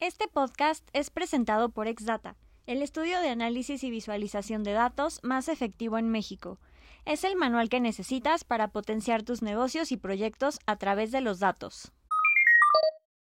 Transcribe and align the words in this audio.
Este 0.00 0.28
podcast 0.28 0.88
es 0.92 1.10
presentado 1.10 1.70
por 1.70 1.88
Exdata, 1.88 2.36
el 2.66 2.82
estudio 2.82 3.20
de 3.20 3.30
análisis 3.30 3.82
y 3.82 3.90
visualización 3.90 4.62
de 4.62 4.70
datos 4.70 5.18
más 5.24 5.48
efectivo 5.48 5.98
en 5.98 6.08
México. 6.08 6.60
Es 7.04 7.24
el 7.24 7.34
manual 7.34 7.68
que 7.68 7.80
necesitas 7.80 8.44
para 8.44 8.68
potenciar 8.68 9.24
tus 9.24 9.42
negocios 9.42 9.90
y 9.90 9.96
proyectos 9.96 10.60
a 10.66 10.78
través 10.78 11.10
de 11.10 11.20
los 11.20 11.40
datos. 11.40 11.90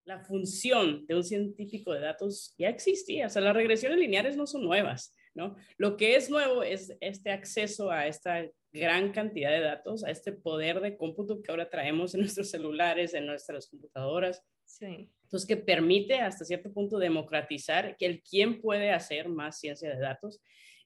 La 0.05 0.21
función 0.21 1.05
de 1.07 1.15
un 1.15 1.26
científico 1.26 1.92
de 1.92 1.99
datos 1.99 2.55
ya 2.57 2.70
existía, 2.70 3.27
o 3.27 3.29
sea, 3.29 3.41
las 3.41 3.53
regresiones 3.53 3.99
lineares 3.99 4.38
no 4.38 4.47
son 4.47 4.63
nuevas, 4.63 5.13
¿no? 5.33 5.57
Lo 5.75 5.97
que 5.97 6.15
es 6.15 6.29
nuevo 6.29 6.63
es 6.63 6.95
este 7.01 7.31
acceso 7.31 7.91
a 7.91 8.07
esta 8.07 8.45
gran 8.71 9.11
cantidad 9.11 9.51
de 9.51 9.59
datos, 9.59 10.05
a 10.05 10.09
este 10.09 10.31
poder 10.31 10.79
de 10.79 10.95
cómputo 10.95 11.41
que 11.41 11.51
ahora 11.51 11.69
traemos 11.69 12.13
en 12.13 12.21
nuestros 12.21 12.49
celulares, 12.49 13.13
en 13.13 13.25
nuestras 13.25 13.67
computadoras. 13.67 14.41
Sí. 14.63 15.11
Entonces, 15.32 15.48
que 15.48 15.55
permite 15.55 16.20
hasta 16.20 16.43
cierto 16.43 16.73
punto 16.73 16.98
democratizar 16.98 17.95
que 17.95 18.05
el 18.05 18.21
quién 18.21 18.59
puede 18.59 18.91
hacer 18.91 19.30
más 19.30 19.57
ciencia 19.57 19.90
de 19.90 19.98
datos 19.98 20.41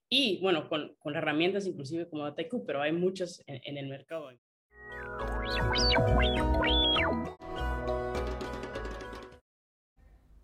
y, 0.08 0.40
bueno, 0.40 0.70
con, 0.70 0.94
con 0.99 1.16
herramientas 1.16 1.66
inclusive 1.66 2.08
como 2.08 2.26
DataIQ, 2.26 2.63
pero 2.63 2.80
hay 2.80 2.91
muchas 2.91 3.44
en, 3.48 3.59
en 3.63 3.77
el 3.80 3.88
mercado. 3.88 4.30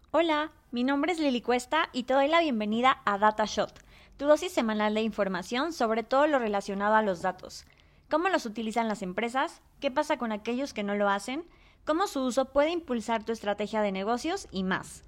Hola, 0.10 0.52
mi 0.72 0.84
nombre 0.84 1.12
es 1.12 1.20
Lili 1.20 1.41
Cuesta 1.41 1.90
y 1.94 2.02
te 2.02 2.16
doy 2.16 2.27
la 2.27 2.41
bienvenida 2.41 3.04
a 3.05 3.20
DataShot, 3.20 3.72
tu 4.18 4.26
dosis 4.26 4.52
semanal 4.52 4.96
de 4.96 5.04
información 5.04 5.74
sobre 5.74 6.02
todo 6.02 6.26
lo 6.26 6.40
relacionado 6.40 6.96
a 6.96 7.04
los 7.04 7.22
datos. 7.22 7.66
¿Cómo 8.10 8.30
los 8.30 8.48
utilizan 8.48 8.88
las 8.88 9.04
empresas? 9.04 9.62
¿Qué 9.80 9.91
pasa 9.91 10.18
con 10.18 10.32
aquellos 10.32 10.74
que 10.74 10.82
no 10.82 10.96
lo 10.96 11.08
hacen? 11.08 11.44
¿Cómo 11.84 12.05
su 12.05 12.23
uso 12.23 12.45
puede 12.45 12.70
impulsar 12.70 13.26
tu 13.26 13.31
estrategia 13.31 13.81
de 13.81 13.91
negocios 13.91 14.48
y 14.52 14.63
más? 14.63 15.03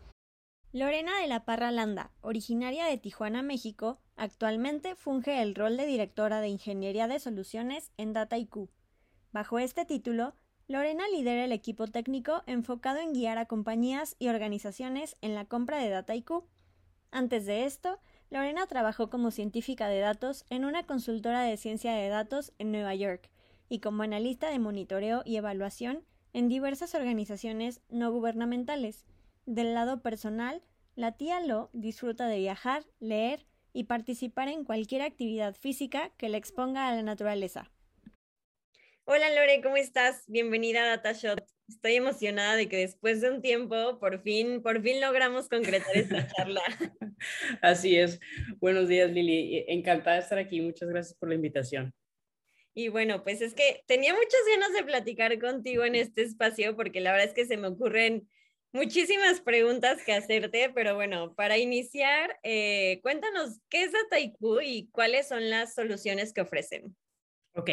Lorena 0.71 1.19
de 1.19 1.27
la 1.27 1.45
Parra 1.45 1.69
Landa, 1.69 2.09
originaria 2.21 2.85
de 2.85 2.97
Tijuana, 2.97 3.43
México, 3.43 3.99
actualmente 4.15 4.95
funge 4.95 5.43
el 5.43 5.53
rol 5.53 5.77
de 5.77 5.85
directora 5.85 6.41
de 6.41 6.47
Ingeniería 6.47 7.07
de 7.07 7.19
Soluciones 7.19 7.91
en 7.97 8.13
DataIQ. 8.13 8.69
Bajo 9.31 9.59
este 9.59 9.85
título, 9.85 10.33
Lorena 10.67 11.07
lidera 11.09 11.45
el 11.45 11.51
equipo 11.51 11.85
técnico 11.85 12.41
enfocado 12.47 12.97
en 12.97 13.13
guiar 13.13 13.37
a 13.37 13.45
compañías 13.45 14.15
y 14.17 14.29
organizaciones 14.29 15.15
en 15.21 15.35
la 15.35 15.45
compra 15.45 15.77
de 15.77 15.89
DataIQ. 15.89 16.43
Antes 17.11 17.45
de 17.45 17.65
esto, 17.65 17.99
Lorena 18.31 18.65
trabajó 18.65 19.11
como 19.11 19.29
científica 19.29 19.87
de 19.87 19.99
datos 19.99 20.43
en 20.49 20.65
una 20.65 20.87
consultora 20.87 21.43
de 21.43 21.55
ciencia 21.55 21.93
de 21.93 22.09
datos 22.09 22.51
en 22.57 22.71
Nueva 22.71 22.95
York 22.95 23.29
y 23.69 23.77
como 23.77 24.01
analista 24.01 24.49
de 24.49 24.57
monitoreo 24.57 25.21
y 25.23 25.35
evaluación 25.35 26.03
en 26.33 26.49
diversas 26.49 26.95
organizaciones 26.95 27.81
no 27.89 28.11
gubernamentales. 28.11 29.05
Del 29.45 29.73
lado 29.73 30.01
personal, 30.01 30.63
la 30.95 31.13
tía 31.13 31.39
Lo 31.39 31.69
disfruta 31.73 32.27
de 32.27 32.39
viajar, 32.39 32.83
leer 32.99 33.45
y 33.71 33.85
participar 33.85 34.49
en 34.49 34.65
cualquier 34.65 35.03
actividad 35.03 35.55
física 35.55 36.11
que 36.17 36.29
le 36.29 36.37
exponga 36.37 36.87
a 36.87 36.95
la 36.95 37.03
naturaleza. 37.03 37.71
Hola 39.05 39.29
Lore, 39.29 39.61
¿cómo 39.61 39.75
estás? 39.75 40.23
Bienvenida 40.27 40.83
a 40.83 40.87
DataShot. 40.87 41.43
Estoy 41.67 41.95
emocionada 41.95 42.55
de 42.55 42.69
que 42.69 42.77
después 42.77 43.21
de 43.21 43.31
un 43.31 43.41
tiempo 43.41 43.99
por 43.99 44.21
fin, 44.21 44.61
por 44.61 44.81
fin 44.81 45.01
logramos 45.01 45.49
concretar 45.49 45.95
esta 45.95 46.27
charla. 46.35 46.61
Así 47.61 47.97
es. 47.97 48.19
Buenos 48.59 48.87
días, 48.87 49.11
Lili. 49.11 49.65
Encantada 49.67 50.15
de 50.15 50.21
estar 50.21 50.37
aquí. 50.37 50.61
Muchas 50.61 50.89
gracias 50.89 51.17
por 51.17 51.29
la 51.29 51.35
invitación. 51.35 51.93
Y 52.75 52.87
bueno, 52.87 53.23
pues 53.23 53.41
es 53.41 53.53
que 53.53 53.83
tenía 53.85 54.13
muchas 54.13 54.41
ganas 54.49 54.73
de 54.73 54.83
platicar 54.83 55.39
contigo 55.39 55.83
en 55.83 55.95
este 55.95 56.23
espacio 56.23 56.75
porque 56.75 57.01
la 57.01 57.11
verdad 57.11 57.27
es 57.27 57.33
que 57.33 57.45
se 57.45 57.57
me 57.57 57.67
ocurren 57.67 58.27
muchísimas 58.71 59.41
preguntas 59.41 60.03
que 60.03 60.13
hacerte, 60.13 60.71
pero 60.73 60.95
bueno, 60.95 61.35
para 61.35 61.57
iniciar, 61.59 62.39
eh, 62.41 62.99
cuéntanos 63.03 63.59
qué 63.69 63.83
es 63.83 63.91
DataIQ 63.91 64.61
y 64.63 64.89
cuáles 64.91 65.27
son 65.27 65.49
las 65.49 65.75
soluciones 65.75 66.33
que 66.33 66.41
ofrecen. 66.41 66.95
Ok, 67.53 67.69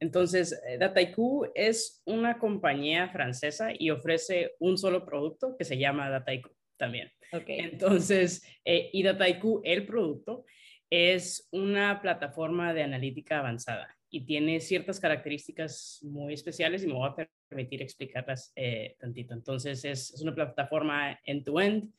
entonces, 0.00 0.60
eh, 0.66 0.78
DataIQ 0.78 1.52
es 1.54 2.02
una 2.04 2.38
compañía 2.38 3.08
francesa 3.10 3.70
y 3.78 3.90
ofrece 3.90 4.56
un 4.58 4.76
solo 4.76 5.06
producto 5.06 5.56
que 5.56 5.64
se 5.64 5.78
llama 5.78 6.10
DataIQ 6.10 6.48
también. 6.76 7.12
Okay. 7.32 7.60
Entonces, 7.60 8.42
eh, 8.64 8.90
y 8.92 9.04
DataIQ, 9.04 9.60
el 9.62 9.86
producto, 9.86 10.44
es 10.90 11.48
una 11.52 12.00
plataforma 12.02 12.74
de 12.74 12.82
analítica 12.82 13.38
avanzada 13.38 13.96
y 14.10 14.22
tiene 14.26 14.60
ciertas 14.60 14.98
características 14.98 16.00
muy 16.02 16.34
especiales 16.34 16.82
y 16.82 16.88
me 16.88 16.94
voy 16.94 17.08
a 17.08 17.28
permitir 17.48 17.80
explicarlas 17.80 18.52
eh, 18.56 18.96
tantito. 18.98 19.34
Entonces, 19.34 19.84
es, 19.84 20.12
es 20.12 20.20
una 20.20 20.34
plataforma 20.34 21.18
end-to-end, 21.24 21.92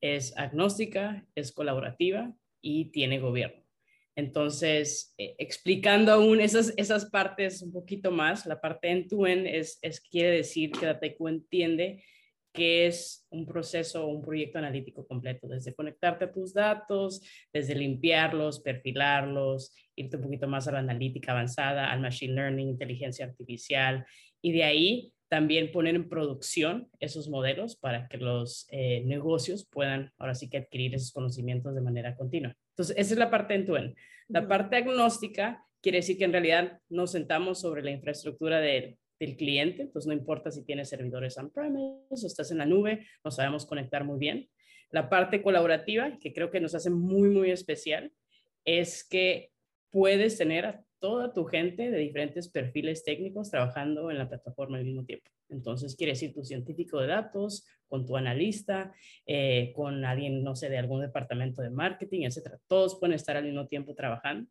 es 0.00 0.36
agnóstica, 0.36 1.26
es 1.34 1.50
colaborativa 1.52 2.32
y 2.60 2.86
tiene 2.86 3.18
gobierno. 3.18 3.62
Entonces, 4.14 5.14
eh, 5.18 5.34
explicando 5.38 6.12
aún 6.12 6.40
esas, 6.40 6.74
esas 6.76 7.06
partes 7.06 7.62
un 7.62 7.72
poquito 7.72 8.10
más, 8.10 8.46
la 8.46 8.60
parte 8.60 8.90
end-to-end 8.90 9.46
es, 9.46 9.78
es, 9.82 10.00
quiere 10.00 10.30
decir 10.30 10.70
que 10.72 10.86
DataIQ 10.86 11.28
entiende 11.28 12.04
que 12.58 12.88
es 12.88 13.24
un 13.30 13.46
proceso, 13.46 14.08
un 14.08 14.20
proyecto 14.20 14.58
analítico 14.58 15.06
completo, 15.06 15.46
desde 15.46 15.74
conectarte 15.74 16.24
a 16.24 16.32
tus 16.32 16.52
datos, 16.52 17.22
desde 17.52 17.76
limpiarlos, 17.76 18.58
perfilarlos, 18.58 19.72
irte 19.94 20.16
un 20.16 20.24
poquito 20.24 20.48
más 20.48 20.66
a 20.66 20.72
la 20.72 20.80
analítica 20.80 21.30
avanzada, 21.30 21.92
al 21.92 22.00
machine 22.00 22.34
learning, 22.34 22.68
inteligencia 22.68 23.26
artificial, 23.26 24.04
y 24.42 24.50
de 24.50 24.64
ahí 24.64 25.12
también 25.28 25.70
poner 25.70 25.94
en 25.94 26.08
producción 26.08 26.88
esos 26.98 27.28
modelos 27.28 27.76
para 27.76 28.08
que 28.08 28.16
los 28.16 28.66
eh, 28.70 29.02
negocios 29.04 29.68
puedan 29.70 30.12
ahora 30.18 30.34
sí 30.34 30.50
que 30.50 30.58
adquirir 30.58 30.96
esos 30.96 31.12
conocimientos 31.12 31.76
de 31.76 31.80
manera 31.80 32.16
continua. 32.16 32.56
Entonces, 32.70 32.96
esa 32.98 33.12
es 33.14 33.18
la 33.18 33.30
parte 33.30 33.54
en 33.54 33.66
tu 33.66 33.76
end. 33.76 33.94
La 34.26 34.48
parte 34.48 34.76
agnóstica 34.76 35.64
quiere 35.80 35.98
decir 35.98 36.18
que 36.18 36.24
en 36.24 36.32
realidad 36.32 36.80
nos 36.88 37.12
sentamos 37.12 37.60
sobre 37.60 37.84
la 37.84 37.92
infraestructura 37.92 38.58
de, 38.58 38.98
del 39.18 39.36
cliente, 39.36 39.82
entonces 39.82 40.06
no 40.06 40.12
importa 40.12 40.50
si 40.50 40.64
tienes 40.64 40.88
servidores 40.88 41.36
on-premise 41.38 42.04
o 42.08 42.14
estás 42.26 42.50
en 42.50 42.58
la 42.58 42.66
nube, 42.66 43.06
nos 43.24 43.36
sabemos 43.36 43.66
conectar 43.66 44.04
muy 44.04 44.18
bien. 44.18 44.48
La 44.90 45.08
parte 45.10 45.42
colaborativa, 45.42 46.18
que 46.18 46.32
creo 46.32 46.50
que 46.50 46.60
nos 46.60 46.74
hace 46.74 46.90
muy, 46.90 47.28
muy 47.28 47.50
especial, 47.50 48.12
es 48.64 49.06
que 49.06 49.50
puedes 49.90 50.38
tener 50.38 50.66
a 50.66 50.84
toda 50.98 51.32
tu 51.32 51.44
gente 51.44 51.90
de 51.90 51.98
diferentes 51.98 52.48
perfiles 52.48 53.04
técnicos 53.04 53.50
trabajando 53.50 54.10
en 54.10 54.18
la 54.18 54.28
plataforma 54.28 54.78
al 54.78 54.84
mismo 54.84 55.04
tiempo. 55.04 55.30
Entonces, 55.48 55.96
quiere 55.96 56.12
decir 56.12 56.34
tu 56.34 56.42
científico 56.42 57.00
de 57.00 57.06
datos, 57.06 57.66
con 57.86 58.04
tu 58.04 58.16
analista, 58.16 58.92
eh, 59.26 59.72
con 59.74 60.04
alguien, 60.04 60.42
no 60.42 60.54
sé, 60.54 60.68
de 60.68 60.78
algún 60.78 61.00
departamento 61.00 61.62
de 61.62 61.70
marketing, 61.70 62.26
etcétera. 62.26 62.58
Todos 62.66 62.98
pueden 62.98 63.14
estar 63.14 63.36
al 63.36 63.44
mismo 63.44 63.66
tiempo 63.66 63.94
trabajando. 63.94 64.50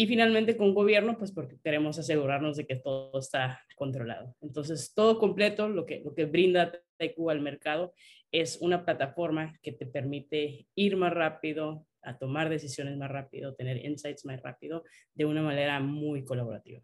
Y 0.00 0.06
finalmente 0.06 0.56
con 0.56 0.74
gobierno, 0.74 1.18
pues 1.18 1.32
porque 1.32 1.58
queremos 1.60 1.98
asegurarnos 1.98 2.56
de 2.56 2.68
que 2.68 2.76
todo 2.76 3.18
está 3.18 3.64
controlado. 3.74 4.36
Entonces, 4.40 4.94
todo 4.94 5.18
completo, 5.18 5.68
lo 5.68 5.86
que, 5.86 6.02
lo 6.04 6.14
que 6.14 6.24
brinda 6.24 6.70
TQ 6.98 7.30
al 7.30 7.40
mercado 7.40 7.92
es 8.30 8.58
una 8.60 8.84
plataforma 8.84 9.58
que 9.60 9.72
te 9.72 9.86
permite 9.86 10.68
ir 10.76 10.96
más 10.96 11.12
rápido, 11.12 11.84
a 12.00 12.16
tomar 12.16 12.48
decisiones 12.48 12.96
más 12.96 13.10
rápido, 13.10 13.56
tener 13.56 13.84
insights 13.84 14.24
más 14.24 14.40
rápido, 14.40 14.84
de 15.14 15.24
una 15.24 15.42
manera 15.42 15.80
muy 15.80 16.24
colaborativa. 16.24 16.80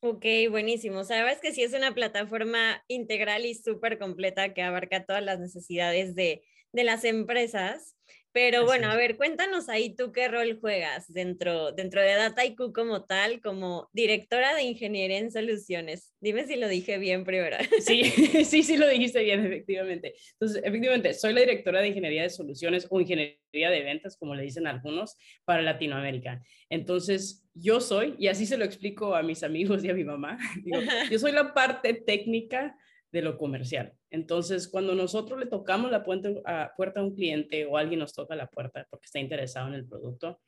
Ok, 0.00 0.24
buenísimo. 0.48 1.04
Sabes 1.04 1.38
que 1.42 1.52
sí 1.52 1.62
es 1.62 1.74
una 1.74 1.92
plataforma 1.92 2.82
integral 2.88 3.44
y 3.44 3.52
súper 3.52 3.98
completa 3.98 4.54
que 4.54 4.62
abarca 4.62 5.04
todas 5.04 5.22
las 5.22 5.38
necesidades 5.38 6.14
de, 6.14 6.46
de 6.72 6.84
las 6.84 7.04
empresas. 7.04 7.94
Pero 8.32 8.64
bueno, 8.64 8.88
a 8.88 8.96
ver, 8.96 9.16
cuéntanos 9.16 9.68
ahí 9.68 9.94
tú 9.96 10.12
qué 10.12 10.28
rol 10.28 10.58
juegas 10.60 11.12
dentro, 11.12 11.72
dentro 11.72 12.00
de 12.00 12.14
DataIQ 12.14 12.72
como 12.72 13.04
tal, 13.04 13.40
como 13.40 13.88
directora 13.92 14.54
de 14.54 14.62
Ingeniería 14.62 15.18
en 15.18 15.32
Soluciones. 15.32 16.14
Dime 16.20 16.46
si 16.46 16.54
lo 16.56 16.68
dije 16.68 16.98
bien 16.98 17.24
primero. 17.24 17.56
Sí, 17.80 18.04
sí, 18.44 18.62
sí 18.62 18.76
lo 18.76 18.88
dijiste 18.88 19.22
bien, 19.24 19.44
efectivamente. 19.44 20.14
Entonces, 20.32 20.62
efectivamente, 20.64 21.14
soy 21.14 21.32
la 21.32 21.40
directora 21.40 21.80
de 21.80 21.88
Ingeniería 21.88 22.22
de 22.22 22.30
Soluciones 22.30 22.86
o 22.88 23.00
Ingeniería 23.00 23.38
de 23.52 23.82
Ventas, 23.82 24.16
como 24.16 24.34
le 24.34 24.44
dicen 24.44 24.68
algunos, 24.68 25.16
para 25.44 25.62
Latinoamérica. 25.62 26.40
Entonces, 26.68 27.48
yo 27.54 27.80
soy, 27.80 28.14
y 28.18 28.28
así 28.28 28.46
se 28.46 28.56
lo 28.56 28.64
explico 28.64 29.16
a 29.16 29.22
mis 29.22 29.42
amigos 29.42 29.84
y 29.84 29.90
a 29.90 29.94
mi 29.94 30.04
mamá, 30.04 30.38
digo, 30.64 30.78
yo 31.10 31.18
soy 31.18 31.32
la 31.32 31.52
parte 31.52 31.94
técnica 31.94 32.76
de 33.12 33.22
lo 33.22 33.36
comercial. 33.38 33.92
Entonces, 34.10 34.68
cuando 34.68 34.94
nosotros 34.94 35.38
le 35.38 35.46
tocamos 35.46 35.90
la 35.90 36.04
puerta 36.04 36.30
a, 36.44 37.02
un 37.02 37.14
cliente 37.14 37.66
o 37.66 37.76
alguien 37.76 38.00
nos 38.00 38.12
toca 38.12 38.36
la 38.36 38.46
puerta 38.46 38.86
porque 38.90 39.06
está 39.06 39.18
interesado 39.18 39.68
en 39.68 39.74
el 39.74 39.86
producto, 39.86 40.40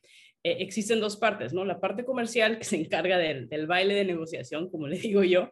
eh, 0.45 0.57
existen 0.61 1.01
dos 1.01 1.17
partes, 1.17 1.53
¿no? 1.53 1.65
La 1.65 1.81
parte 1.81 2.05
comercial 2.05 2.59
que 2.59 2.65
se 2.65 2.77
encarga 2.77 3.19
del, 3.19 3.49
baile 3.67 3.95
de 3.95 4.05
negociación, 4.05 4.71
como 4.71 4.89
le 4.89 4.99
digo 4.99 5.23
yo, 5.25 5.51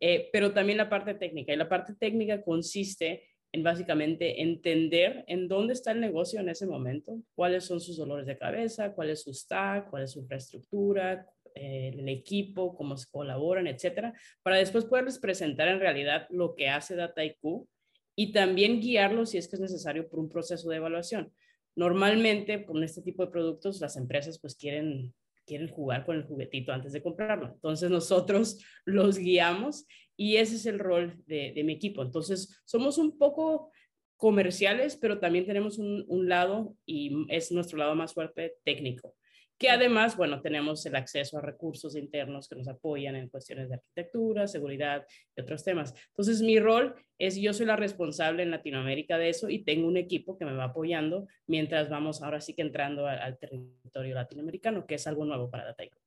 eh, 0.00 0.28
pero 0.32 0.52
también 0.52 0.78
la 0.78 0.88
parte 0.88 1.14
técnica. 1.14 1.52
Y 1.52 1.56
la 1.56 1.68
parte 1.68 1.94
técnica 1.94 2.42
consiste 2.42 3.28
en 3.52 3.62
básicamente 3.62 4.42
entender 4.42 5.24
en 5.28 5.48
dónde 5.48 5.72
está 5.72 5.92
el 5.92 6.00
negocio 6.00 6.40
en 6.40 6.48
ese 6.48 6.66
momento, 6.66 7.22
cuáles 7.34 7.64
son 7.64 7.80
sus 7.80 7.96
dolores 7.96 8.26
de 8.26 8.36
cabeza, 8.36 8.92
cuál 8.92 9.10
es 9.10 9.22
su 9.22 9.32
stack, 9.32 9.88
cuál 9.88 10.02
es 10.02 10.12
su 10.12 10.20
infraestructura, 10.20 11.26
eh, 11.56 11.92
el 11.94 12.08
equipo, 12.08 12.76
cómo 12.76 12.96
se 12.98 13.10
colaboran, 13.10 13.66
etcétera, 13.66 14.12
para 14.42 14.58
después 14.58 14.84
poderles 14.84 15.18
presentar 15.18 15.68
en 15.68 15.80
realidad 15.80 16.26
lo 16.28 16.54
que 16.54 16.68
hace 16.68 16.96
DataIQ 16.96 17.66
y 18.14 18.32
también 18.32 18.80
guiarlos 18.80 19.30
si 19.30 19.38
es 19.38 19.48
que 19.48 19.56
es 19.56 19.60
necesario 19.60 20.06
por 20.08 20.18
un 20.18 20.28
proceso 20.28 20.68
de 20.68 20.76
evaluación. 20.76 21.32
Normalmente, 21.74 22.66
con 22.66 22.84
este 22.84 23.00
tipo 23.00 23.24
de 23.24 23.30
productos, 23.30 23.80
las 23.80 23.96
empresas 23.96 24.38
pues 24.38 24.54
quieren, 24.54 25.14
quieren 25.46 25.68
jugar 25.68 26.04
con 26.04 26.16
el 26.16 26.24
juguetito 26.24 26.72
antes 26.72 26.92
de 26.92 27.02
comprarlo. 27.02 27.48
Entonces, 27.54 27.90
nosotros 27.90 28.58
los 28.84 29.18
guiamos 29.18 29.86
y 30.14 30.36
ese 30.36 30.56
es 30.56 30.66
el 30.66 30.78
rol 30.78 31.22
de, 31.26 31.62
mi 31.64 31.72
equipo. 31.72 32.02
Entonces, 32.02 32.60
somos 32.66 32.98
un 32.98 33.16
poco 33.16 33.70
comerciales, 34.18 34.96
pero 34.96 35.20
también 35.20 35.46
tenemos 35.46 35.78
un, 35.78 36.28
lado 36.28 36.76
y 36.84 37.26
es 37.28 37.50
nuestro 37.50 37.78
lado 37.78 37.94
más 37.94 38.12
fuerte 38.12 38.56
técnico 38.64 39.14
que 39.58 39.70
además, 39.70 40.16
bueno, 40.16 40.42
tenemos 40.42 40.84
el 40.86 40.96
acceso 40.96 41.38
a 41.38 41.40
recursos 41.40 41.96
internos 41.96 42.48
que 42.48 42.56
nos 42.56 42.68
apoyan 42.68 43.16
en 43.16 43.28
cuestiones 43.28 43.68
de 43.68 43.76
arquitectura, 43.76 44.46
seguridad 44.46 45.06
y 45.34 45.40
otros 45.40 45.64
temas. 45.64 45.94
Entonces, 46.08 46.42
mi 46.42 46.58
rol 46.58 46.94
es, 47.18 47.36
yo 47.36 47.52
soy 47.54 47.66
la 47.66 47.76
responsable 47.76 48.42
en 48.42 48.50
Latinoamérica 48.50 49.16
de 49.16 49.30
eso 49.30 49.48
y 49.48 49.64
tengo 49.64 49.88
un 49.88 49.96
equipo 49.96 50.36
que 50.36 50.44
me 50.44 50.54
va 50.54 50.64
apoyando 50.64 51.26
mientras 51.46 51.88
vamos 51.88 52.22
ahora 52.22 52.40
sí 52.40 52.54
que 52.54 52.62
entrando 52.62 53.06
al, 53.06 53.38
territorio 53.38 54.14
latinoamericano, 54.14 54.86
que 54.86 54.96
es 54.96 55.06
algo 55.06 55.24
nuevo 55.24 55.50
para 55.50 55.64
Dataico. 55.64 55.98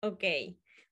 Ok, 0.00 0.24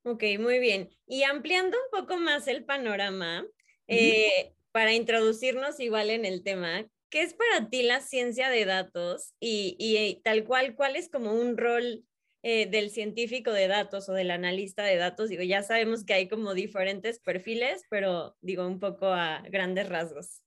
ok, 0.02 0.24
muy 0.38 0.58
bien. 0.58 0.90
Y 1.06 1.22
ampliando 1.22 1.76
un 1.76 2.00
poco 2.00 2.18
más 2.18 2.46
el 2.48 2.64
panorama, 2.64 3.46
eh, 3.88 4.52
para 4.72 4.92
introducirnos 4.92 5.80
igual 5.80 6.10
en 6.10 6.26
el 6.26 6.42
tema, 6.42 6.86
¿qué 7.16 7.22
es 7.22 7.32
para 7.32 7.70
ti 7.70 7.82
la 7.82 8.02
ciencia 8.02 8.50
de 8.50 8.66
datos 8.66 9.32
y, 9.40 9.74
y 9.78 10.20
tal 10.20 10.44
cual, 10.44 10.74
cuál 10.74 10.96
es 10.96 11.08
como 11.08 11.32
un 11.32 11.56
rol 11.56 12.04
eh, 12.42 12.66
del 12.66 12.90
científico 12.90 13.52
de 13.52 13.68
datos 13.68 14.10
o 14.10 14.12
del 14.12 14.30
analista 14.30 14.84
de 14.84 14.96
datos? 14.96 15.30
Digo, 15.30 15.42
ya 15.42 15.62
sabemos 15.62 16.04
que 16.04 16.12
hay 16.12 16.28
como 16.28 16.52
diferentes 16.52 17.18
perfiles, 17.18 17.84
pero 17.88 18.36
digo 18.42 18.66
un 18.66 18.80
poco 18.80 19.06
a 19.06 19.40
grandes 19.48 19.88
rasgos. 19.88 20.42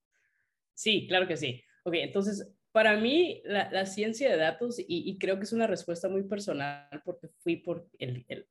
Sí, 0.75 1.07
claro 1.07 1.27
que 1.27 1.37
sí. 1.37 1.63
Ok, 1.85 1.95
entonces, 1.95 2.53
para 2.71 2.97
mí 2.97 3.41
la, 3.45 3.87
ciencia 3.87 4.29
de 4.29 4.37
datos, 4.37 4.75
y, 4.77 5.17
creo 5.17 5.39
que 5.39 5.45
es 5.45 5.53
una 5.53 5.65
respuesta 5.65 6.07
muy 6.07 6.21
personal 6.25 7.01
porque 7.03 7.29
fui 7.39 7.55
por 7.55 7.89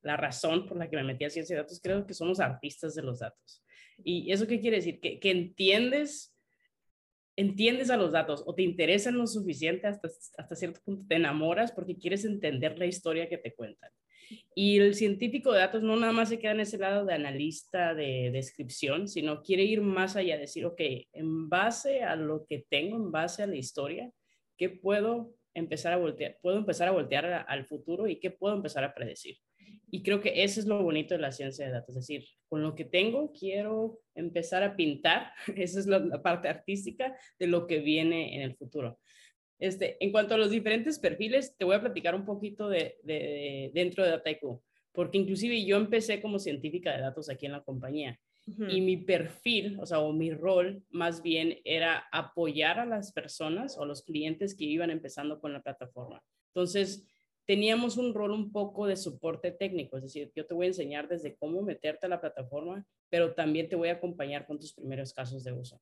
la 0.02 0.16
razón 0.16 0.66
por 0.66 0.76
la 0.76 0.90
que 0.90 0.96
me 0.96 1.04
metí 1.04 1.24
a 1.24 1.30
ciencia 1.30 1.54
de 1.54 1.62
datos, 1.62 1.78
creo 1.80 2.04
que 2.04 2.14
somos 2.14 2.40
artistas 2.40 2.96
de 2.96 3.02
los 3.02 3.20
datos. 3.20 3.62
¿Y 4.02 4.32
eso 4.32 4.48
qué 4.48 4.58
quiere 4.58 4.78
decir? 4.78 4.98
Que, 4.98 5.20
que 5.20 5.30
entiendes 5.30 6.34
entiendes 7.38 7.88
a 7.88 7.96
los 7.96 8.10
datos 8.10 8.42
o 8.46 8.54
te 8.54 8.62
interesan 8.62 9.16
lo 9.16 9.26
suficiente 9.28 9.86
hasta, 9.86 10.08
hasta 10.36 10.56
cierto 10.56 10.80
punto, 10.84 11.06
te 11.08 11.14
enamoras 11.14 11.70
porque 11.70 11.96
quieres 11.96 12.24
entender 12.24 12.76
la 12.76 12.86
historia 12.86 13.28
que 13.28 13.38
te 13.38 13.54
cuentan. 13.54 13.90
Y 14.56 14.78
el 14.78 14.94
científico 14.96 15.52
de 15.52 15.60
datos 15.60 15.84
no 15.84 15.96
nada 15.96 16.12
más 16.12 16.30
se 16.30 16.40
queda 16.40 16.50
en 16.50 16.60
ese 16.60 16.78
lado 16.78 17.06
de 17.06 17.14
analista 17.14 17.94
de 17.94 18.30
descripción, 18.32 19.06
sino 19.06 19.40
quiere 19.40 19.62
ir 19.62 19.80
más 19.80 20.16
allá, 20.16 20.36
decir, 20.36 20.66
ok, 20.66 20.80
en 21.12 21.48
base 21.48 22.02
a 22.02 22.16
lo 22.16 22.44
que 22.44 22.66
tengo, 22.68 22.96
en 22.96 23.12
base 23.12 23.44
a 23.44 23.46
la 23.46 23.56
historia, 23.56 24.10
¿qué 24.56 24.68
puedo 24.68 25.32
empezar 25.54 25.92
a 25.92 25.96
voltear? 25.96 26.38
Puedo 26.42 26.58
empezar 26.58 26.88
a 26.88 26.92
voltear 26.92 27.46
al 27.46 27.64
futuro 27.66 28.08
y 28.08 28.18
qué 28.18 28.32
puedo 28.32 28.56
empezar 28.56 28.82
a 28.82 28.92
predecir. 28.92 29.36
Y 29.90 30.02
creo 30.02 30.20
que 30.20 30.42
eso 30.42 30.60
es 30.60 30.66
lo 30.66 30.82
bonito 30.82 31.14
de 31.14 31.20
la 31.20 31.32
ciencia 31.32 31.66
de 31.66 31.72
datos, 31.72 31.96
es 31.96 32.06
decir, 32.06 32.24
con 32.48 32.62
lo 32.62 32.74
que 32.74 32.84
tengo 32.84 33.32
quiero 33.32 34.00
empezar 34.14 34.62
a 34.62 34.76
pintar, 34.76 35.32
esa 35.56 35.80
es 35.80 35.86
la, 35.86 36.22
parte 36.22 36.48
artística 36.48 37.16
de 37.38 37.46
lo 37.46 37.66
que 37.66 37.78
viene 37.78 38.36
en 38.36 38.42
el 38.42 38.54
futuro. 38.56 38.98
Este, 39.58 39.96
en 40.04 40.12
cuanto 40.12 40.34
a 40.34 40.38
los 40.38 40.50
diferentes 40.50 40.98
perfiles, 40.98 41.56
te 41.56 41.64
voy 41.64 41.74
a 41.74 41.80
platicar 41.80 42.14
un 42.14 42.24
poquito 42.24 42.68
de, 42.68 42.98
de 43.02 43.70
dentro 43.74 44.04
de 44.04 44.10
DataIQ, 44.10 44.60
porque 44.92 45.18
inclusive 45.18 45.64
yo 45.64 45.76
empecé 45.76 46.20
como 46.20 46.38
científica 46.38 46.94
de 46.94 47.02
datos 47.02 47.28
aquí 47.28 47.46
en 47.46 47.52
la 47.52 47.64
compañía 47.64 48.18
y 48.68 48.80
mi 48.80 48.96
perfil, 48.96 49.78
o 49.80 49.86
sea, 49.86 50.00
o 50.00 50.12
mi 50.12 50.32
rol 50.32 50.82
más 50.90 51.22
bien 51.22 51.58
era 51.64 52.08
apoyar 52.12 52.78
a 52.78 52.86
las 52.86 53.12
personas 53.12 53.76
o 53.76 53.84
los 53.84 54.02
clientes 54.02 54.54
que 54.54 54.64
iban 54.64 54.90
empezando 54.90 55.40
con 55.40 55.52
la 55.52 55.62
plataforma. 55.62 56.22
Entonces, 56.54 57.06
teníamos 57.48 57.96
un 57.96 58.12
rol 58.12 58.32
un 58.32 58.52
poco 58.52 58.86
de 58.86 58.94
soporte 58.94 59.50
técnico, 59.50 59.96
es 59.96 60.02
decir, 60.02 60.30
yo 60.36 60.44
te 60.44 60.52
voy 60.52 60.66
a 60.66 60.68
enseñar 60.68 61.08
desde 61.08 61.34
cómo 61.34 61.62
meterte 61.62 62.04
a 62.04 62.10
la 62.10 62.20
plataforma, 62.20 62.86
pero 63.08 63.32
también 63.32 63.70
te 63.70 63.74
voy 63.74 63.88
a 63.88 63.94
acompañar 63.94 64.46
con 64.46 64.58
tus 64.58 64.74
primeros 64.74 65.14
casos 65.14 65.44
de 65.44 65.54
uso. 65.54 65.80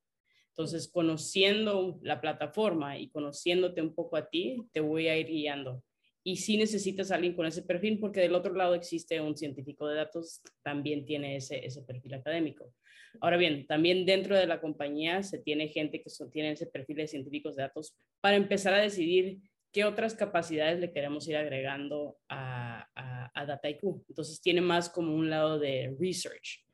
Entonces, 0.51 0.87
conociendo 0.87 1.99
la 2.01 2.21
plataforma 2.21 2.97
y 2.97 3.09
conociéndote 3.09 3.81
un 3.81 3.93
poco 3.93 4.15
a 4.15 4.29
ti, 4.29 4.65
te 4.71 4.79
voy 4.79 5.09
a 5.09 5.17
ir 5.17 5.27
guiando. 5.27 5.83
Y 6.23 6.37
si 6.37 6.55
necesitas 6.55 7.11
a 7.11 7.15
alguien 7.15 7.35
con 7.35 7.45
ese 7.45 7.63
perfil, 7.63 7.99
porque 7.99 8.21
del 8.21 8.35
otro 8.35 8.53
lado 8.53 8.73
existe 8.73 9.19
un 9.19 9.35
científico 9.35 9.89
de 9.89 9.97
datos, 9.97 10.41
también 10.63 11.03
tiene 11.03 11.35
ese, 11.35 11.65
ese 11.65 11.81
perfil 11.81 12.13
académico. 12.13 12.73
Ahora 13.19 13.35
bien, 13.35 13.67
también 13.67 14.05
dentro 14.05 14.37
de 14.37 14.47
la 14.47 14.61
compañía 14.61 15.21
se 15.21 15.39
tiene 15.39 15.67
gente 15.67 16.01
que 16.01 16.09
tiene 16.31 16.51
ese 16.51 16.67
perfil 16.67 16.95
de 16.95 17.07
científicos 17.07 17.57
de 17.57 17.63
datos 17.63 17.93
para 18.21 18.37
empezar 18.37 18.73
a 18.73 18.81
decidir 18.81 19.41
qué 19.71 19.85
otras 19.85 20.15
capacidades 20.15 20.79
le 20.79 20.91
queremos 20.91 21.27
ir 21.27 21.37
agregando 21.37 22.17
a, 22.29 22.87
a, 22.95 23.31
a 23.33 23.45
DataIQ. 23.45 23.83
Entonces 24.09 24.41
tiene 24.41 24.61
más 24.61 24.89
como 24.89 25.15
un 25.15 25.29
lado 25.29 25.59
de 25.59 25.95
research. 25.99 26.65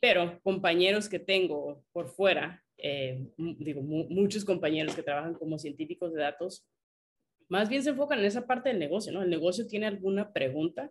Pero 0.00 0.40
compañeros 0.42 1.08
que 1.08 1.18
tengo 1.18 1.84
por 1.92 2.08
fuera, 2.08 2.64
eh, 2.78 3.26
digo, 3.36 3.82
muchos 3.82 4.44
compañeros 4.44 4.94
que 4.94 5.02
trabajan 5.02 5.34
como 5.34 5.58
científicos 5.58 6.12
de 6.12 6.22
datos, 6.22 6.66
más 7.48 7.68
bien 7.68 7.82
se 7.82 7.90
enfocan 7.90 8.20
en 8.20 8.24
esa 8.24 8.46
parte 8.46 8.70
del 8.70 8.78
negocio, 8.78 9.12
¿no? 9.12 9.22
El 9.22 9.30
negocio 9.30 9.66
tiene 9.66 9.86
alguna 9.86 10.32
pregunta 10.32 10.90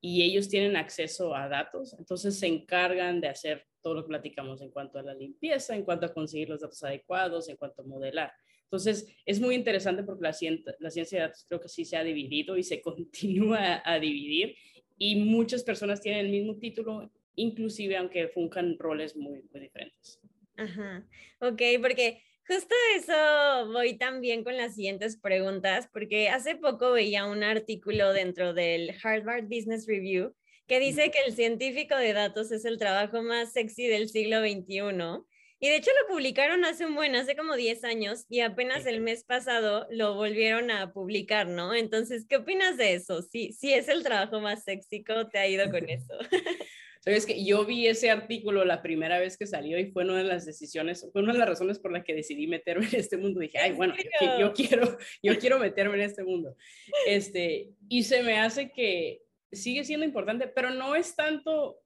y 0.00 0.22
ellos 0.22 0.48
tienen 0.48 0.76
acceso 0.76 1.34
a 1.34 1.48
datos, 1.48 1.94
entonces 1.98 2.38
se 2.38 2.46
encargan 2.46 3.20
de 3.20 3.28
hacer 3.28 3.66
todo 3.80 3.94
lo 3.94 4.02
que 4.02 4.08
platicamos 4.08 4.60
en 4.60 4.70
cuanto 4.70 4.98
a 4.98 5.02
la 5.02 5.14
limpieza, 5.14 5.74
en 5.74 5.84
cuanto 5.84 6.06
a 6.06 6.12
conseguir 6.12 6.48
los 6.48 6.60
datos 6.60 6.82
adecuados, 6.82 7.48
en 7.48 7.56
cuanto 7.56 7.82
a 7.82 7.86
modelar. 7.86 8.32
Entonces, 8.70 9.12
es 9.26 9.40
muy 9.40 9.56
interesante 9.56 10.04
porque 10.04 10.22
la, 10.22 10.32
ciencia, 10.32 10.76
la 10.78 10.90
ciencia 10.90 11.18
de 11.18 11.26
datos 11.26 11.44
creo 11.48 11.60
que 11.60 11.68
sí 11.68 11.84
se 11.84 11.96
ha 11.96 12.04
dividido 12.04 12.56
y 12.56 12.62
se 12.62 12.80
continúa 12.82 13.82
a, 13.84 13.98
dividir 13.98 14.54
y 14.96 15.16
muchas 15.16 15.64
personas 15.64 16.00
tienen 16.00 16.26
el 16.26 16.30
mismo 16.30 16.56
título, 16.56 17.10
inclusive 17.34 17.96
aunque 17.96 18.28
funcan 18.28 18.78
roles 18.78 19.16
muy, 19.16 19.42
muy 19.50 19.60
diferentes. 19.60 20.20
Ajá, 20.56 21.04
ok, 21.40 21.60
porque 21.82 22.22
justo 22.46 22.74
eso 22.94 23.72
voy 23.72 23.96
también 23.96 24.44
con 24.44 24.56
las 24.56 24.76
siguientes 24.76 25.16
preguntas, 25.16 25.88
porque 25.92 26.28
hace 26.28 26.54
poco 26.54 26.92
veía 26.92 27.26
un 27.26 27.42
artículo 27.42 28.12
dentro 28.12 28.54
del 28.54 28.94
Harvard 29.02 29.44
Business 29.48 29.88
Review 29.88 30.32
que 30.68 30.78
dice 30.78 31.10
que 31.10 31.18
el 31.26 31.32
científico 31.32 31.96
de 31.96 32.12
datos 32.12 32.52
es 32.52 32.64
el 32.64 32.78
trabajo 32.78 33.20
más 33.22 33.52
sexy 33.52 33.88
del 33.88 34.08
siglo 34.08 34.38
XXI 34.40 35.24
y 35.60 35.68
de 35.68 35.76
hecho 35.76 35.90
lo 36.00 36.14
publicaron 36.14 36.64
hace 36.64 36.86
un 36.86 36.94
buen, 36.94 37.14
hace 37.14 37.36
como 37.36 37.54
10 37.54 37.84
años 37.84 38.24
y 38.30 38.40
apenas 38.40 38.86
el 38.86 39.00
mes 39.02 39.24
pasado 39.24 39.86
lo 39.90 40.14
volvieron 40.14 40.70
a 40.70 40.92
publicar, 40.92 41.46
¿no? 41.46 41.74
Entonces, 41.74 42.24
¿qué 42.26 42.36
opinas 42.36 42.78
de 42.78 42.94
eso? 42.94 43.20
Sí, 43.20 43.52
sí 43.52 43.74
es 43.74 43.88
el 43.88 44.02
trabajo 44.02 44.40
más 44.40 44.64
sexy, 44.64 45.04
¿cómo 45.04 45.28
te 45.28 45.38
ha 45.38 45.46
ido 45.46 45.70
con 45.70 45.88
eso? 45.90 46.14
Sabes 47.00 47.24
que 47.26 47.44
yo 47.44 47.64
vi 47.64 47.86
ese 47.86 48.10
artículo 48.10 48.64
la 48.64 48.82
primera 48.82 49.18
vez 49.18 49.36
que 49.36 49.46
salió 49.46 49.78
y 49.78 49.90
fue 49.90 50.04
una 50.04 50.18
de 50.18 50.24
las 50.24 50.44
decisiones, 50.46 51.06
fue 51.12 51.22
una 51.22 51.32
de 51.32 51.38
las 51.38 51.48
razones 51.48 51.78
por 51.78 51.92
las 51.92 52.04
que 52.04 52.14
decidí 52.14 52.46
meterme 52.46 52.86
en 52.86 53.00
este 53.00 53.16
mundo. 53.16 53.40
Dije, 53.40 53.58
ay, 53.58 53.72
bueno, 53.72 53.94
yo, 54.20 54.38
yo, 54.38 54.52
quiero, 54.52 54.98
yo 55.22 55.38
quiero 55.38 55.58
meterme 55.58 55.94
en 55.94 56.02
este 56.02 56.24
mundo. 56.24 56.56
Este, 57.06 57.70
y 57.88 58.02
se 58.04 58.22
me 58.22 58.38
hace 58.38 58.70
que 58.70 59.22
sigue 59.52 59.84
siendo 59.84 60.04
importante, 60.06 60.46
pero 60.46 60.70
no 60.70 60.94
es 60.94 61.16
tanto 61.16 61.80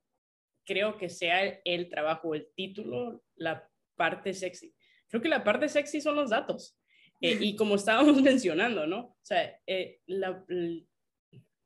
creo 0.65 0.97
que 0.99 1.09
sea 1.09 1.61
el 1.65 1.89
trabajo, 1.89 2.35
el 2.35 2.49
título, 2.55 3.23
la 3.37 3.69
parte 3.97 4.35
sexy. 4.35 4.75
Creo 5.09 5.23
que 5.23 5.29
la 5.29 5.45
parte 5.45 5.69
sexy 5.69 6.01
son 6.01 6.17
los 6.17 6.31
datos. 6.31 6.79
Eh, 7.21 7.39
y 7.41 7.57
como 7.57 7.77
estábamos 7.77 8.21
mencionando, 8.23 8.87
¿no? 8.87 9.01
O 9.01 9.19
sea, 9.23 9.59
eh, 9.67 10.01
la, 10.07 10.45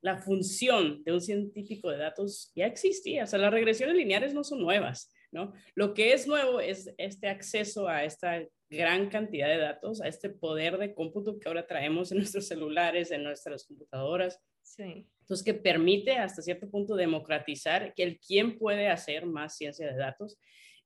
la 0.01 0.19
función 0.19 1.03
de 1.05 1.13
un 1.13 1.21
científico 1.21 1.91
de 1.91 1.99
datos 1.99 2.53
ya 2.55 2.67
existía. 2.67 3.25
O 3.25 3.27
sea, 3.27 3.39
las 3.39 3.53
regresiones 3.53 3.97
lineales 3.97 4.35
no 4.35 4.45
son 4.45 4.61
nuevas, 4.61 5.13
¿no? 5.33 5.53
Lo 5.75 5.95
que 5.95 6.13
es 6.13 6.27
nuevo 6.27 6.61
es 6.61 6.93
este 6.99 7.29
acceso 7.29 7.89
a 7.89 8.05
esta 8.05 8.45
gran 8.71 9.09
cantidad 9.09 9.49
de 9.49 9.59
datos, 9.59 10.01
a 10.01 10.09
este 10.09 10.29
poder 10.29 10.79
de 10.79 10.95
cómputo 10.95 11.39
que 11.39 11.49
ahora 11.49 11.67
traemos 11.67 12.13
en 12.13 12.19
nuestros 12.19 12.47
celulares, 12.47 13.11
en 13.11 13.25
nuestras 13.25 13.65
computadoras. 13.65 14.41
Sí. 14.77 15.07
Entonces, 15.21 15.45
que 15.45 15.55
permite 15.55 16.13
hasta 16.13 16.43
cierto 16.43 16.71
punto 16.71 16.95
democratizar 16.95 17.93
que 17.95 18.03
el 18.03 18.19
quién 18.19 18.59
puede 18.59 18.89
hacer 18.89 19.27
más 19.27 19.57
ciencia 19.57 19.87
de 19.87 19.97
datos. 19.97 20.39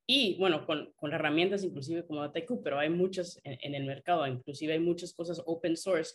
Y 0.06 0.36
bueno, 0.38 0.66
con, 0.66 0.92
con 0.96 1.12
herramientas 1.12 1.62
inclusive 1.62 2.04
como 2.04 2.20
DataIQ, 2.20 2.62
pero 2.62 2.78
hay 2.78 2.90
muchas 2.90 3.40
en, 3.44 3.74
el 3.74 3.84
mercado, 3.84 4.26
inclusive 4.26 4.72
hay 4.72 4.80
muchas 4.80 5.14
cosas 5.14 5.40
open 5.46 5.76
source. 5.76 6.14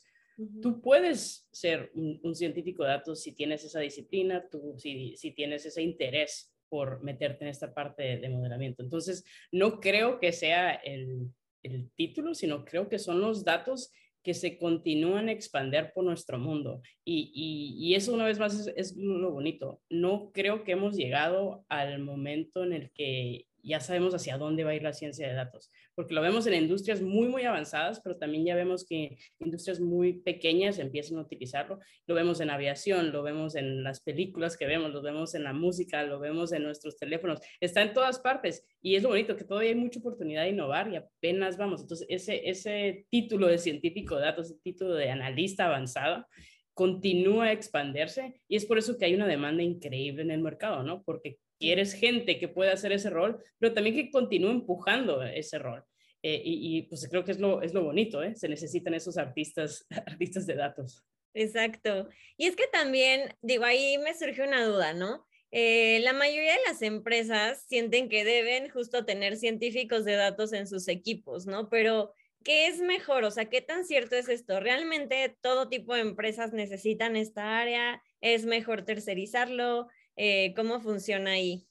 Tú 0.61 0.81
puedes 0.81 1.47
ser 1.51 1.89
un, 1.95 2.35
científico 2.35 2.83
de 2.83 2.89
datos 2.89 3.23
si 3.23 3.31
tienes 3.33 3.63
esa 3.63 3.79
disciplina, 3.79 4.47
tú, 4.51 4.75
si, 4.77 5.15
si 5.15 5.31
tienes 5.31 5.65
ese 5.65 5.81
interés 5.81 6.53
por 6.69 7.01
meterte 7.01 7.45
en 7.45 7.49
esta 7.49 7.73
parte 7.73 8.03
de, 8.03 8.17
de 8.17 8.29
modelamiento. 8.29 8.83
Entonces, 8.83 9.23
no 9.51 9.79
creo 9.79 10.19
que 10.19 10.31
sea 10.31 10.73
el, 10.73 11.31
el 11.63 11.89
título, 11.91 12.35
sino 12.35 12.65
creo 12.65 12.89
que 12.89 12.99
son 12.99 13.19
los 13.19 13.43
datos 13.43 13.91
que 14.27 14.33
se 14.33 14.57
continúan 14.57 15.29
a 15.29 15.31
expandir 15.31 15.91
por 15.95 16.03
nuestro 16.03 16.37
mundo. 16.37 16.81
Y, 17.05 17.31
y, 17.79 17.95
eso 17.95 18.13
una 18.13 18.25
vez 18.25 18.37
más 18.39 18.53
es, 18.53 18.73
es, 18.75 18.97
lo 18.97 19.31
bonito. 19.31 19.79
No 19.89 20.31
creo 20.33 20.65
que 20.65 20.73
hemos 20.73 20.97
llegado 20.97 21.63
al 21.69 21.99
momento 21.99 22.65
en 22.65 22.73
el 22.73 22.91
que 22.91 23.46
ya 23.67 23.79
sabemos 23.79 24.13
hacia 24.15 24.37
dónde 24.37 24.63
va 24.63 24.71
a 24.71 24.75
ir 24.75 24.83
la 24.83 24.93
ciencia 24.93 25.27
de 25.27 25.33
datos, 25.33 25.71
porque 25.95 26.13
lo 26.13 26.21
vemos 26.21 26.47
en 26.47 26.53
industrias 26.53 27.01
muy, 27.01 27.27
muy 27.27 27.43
avanzadas, 27.43 27.99
pero 28.01 28.17
también 28.17 28.45
ya 28.45 28.55
vemos 28.55 28.85
que 28.85 29.17
industrias 29.39 29.79
muy 29.79 30.21
pequeñas 30.21 30.79
empiezan 30.79 31.17
a 31.17 31.21
utilizarlo. 31.21 31.79
Lo 32.05 32.15
vemos 32.15 32.39
en 32.39 32.49
aviación, 32.49 33.11
lo 33.11 33.23
vemos 33.23 33.55
en 33.55 33.83
las 33.83 34.01
películas 34.01 34.57
que 34.57 34.65
vemos, 34.65 34.91
lo 34.91 35.01
vemos 35.01 35.35
en 35.35 35.43
la 35.43 35.53
música, 35.53 36.03
lo 36.03 36.19
vemos 36.19 36.51
en 36.53 36.63
nuestros 36.63 36.97
teléfonos, 36.97 37.39
está 37.59 37.81
en 37.81 37.93
todas 37.93 38.19
partes 38.19 38.65
y 38.81 38.95
es 38.95 39.03
lo 39.03 39.09
bonito 39.09 39.35
que 39.35 39.43
todavía 39.43 39.71
hay 39.71 39.75
mucha 39.75 39.99
oportunidad 39.99 40.43
de 40.43 40.49
innovar 40.49 40.91
y 40.91 40.95
apenas 40.95 41.57
vamos. 41.57 41.81
Entonces, 41.81 42.07
ese, 42.09 42.49
ese 42.49 43.05
título 43.09 43.47
de 43.47 43.57
científico 43.57 44.15
de 44.15 44.21
datos, 44.21 44.51
ese 44.51 44.59
título 44.63 44.95
de 44.95 45.09
analista 45.09 45.65
avanzado, 45.65 46.25
continúa 46.73 47.45
a 47.45 47.51
expandirse 47.53 48.39
y 48.47 48.55
es 48.55 48.65
por 48.65 48.77
eso 48.77 48.97
que 48.97 49.05
hay 49.05 49.15
una 49.15 49.25
demanda 49.25 49.63
increíble 49.63 50.21
en 50.21 50.29
el 50.29 50.41
mercado, 50.41 50.83
¿no? 50.83 51.01
Porque 51.01 51.39
quieres 51.59 51.93
gente 51.93 52.39
que 52.39 52.47
pueda 52.47 52.73
hacer 52.73 52.91
ese 52.91 53.09
rol, 53.09 53.41
pero 53.59 53.73
también 53.73 53.95
que 53.95 54.11
continúe 54.11 54.51
empujando 54.51 55.23
ese 55.23 55.59
rol. 55.59 55.83
Eh, 56.23 56.41
y, 56.43 56.81
pues 56.83 57.07
creo 57.09 57.23
que 57.23 57.31
es 57.31 57.39
lo, 57.39 57.61
es 57.61 57.73
lo 57.73 57.83
bonito, 57.83 58.23
¿eh? 58.23 58.35
Se 58.35 58.49
necesitan 58.49 58.93
esos 58.93 59.17
artistas, 59.17 59.85
artistas 60.05 60.45
de 60.47 60.55
datos. 60.55 61.05
Exacto. 61.33 62.09
Y 62.37 62.47
es 62.47 62.55
que 62.55 62.67
también, 62.67 63.35
digo, 63.41 63.63
ahí 63.63 63.97
me 63.99 64.13
surge 64.15 64.41
una 64.41 64.65
duda, 64.65 64.93
¿no? 64.93 65.25
Eh, 65.51 65.99
la 66.01 66.13
mayoría 66.13 66.53
de 66.53 66.63
las 66.67 66.81
empresas 66.81 67.63
sienten 67.67 68.09
que 68.09 68.25
deben 68.25 68.69
justo 68.69 69.05
tener 69.05 69.37
científicos 69.37 70.03
de 70.03 70.13
datos 70.13 70.51
en 70.51 70.67
sus 70.67 70.87
equipos, 70.87 71.45
¿no? 71.45 71.69
Pero, 71.69 72.11
¿qué 72.43 72.67
es 72.67 72.79
mejor? 72.79 73.23
O 73.23 73.31
sea, 73.31 73.45
¿qué 73.45 73.61
tan 73.61 73.85
cierto 73.85 74.15
es 74.15 74.27
esto? 74.27 74.59
¿Realmente 74.59 75.37
todo 75.41 75.69
tipo 75.69 75.93
de 75.93 76.01
empresas 76.01 76.51
necesitan 76.51 77.15
esta 77.15 77.59
área? 77.59 78.01
¿Es 78.19 78.45
mejor 78.45 78.83
tercerizarlo? 78.83 79.87
Eh, 80.17 80.53
¿Cómo 80.55 80.81
funciona 80.81 81.31
ahí? 81.31 81.67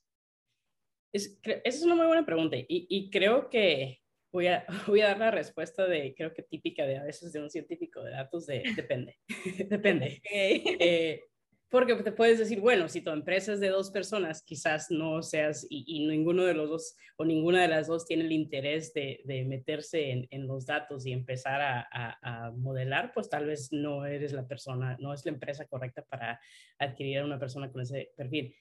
Es, 1.13 1.39
esa 1.43 1.61
es 1.65 1.83
una 1.83 1.97
muy 1.97 2.07
buena 2.07 2.25
pregunta 2.25 2.57
y, 2.59 3.11
creo 3.11 3.51
que 3.51 4.01
voy 4.33 4.47
a, 4.47 4.65
voy 4.87 5.01
a 5.01 5.09
dar 5.09 5.19
la 5.19 5.31
respuesta 5.31 5.87
de, 5.87 6.15
creo 6.17 6.33
que 6.33 6.43
típica 6.43 6.87
de 6.87 6.99
a 6.99 7.03
veces 7.03 7.33
de 7.33 7.43
un 7.43 7.51
científico 7.51 8.03
de 8.03 8.13
datos, 8.13 8.47
de 8.47 8.63
depende, 8.77 9.19
depende. 9.69 10.23
Eh, 10.31 11.25
porque 11.69 11.95
te 11.97 12.13
puedes 12.13 12.39
decir, 12.39 12.61
bueno, 12.61 12.89
si 12.89 13.01
tu 13.01 13.11
empresa 13.11 13.53
es 13.53 13.61
de 13.61 13.71
dos 13.71 13.91
personas, 13.91 14.43
quizás 14.43 14.91
no 14.91 15.21
seas, 15.23 15.67
y, 15.69 16.07
ninguno 16.07 16.45
de 16.45 16.55
los 16.55 16.71
dos 16.71 16.97
o 17.17 17.25
ninguna 17.25 17.63
de 17.63 17.69
las 17.69 17.89
dos 17.89 18.07
tiene 18.07 18.25
el 18.25 18.33
interés 18.33 18.95
de, 18.95 19.45
meterse 19.47 20.27
en, 20.31 20.47
los 20.47 20.65
datos 20.67 21.07
y 21.07 21.13
empezar 21.13 21.61
a, 21.61 22.53
modelar, 22.57 23.13
pues 23.13 23.29
tal 23.29 23.47
vez 23.47 23.73
no 23.73 24.07
eres 24.07 24.33
la 24.33 24.47
persona, 24.47 24.97
no 25.01 25.13
es 25.13 25.25
la 25.25 25.33
empresa 25.33 25.67
correcta 25.67 26.03
para 26.03 26.41
adquirir 26.79 27.19
a 27.19 27.25
una 27.25 27.39
persona 27.39 27.71
con 27.71 27.83
ese 27.83 28.13
perfil. 28.17 28.55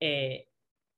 Eh, 0.00 0.48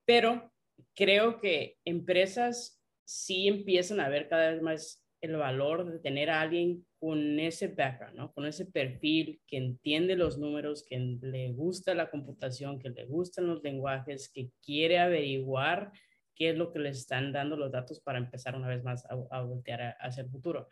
pero 0.05 0.52
creo 0.95 1.40
que 1.40 1.79
empresas 1.85 2.83
sí 3.05 3.49
empiezan 3.49 4.00
a 4.00 4.09
ver 4.09 4.29
cada 4.29 4.50
vez 4.50 4.62
más 4.62 5.05
el 5.21 5.37
valor 5.37 5.90
de 5.90 5.99
tener 5.99 6.31
a 6.31 6.40
alguien 6.40 6.87
con 7.00 7.40
ese 7.40 7.69
background, 7.69 8.14
¿no? 8.14 8.33
Con 8.33 8.45
ese 8.45 8.66
perfil 8.66 9.40
que 9.47 9.57
entiende 9.57 10.16
los 10.16 10.37
números, 10.37 10.85
que 10.87 10.99
le 10.99 11.50
gusta 11.52 11.95
la 11.95 12.11
computación, 12.11 12.78
que 12.78 12.90
le 12.90 13.07
gustan 13.07 13.47
los 13.47 13.62
lenguajes, 13.62 14.30
que 14.30 14.50
quiere 14.62 14.99
averiguar 14.99 15.92
qué 16.35 16.50
es 16.50 16.57
lo 16.59 16.71
que 16.71 16.78
le 16.78 16.90
están 16.90 17.33
dando 17.33 17.57
los 17.57 17.73
datos 17.73 18.00
para 18.00 18.19
empezar 18.19 18.54
una 18.54 18.69
vez 18.69 18.85
más 18.85 19.07
a, 19.09 19.40
voltear 19.40 19.97
hacia 19.99 20.25
el 20.25 20.28
futuro. 20.28 20.69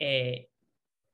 Eh, 0.00 0.48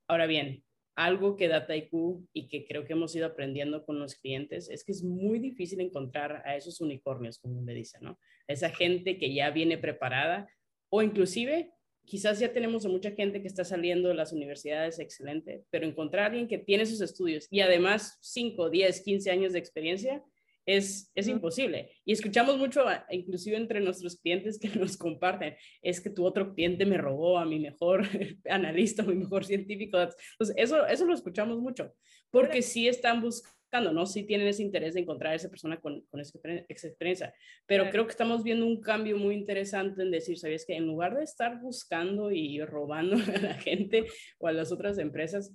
ahora 0.08 0.26
bien, 0.26 0.64
algo 0.94 1.36
que 1.36 1.48
DataIQ 1.48 2.26
y 2.32 2.48
que 2.48 2.66
creo 2.66 2.86
que 2.86 2.94
hemos 2.94 3.14
ido 3.14 3.26
aprendiendo 3.26 3.84
con 3.84 3.98
los 3.98 4.14
clientes 4.14 4.70
es 4.70 4.84
que 4.84 4.92
es 4.92 5.04
muy 5.04 5.38
difícil 5.38 5.82
encontrar 5.82 6.42
a 6.46 6.56
esos 6.56 6.80
unicornios, 6.80 7.38
como 7.38 7.62
le 7.62 7.74
dicen, 7.74 8.04
¿no? 8.04 8.18
Esa 8.48 8.70
gente 8.70 9.18
que 9.18 9.34
ya 9.34 9.50
viene 9.50 9.76
preparada 9.76 10.48
o 10.88 11.02
inclusive 11.02 11.72
quizás 12.06 12.38
ya 12.38 12.52
tenemos 12.52 12.86
a 12.86 12.88
mucha 12.88 13.10
gente 13.10 13.42
que 13.42 13.48
está 13.48 13.64
saliendo 13.64 14.08
de 14.08 14.14
las 14.14 14.32
universidades 14.32 14.98
excelente, 14.98 15.64
pero 15.70 15.86
encontrar 15.86 16.24
a 16.24 16.26
alguien 16.26 16.48
que 16.48 16.58
tiene 16.58 16.86
sus 16.86 17.00
estudios 17.00 17.46
y 17.50 17.60
además 17.60 18.18
5, 18.22 18.70
10, 18.70 19.00
15 19.02 19.30
años 19.30 19.52
de 19.52 19.58
experiencia 19.58 20.22
es, 20.66 21.10
es 21.14 21.28
imposible. 21.28 21.92
Y 22.04 22.12
escuchamos 22.12 22.58
mucho, 22.58 22.84
inclusive 23.10 23.56
entre 23.56 23.80
nuestros 23.80 24.16
clientes 24.16 24.58
que 24.58 24.68
nos 24.78 24.96
comparten, 24.96 25.56
es 25.82 26.00
que 26.00 26.10
tu 26.10 26.24
otro 26.24 26.54
cliente 26.54 26.84
me 26.84 26.98
robó 26.98 27.38
a 27.38 27.44
mi 27.44 27.60
mejor 27.60 28.02
analista, 28.48 29.02
mi 29.02 29.14
mejor 29.14 29.44
científico. 29.44 29.98
Entonces, 29.98 30.54
eso, 30.56 30.86
eso 30.86 31.04
lo 31.04 31.14
escuchamos 31.14 31.60
mucho, 31.60 31.92
porque 32.30 32.62
sí 32.62 32.88
están 32.88 33.20
buscando 33.20 33.55
¿no? 33.80 34.06
Si 34.06 34.24
tienen 34.24 34.46
ese 34.46 34.62
interés 34.62 34.94
de 34.94 35.00
encontrar 35.00 35.32
a 35.32 35.36
esa 35.36 35.48
persona 35.48 35.80
con, 35.80 36.00
con 36.02 36.20
esa, 36.20 36.38
experiencia. 36.68 37.34
Pero 37.66 37.90
creo 37.90 38.04
que 38.04 38.10
estamos 38.10 38.42
viendo 38.42 38.66
un 38.66 38.80
cambio 38.80 39.16
muy 39.16 39.34
interesante 39.34 40.02
en 40.02 40.10
decir, 40.10 40.38
¿sabías 40.38 40.64
que 40.64 40.76
en 40.76 40.86
lugar 40.86 41.16
de 41.16 41.24
estar 41.24 41.60
buscando 41.60 42.30
y 42.30 42.60
robando 42.64 43.16
a 43.34 43.38
la 43.40 43.54
gente 43.54 44.06
o 44.38 44.48
a 44.48 44.52
las 44.52 44.72
otras 44.72 44.98
empresas, 44.98 45.54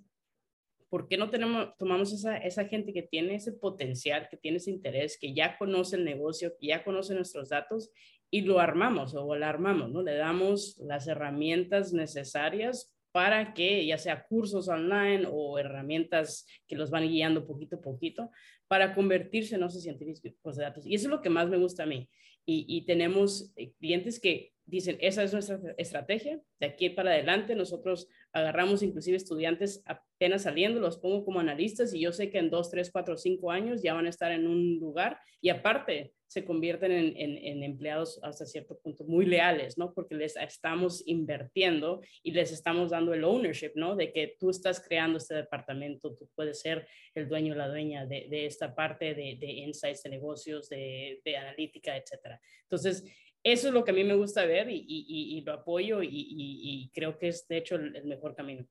¿por 0.90 1.08
qué 1.08 1.18
no 1.18 1.30
tenemos, 1.30 1.76
tomamos 1.78 2.12
esa, 2.12 2.38
esa 2.38 2.66
gente 2.66 2.94
que 2.94 3.04
tiene 3.04 3.36
ese 3.36 3.54
potencial, 3.54 4.28
que 4.30 4.38
tiene 4.38 4.58
ese 4.58 4.72
interés, 4.72 5.18
que 5.20 5.34
ya 5.34 5.58
conoce 5.58 5.96
el 5.96 6.06
negocio, 6.06 6.54
que 6.60 6.68
ya 6.68 6.84
conoce 6.84 7.16
nuestros 7.16 7.50
datos 7.50 7.92
y 8.30 8.42
lo 8.42 8.60
armamos 8.60 9.14
o 9.14 9.36
lo 9.36 9.46
armamos, 9.46 9.92
¿no? 9.92 10.02
Le 10.02 10.16
damos 10.16 10.78
las 10.80 11.08
herramientas 11.08 11.94
necesarias 11.94 12.94
para 13.12 13.54
que 13.54 13.86
ya 13.86 13.98
sea 13.98 14.24
cursos 14.24 14.68
online 14.68 15.28
o 15.30 15.60
herramientas 15.60 16.46
que 16.68 16.76
los 16.76 16.90
van 16.90 17.08
guiando 17.08 17.46
poquito 17.46 17.78
a 17.78 17.82
poquito 17.82 18.32
para 18.68 18.94
convertirse 18.94 19.56
en 19.56 19.64
esos 19.64 19.84
científicos 19.84 20.56
de 20.56 20.64
datos. 20.64 20.86
Y 20.86 20.96
eso 20.96 21.08
es 21.08 21.12
lo 21.12 21.22
que 21.22 21.30
más 21.30 21.50
me 21.50 21.58
gusta 21.58 21.84
a 21.84 21.88
mí. 21.88 22.10
Y, 22.46 22.66
y 22.68 22.86
tenemos 22.86 23.52
eh, 23.56 23.74
clientes 23.80 24.20
que 24.20 24.54
dicen, 24.66 24.98
esa 25.02 25.24
es 25.24 25.34
nuestra 25.34 25.60
estrategia, 25.78 26.40
de 26.60 26.68
aquí 26.68 26.90
para 26.90 27.12
adelante 27.12 27.56
nosotros 27.56 28.08
agarramos 28.32 28.82
inclusive 28.82 29.18
estudiantes 29.18 29.84
apenas 29.86 30.44
saliendo, 30.44 30.80
los 30.80 30.98
pongo 30.98 31.26
como 31.26 31.40
analistas 31.40 31.94
y 31.94 32.00
yo 32.00 32.14
sé 32.14 32.30
que 32.30 32.38
en 32.38 32.50
dos, 32.50 32.72
tres, 32.72 32.90
cuatro, 32.90 33.18
cinco 33.18 33.52
años 33.52 33.82
ya 33.84 33.94
van 33.94 34.06
a 34.06 34.10
estar 34.10 34.32
en 34.32 34.48
un 34.48 34.80
lugar 34.80 35.20
y 35.42 35.50
aparte 35.50 36.14
se 36.32 36.46
convierten 36.46 36.94
en, 36.94 37.18
en, 37.18 37.62
empleados 37.62 38.18
hasta 38.24 38.46
cierto 38.46 38.80
punto 38.80 39.04
muy 39.04 39.26
leales, 39.26 39.78
¿no? 39.78 39.94
Porque 39.94 40.16
les 40.16 40.38
estamos 40.38 41.04
invirtiendo 41.06 42.00
y 42.24 42.32
les 42.32 42.54
estamos 42.54 42.92
dando 42.92 43.14
el 43.14 43.26
ownership, 43.26 43.74
¿no? 43.76 43.98
De 43.98 44.14
que 44.14 44.38
tú 44.40 44.50
estás 44.50 44.80
creando 44.80 45.18
este 45.18 45.36
departamento, 45.36 46.16
tú 46.16 46.30
puedes 46.34 46.62
ser 46.62 46.88
el 47.16 47.28
dueño 47.28 47.52
o 47.52 47.58
la 47.58 47.68
dueña 47.68 48.06
de, 48.06 48.46
esta 48.46 48.74
parte 48.74 49.14
de, 49.14 49.46
insights 49.46 50.04
de 50.04 50.10
negocios, 50.10 50.70
de, 50.70 51.20
analítica, 51.38 51.98
etcétera. 51.98 52.40
Entonces, 52.62 53.04
eso 53.44 53.68
es 53.68 53.74
lo 53.74 53.84
que 53.84 53.92
a 53.92 53.94
mí 53.94 54.06
me 54.06 54.16
gusta 54.16 54.46
ver 54.46 54.70
y 54.70 55.44
lo 55.46 55.52
apoyo 55.52 56.02
y, 56.02 56.90
creo 56.94 57.18
que 57.18 57.28
es 57.28 57.46
de 57.50 57.58
hecho 57.58 57.76
el, 57.76 58.06
mejor 58.06 58.36
camino. 58.36 58.66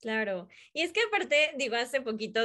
Claro, 0.00 0.48
y 0.72 0.82
es 0.82 0.92
que 0.92 1.00
aparte, 1.00 1.52
digo, 1.56 1.74
hace 1.74 2.00
poquito, 2.02 2.40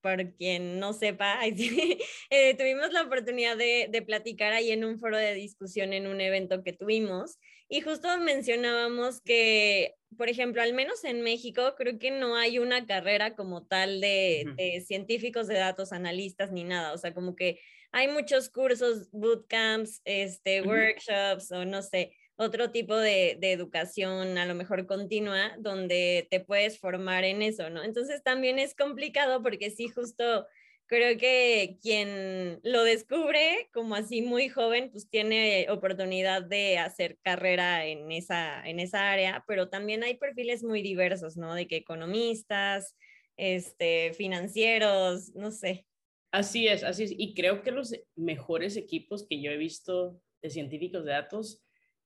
por 0.00 0.34
quien 0.34 0.78
no 0.78 0.92
sepa, 0.92 1.40
eh, 2.30 2.54
tuvimos 2.56 2.92
la 2.92 3.02
oportunidad 3.02 3.56
de, 3.56 3.88
de, 3.90 4.02
platicar 4.02 4.52
ahí 4.52 4.70
en 4.70 4.84
un 4.84 4.98
foro 4.98 5.16
de 5.16 5.34
discusión 5.34 5.92
en 5.92 6.06
un 6.06 6.20
evento 6.20 6.62
que 6.62 6.74
tuvimos 6.74 7.38
y 7.68 7.80
justo 7.80 8.08
mencionábamos 8.20 9.20
que, 9.22 9.94
por 10.16 10.28
ejemplo, 10.28 10.62
al 10.62 10.74
menos 10.74 11.02
en 11.04 11.22
México, 11.22 11.74
creo 11.76 11.98
que 11.98 12.10
no 12.10 12.36
hay 12.36 12.58
una 12.58 12.86
carrera 12.86 13.34
como 13.34 13.66
tal 13.66 14.00
de, 14.00 14.44
de 14.56 14.82
científicos 14.82 15.46
de 15.46 15.54
datos, 15.54 15.92
analistas 15.92 16.52
ni 16.52 16.64
nada, 16.64 16.92
o 16.92 16.98
sea, 16.98 17.14
como 17.14 17.34
que 17.34 17.60
hay 17.90 18.08
muchos 18.08 18.50
cursos, 18.50 19.08
bootcamps, 19.12 20.02
este, 20.04 20.62
workshops 20.62 21.50
o 21.52 21.64
no 21.64 21.80
sé, 21.80 22.12
otro 22.36 22.70
tipo 22.70 22.96
de, 22.96 23.36
de, 23.40 23.52
educación, 23.52 24.38
a 24.38 24.46
lo 24.46 24.54
mejor 24.54 24.86
continua, 24.86 25.54
donde 25.58 26.26
te 26.30 26.40
puedes 26.40 26.78
formar 26.78 27.24
en 27.24 27.42
eso, 27.42 27.70
¿no? 27.70 27.82
Entonces 27.84 28.22
también 28.22 28.58
es 28.58 28.74
complicado 28.74 29.42
porque 29.42 29.70
sí, 29.70 29.88
justo 29.88 30.46
creo 30.86 31.16
que 31.18 31.78
quien 31.82 32.60
lo 32.62 32.84
descubre 32.84 33.68
como 33.72 33.94
así 33.94 34.22
muy 34.22 34.48
joven, 34.48 34.90
pues 34.90 35.08
tiene 35.08 35.66
oportunidad 35.70 36.42
de 36.42 36.78
hacer 36.78 37.18
carrera 37.22 37.86
en 37.86 38.10
esa, 38.12 38.66
en 38.68 38.80
esa 38.80 39.10
área, 39.10 39.44
pero 39.46 39.68
también 39.68 40.02
hay 40.02 40.16
perfiles 40.16 40.62
muy 40.62 40.82
diversos, 40.82 41.36
¿no? 41.36 41.54
De 41.54 41.66
que 41.66 41.76
economistas, 41.76 42.96
este, 43.36 44.12
financieros, 44.12 45.34
no 45.34 45.50
sé. 45.50 45.86
Así 46.30 46.66
es, 46.68 46.82
así 46.84 47.04
es. 47.04 47.14
Y 47.16 47.34
creo 47.34 47.62
que 47.62 47.70
los 47.70 47.94
mejores 48.16 48.76
equipos 48.76 49.26
que 49.28 49.40
yo 49.40 49.50
he 49.50 49.56
visto 49.56 50.20
de 50.42 50.50
científicos 50.50 51.04
de 51.04 51.12
datos 51.12 51.63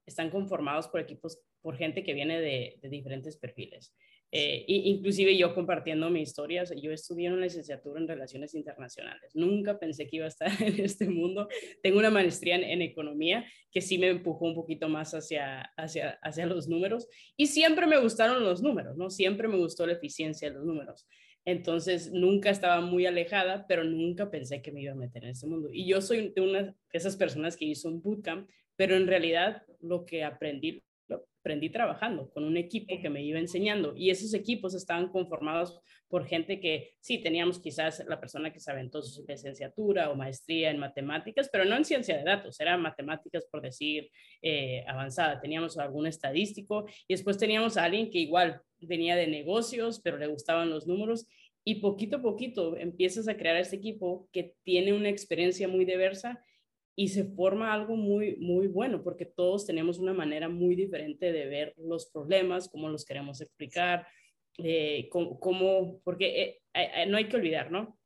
están 0.09 0.31
conformados 0.31 0.89
por 0.89 1.01
equipos, 1.01 1.41
por 1.61 1.77
gente 1.77 2.03
que 2.03 2.15
viene 2.15 2.41
de, 2.41 2.79
diferentes 2.89 3.37
perfiles. 3.37 3.95
Eh, 4.31 4.65
inclusive 4.67 5.39
yo 5.39 5.55
compartiendo 5.55 6.11
mi 6.11 6.21
historia, 6.21 6.65
yo 6.65 6.93
estudié 6.93 7.33
una 7.33 7.43
licenciatura 7.43 7.99
en 8.01 8.09
relaciones 8.09 8.55
internacionales. 8.55 9.35
Nunca 9.35 9.79
pensé 9.79 10.07
que 10.07 10.17
iba 10.17 10.27
a 10.27 10.29
estar 10.29 10.51
en 10.63 10.81
este 10.85 11.09
mundo. 11.09 11.49
Tengo 11.83 11.99
una 11.99 12.11
maestría 12.11 12.57
en, 12.57 12.83
economía 12.83 13.47
que 13.71 13.81
sí 13.81 13.99
me 13.99 14.09
empujó 14.09 14.47
un 14.47 14.55
poquito 14.55 14.89
más 14.89 15.15
hacia, 15.15 15.63
hacia, 15.77 16.19
hacia 16.23 16.47
los 16.47 16.69
números. 16.69 17.07
Y 17.37 17.47
siempre 17.47 17.87
me 17.87 17.99
gustaron 17.99 18.43
los 18.45 18.63
números, 18.63 18.97
¿no? 18.97 19.11
Siempre 19.11 19.49
me 19.49 19.57
gustó 19.57 19.87
la 19.87 19.95
eficiencia 19.95 20.49
de 20.49 20.57
los 20.57 20.65
números. 20.65 21.07
Entonces 21.45 22.13
nunca 22.13 22.51
estaba 22.51 22.83
muy 22.83 23.07
alejada, 23.07 23.67
pero 23.67 23.83
nunca 23.83 24.31
pensé 24.31 24.61
que 24.61 24.71
me 24.71 24.83
iba 24.83 24.93
a 24.93 24.97
meter 24.97 25.25
en 25.25 25.31
ese 25.31 25.47
mundo. 25.47 25.71
Y 25.73 25.87
yo 25.87 26.03
soy 26.03 26.35
una 26.37 26.63
de 26.65 26.75
esas 26.93 27.17
personas 27.17 27.57
que 27.57 27.65
hizo 27.65 27.89
un 27.89 28.03
bootcamp 28.03 28.49
pero 28.79 28.97
en 28.97 29.07
realidad 29.07 29.65
lo 29.81 30.07
que 30.07 30.25
aprendí 30.25 30.83
aprendí 31.49 31.71
trabajando 31.71 32.31
con 32.31 32.45
un 32.45 32.59
equipo 32.59 33.01
que 33.01 33.09
me 33.09 33.23
iba 33.23 33.39
enseñando 33.39 33.95
y 33.97 34.11
esos 34.11 34.35
equipos 34.35 34.75
estaban 34.75 35.09
conformados 35.09 35.81
por 36.09 36.27
gente 36.27 36.61
que 36.61 36.95
sí, 37.01 37.23
teníamos 37.23 37.59
quizás 37.59 38.05
la 38.07 38.21
persona 38.21 38.53
que 38.53 38.61
se 38.61 38.71
aventó 38.71 39.03
su 39.03 39.25
licenciatura 39.27 40.11
o 40.11 40.15
maestría 40.15 40.71
en 40.71 40.79
matemáticas, 40.79 41.49
pero 41.51 41.65
no 41.65 41.77
en 41.77 41.85
ciencia 41.85 42.19
de 42.19 42.25
datos, 42.25 42.61
era 42.61 42.77
matemáticas 42.77 43.47
por 43.51 43.63
decir 43.63 44.11
eh, 44.43 44.85
avanzada. 44.87 45.41
Teníamos 45.41 45.79
algún 45.79 46.07
estadístico 46.07 46.87
y 47.07 47.15
después 47.15 47.39
teníamos 47.39 47.77
a 47.77 47.85
alguien 47.85 48.11
que 48.11 48.19
igual 48.19 48.61
venía 48.81 49.17
de 49.17 49.27
negocios, 49.27 50.01
pero 50.03 50.19
le 50.19 50.27
gustaban 50.27 50.71
los 50.71 50.87
números 50.87 51.27
y 51.65 51.77
poquito 51.77 52.19
a 52.19 52.23
poquito 52.23 52.77
empiezas 52.77 53.29
a 53.29 53.37
crear 53.37 53.57
este 53.57 53.77
equipo 53.77 54.29
que 54.33 54.55
tiene 54.65 54.93
una 54.93 55.09
experiencia 55.09 55.69
muy 55.69 55.85
diversa 55.85 56.43
y 56.99 57.07
se 57.07 57.23
forma 57.23 57.73
algo 57.73 57.95
muy, 57.95 58.35
muy 58.39 58.67
bueno, 58.67 59.05
porque 59.05 59.25
todos 59.25 59.65
tenemos 59.65 60.01
una 60.01 60.13
manera 60.13 60.49
muy 60.49 60.75
diferente 60.75 61.31
de 61.31 61.47
ver 61.47 61.73
los 61.77 62.07
problemas, 62.07 62.69
cómo 62.69 62.89
los 62.89 63.05
queremos 63.05 63.41
explicar, 63.41 64.05
eh, 64.59 65.09
cómo, 65.09 66.01
porque 66.03 66.43
eh, 66.43 66.61
eh, 66.75 67.07
no 67.07 67.17
hay 67.17 67.29
que 67.29 67.37
olvidar, 67.37 67.71
¿no? 67.71 67.97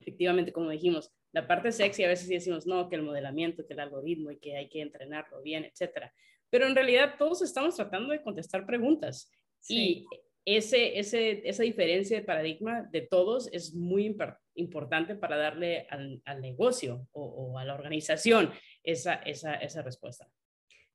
Efectivamente, 0.00 0.50
como 0.50 0.70
dijimos, 0.70 1.12
la 1.30 1.46
parte 1.46 1.70
sexy 1.70 2.02
a 2.02 2.08
veces 2.08 2.28
decimos, 2.28 2.66
no, 2.66 2.88
que 2.88 2.96
el 2.96 3.02
modelamiento, 3.02 3.64
que 3.64 3.74
el 3.74 3.80
algoritmo 3.80 4.32
y 4.32 4.40
que 4.40 4.56
hay 4.56 4.68
que 4.68 4.80
entrenarlo 4.80 5.40
bien, 5.40 5.64
etcétera. 5.64 6.12
Pero 6.50 6.66
en 6.66 6.74
realidad 6.74 7.14
todos 7.16 7.42
estamos 7.42 7.76
tratando 7.76 8.12
de 8.12 8.22
contestar 8.22 8.66
preguntas. 8.66 9.30
Y 9.68 10.04
ese, 10.44 10.98
ese, 10.98 11.48
esa 11.48 11.62
diferencia 11.62 12.18
de 12.18 12.26
paradigma 12.26 12.88
de 12.90 13.02
todos 13.02 13.48
es 13.52 13.72
muy 13.72 14.04
importante 14.54 15.14
para 15.14 15.36
darle 15.36 15.86
al, 15.90 16.22
al 16.24 16.40
negocio 16.40 17.08
o, 17.12 17.22
o, 17.22 17.58
a 17.58 17.64
la 17.64 17.74
organización 17.74 18.52
esa, 18.82 19.14
esa, 19.14 19.54
esa 19.54 19.82
respuesta. 19.82 20.28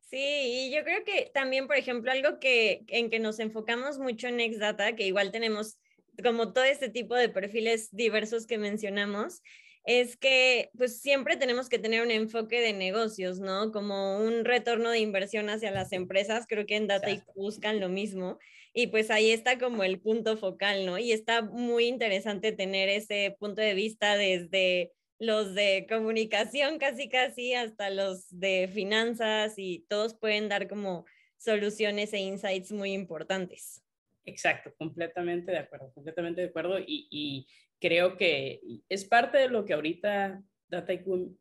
Sí, 0.02 0.18
y 0.18 0.72
yo 0.74 0.84
creo 0.84 1.04
que 1.04 1.32
también, 1.34 1.68
por 1.68 1.76
ejemplo, 1.76 2.12
algo 2.12 2.40
que 2.40 2.86
en 2.88 3.10
que 3.10 3.20
nos 3.20 3.40
enfocamos 3.40 4.00
mucho 4.00 4.28
en 4.28 4.38
Nextdata, 4.38 4.96
que 4.96 5.06
igual 5.06 5.32
tenemos 5.32 5.78
como 6.24 6.54
todo 6.54 6.64
este 6.64 6.90
tipo 6.90 7.16
de 7.16 7.30
perfiles 7.30 7.90
diversos 7.92 8.48
que 8.48 8.58
mencionamos, 8.58 9.42
es 9.88 10.18
que 10.18 10.70
pues 10.78 11.00
siempre 11.00 11.38
tenemos 11.38 11.70
que 11.70 11.80
tener 11.80 12.02
un 12.04 12.12
enfoque 12.12 12.60
de 12.60 12.74
negocios, 12.74 13.40
¿no? 13.40 13.72
Como 13.72 14.20
un 14.20 14.44
retorno 14.44 14.92
de 14.92 15.00
inversión 15.00 15.50
hacia 15.50 15.72
las 15.72 15.94
empresas, 15.94 16.46
creo 16.46 16.66
que 16.66 16.76
en 16.76 16.88
Data 16.88 17.08
buscan 17.36 17.80
lo 17.80 17.88
mismo 17.88 18.38
y 18.74 18.88
pues 18.88 19.10
ahí 19.10 19.32
está 19.32 19.58
como 19.58 19.86
el 19.86 20.02
punto 20.02 20.36
focal, 20.36 20.86
¿no? 20.86 20.98
Y 20.98 21.14
está 21.14 21.42
muy 21.42 21.86
interesante 21.86 22.52
tener 22.52 22.90
ese 22.90 23.38
punto 23.40 23.62
de 23.62 23.74
vista 23.76 24.18
desde 24.18 24.92
los 25.20 25.56
de 25.56 25.88
comunicación 25.88 26.80
casi 26.80 27.08
casi 27.08 27.54
hasta 27.54 27.90
los 27.90 28.28
de 28.30 28.70
finanzas 28.72 29.54
y 29.56 29.86
todos 29.88 30.14
pueden 30.16 30.50
dar 30.50 30.68
como 30.68 31.06
soluciones 31.38 32.12
e 32.12 32.20
insights 32.20 32.74
muy 32.74 32.92
importantes. 32.92 33.82
Exacto, 34.26 34.76
completamente 34.78 35.54
de 35.54 35.60
acuerdo, 35.60 35.94
completamente 35.94 36.42
de 36.42 36.48
acuerdo 36.48 36.78
y, 36.78 37.08
y 37.10 37.48
creo 37.80 38.18
que 38.18 38.62
es 38.90 39.06
parte 39.06 39.38
de 39.38 39.50
lo 39.50 39.66
que 39.66 39.74
ahorita 39.74 40.44
DataIQ 40.70 41.38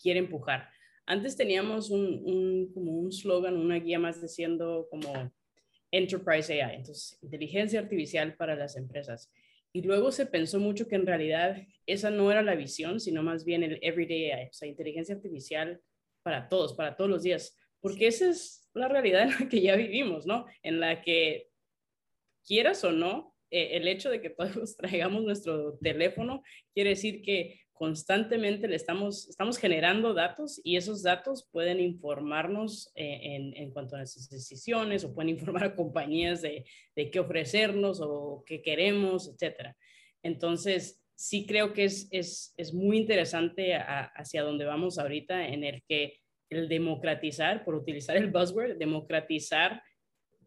quiere 0.00 0.20
empujar. 0.20 0.68
Antes 1.06 1.36
teníamos 1.36 1.90
un, 1.90 2.22
un 2.24 2.72
como 2.72 2.92
un 2.92 3.12
slogan, 3.12 3.56
una 3.56 3.76
guía 3.76 3.98
más 3.98 4.20
diciendo 4.20 4.88
como 4.90 5.32
Enterprise 5.90 6.52
AI, 6.52 6.76
entonces 6.76 7.18
inteligencia 7.22 7.80
artificial 7.80 8.34
para 8.36 8.56
las 8.56 8.76
empresas. 8.76 9.32
Y 9.72 9.82
luego 9.82 10.10
se 10.10 10.26
pensó 10.26 10.58
mucho 10.58 10.88
que 10.88 10.96
en 10.96 11.06
realidad 11.06 11.62
esa 11.86 12.10
no 12.10 12.30
era 12.30 12.42
la 12.42 12.54
visión, 12.54 12.98
sino 12.98 13.22
más 13.22 13.44
bien 13.44 13.62
el 13.62 13.78
everyday 13.82 14.30
AI, 14.30 14.48
o 14.48 14.52
sea, 14.52 14.68
inteligencia 14.68 15.14
artificial 15.14 15.80
para 16.22 16.48
todos, 16.48 16.74
para 16.74 16.96
todos 16.96 17.10
los 17.10 17.22
días, 17.22 17.56
porque 17.80 18.08
esa 18.08 18.30
es 18.30 18.68
la 18.74 18.88
realidad 18.88 19.22
en 19.22 19.30
la 19.30 19.48
que 19.48 19.60
ya 19.60 19.76
vivimos, 19.76 20.26
¿no? 20.26 20.46
En 20.62 20.80
la 20.80 21.02
que 21.02 21.50
quieras 22.44 22.82
o 22.84 22.92
no, 22.92 23.35
eh, 23.50 23.76
el 23.76 23.88
hecho 23.88 24.10
de 24.10 24.20
que 24.20 24.30
todos 24.30 24.76
traigamos 24.76 25.22
nuestro 25.22 25.78
teléfono 25.78 26.42
quiere 26.74 26.90
decir 26.90 27.22
que 27.22 27.60
constantemente 27.72 28.68
le 28.68 28.76
estamos, 28.76 29.28
estamos 29.28 29.58
generando 29.58 30.14
datos 30.14 30.60
y 30.64 30.76
esos 30.76 31.02
datos 31.02 31.46
pueden 31.52 31.78
informarnos 31.78 32.90
eh, 32.94 33.20
en, 33.22 33.54
en, 33.54 33.70
cuanto 33.70 33.94
a 33.94 33.98
nuestras 33.98 34.30
decisiones 34.30 35.04
o 35.04 35.14
pueden 35.14 35.28
informar 35.28 35.64
a 35.64 35.74
compañías 35.76 36.40
de, 36.40 36.64
de 36.94 37.10
qué 37.10 37.20
ofrecernos 37.20 38.00
o 38.00 38.42
qué 38.46 38.62
queremos, 38.62 39.28
etcétera. 39.28 39.76
Entonces, 40.22 41.02
sí 41.14 41.46
creo 41.46 41.72
que 41.72 41.84
es, 41.84 42.08
es, 42.12 42.54
es 42.56 42.72
muy 42.72 42.96
interesante 42.98 43.74
hacia 43.74 44.42
donde 44.42 44.64
vamos 44.64 44.98
ahorita 44.98 45.48
en 45.48 45.64
el 45.64 45.82
que 45.86 46.20
el 46.48 46.68
democratizar, 46.68 47.64
por 47.64 47.74
utilizar 47.74 48.16
el 48.16 48.30
buzzword, 48.30 48.78
democratizar 48.78 49.82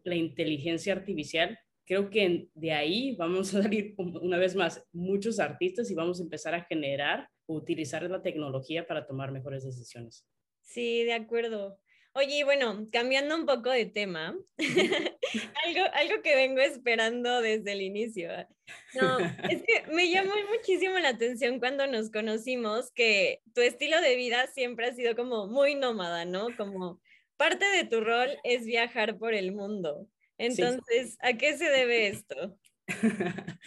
la 0.04 0.14
inteligencia 0.14 0.94
artificial 0.94 1.58
creo 1.90 2.08
que 2.08 2.46
de 2.54 2.70
ahí 2.70 3.16
vamos 3.16 3.52
a 3.52 3.62
salir 3.62 3.96
una 3.98 4.38
vez 4.38 4.54
más 4.54 4.86
muchos 4.92 5.40
artistas 5.40 5.90
y 5.90 5.94
vamos 5.96 6.20
a 6.20 6.22
empezar 6.22 6.54
a 6.54 6.62
generar 6.62 7.28
o 7.46 7.56
utilizar 7.56 8.04
la 8.04 8.22
tecnología 8.22 8.86
para 8.86 9.08
tomar 9.08 9.32
mejores 9.32 9.64
decisiones. 9.64 10.24
Sí, 10.62 11.02
de 11.02 11.14
acuerdo. 11.14 11.80
Oye, 12.12 12.44
bueno, 12.44 12.86
cambiando 12.92 13.34
un 13.34 13.44
poco 13.44 13.70
de 13.70 13.86
tema, 13.86 14.38
algo, 15.66 15.80
algo 15.94 16.22
que 16.22 16.36
vengo 16.36 16.60
esperando 16.60 17.40
desde 17.40 17.72
el 17.72 17.82
inicio. 17.82 18.30
¿eh? 18.30 18.46
No, 18.94 19.18
es 19.50 19.64
que 19.64 19.82
me 19.92 20.08
llamó 20.08 20.34
muchísimo 20.48 20.96
la 21.00 21.08
atención 21.08 21.58
cuando 21.58 21.88
nos 21.88 22.12
conocimos 22.12 22.92
que 22.92 23.40
tu 23.52 23.62
estilo 23.62 24.00
de 24.00 24.14
vida 24.14 24.46
siempre 24.46 24.86
ha 24.86 24.94
sido 24.94 25.16
como 25.16 25.48
muy 25.48 25.74
nómada, 25.74 26.24
¿no? 26.24 26.56
Como 26.56 27.00
parte 27.36 27.64
de 27.64 27.82
tu 27.82 28.00
rol 28.00 28.28
es 28.44 28.64
viajar 28.64 29.18
por 29.18 29.34
el 29.34 29.50
mundo. 29.50 30.06
Entonces, 30.40 31.18
¿a 31.20 31.34
qué 31.34 31.56
se 31.56 31.68
debe 31.68 32.08
esto? 32.08 32.58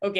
ok, 0.00 0.16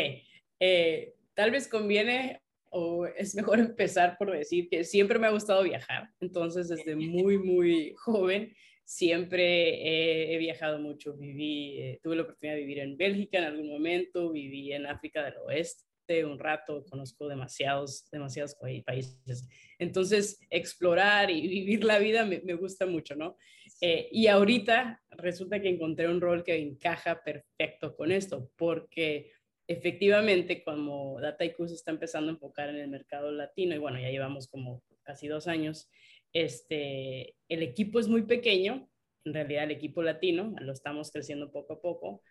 eh, 0.58 1.14
tal 1.34 1.52
vez 1.52 1.68
conviene 1.68 2.42
o 2.70 3.06
es 3.06 3.36
mejor 3.36 3.58
empezar 3.60 4.16
por 4.18 4.32
decir 4.32 4.68
que 4.68 4.82
siempre 4.82 5.20
me 5.20 5.28
ha 5.28 5.30
gustado 5.30 5.62
viajar, 5.62 6.08
entonces 6.20 6.68
desde 6.68 6.96
muy, 6.96 7.38
muy 7.38 7.94
joven 7.96 8.52
siempre 8.84 10.34
he, 10.34 10.38
viajado 10.38 10.80
mucho, 10.80 11.16
viví, 11.16 11.78
eh, 11.78 12.00
tuve 12.02 12.16
la 12.16 12.22
oportunidad 12.22 12.56
de 12.56 12.62
vivir 12.62 12.80
en 12.80 12.96
Bélgica 12.96 13.38
en 13.38 13.44
algún 13.44 13.68
momento, 13.68 14.32
viví 14.32 14.72
en 14.72 14.86
África 14.86 15.24
del 15.24 15.36
Oeste 15.46 15.84
un 16.24 16.38
rato, 16.38 16.84
conozco 16.90 17.26
demasiados, 17.26 18.08
demasiados 18.10 18.56
países. 18.84 19.48
Entonces, 19.78 20.38
explorar 20.50 21.30
y 21.30 21.46
vivir 21.48 21.84
la 21.84 21.98
vida 21.98 22.24
me, 22.26 22.40
me 22.40 22.54
gusta 22.54 22.84
mucho, 22.84 23.16
¿no? 23.16 23.36
Eh, 23.84 24.08
y 24.12 24.28
ahorita 24.28 25.02
resulta 25.10 25.60
que 25.60 25.68
encontré 25.68 26.08
un 26.08 26.20
rol 26.20 26.44
que 26.44 26.56
encaja 26.56 27.20
perfecto 27.24 27.96
con 27.96 28.12
esto, 28.12 28.48
porque 28.56 29.32
efectivamente, 29.66 30.62
como 30.62 31.20
DataIQ 31.20 31.66
se 31.66 31.74
está 31.74 31.90
empezando 31.90 32.30
a 32.30 32.34
enfocar 32.34 32.68
en 32.68 32.76
el 32.76 32.86
mercado 32.86 33.32
latino, 33.32 33.74
y 33.74 33.78
bueno, 33.78 33.98
ya 33.98 34.08
llevamos 34.10 34.46
como 34.46 34.84
casi 35.02 35.26
dos 35.26 35.48
años, 35.48 35.90
este, 36.32 37.34
el 37.48 37.64
equipo 37.64 37.98
es 37.98 38.06
muy 38.06 38.22
pequeño, 38.22 38.88
en 39.24 39.34
realidad 39.34 39.64
el 39.64 39.72
equipo 39.72 40.00
latino, 40.00 40.54
lo 40.60 40.72
estamos 40.72 41.10
creciendo 41.10 41.50
poco 41.50 41.74
a 41.74 41.80
poco, 41.80 42.22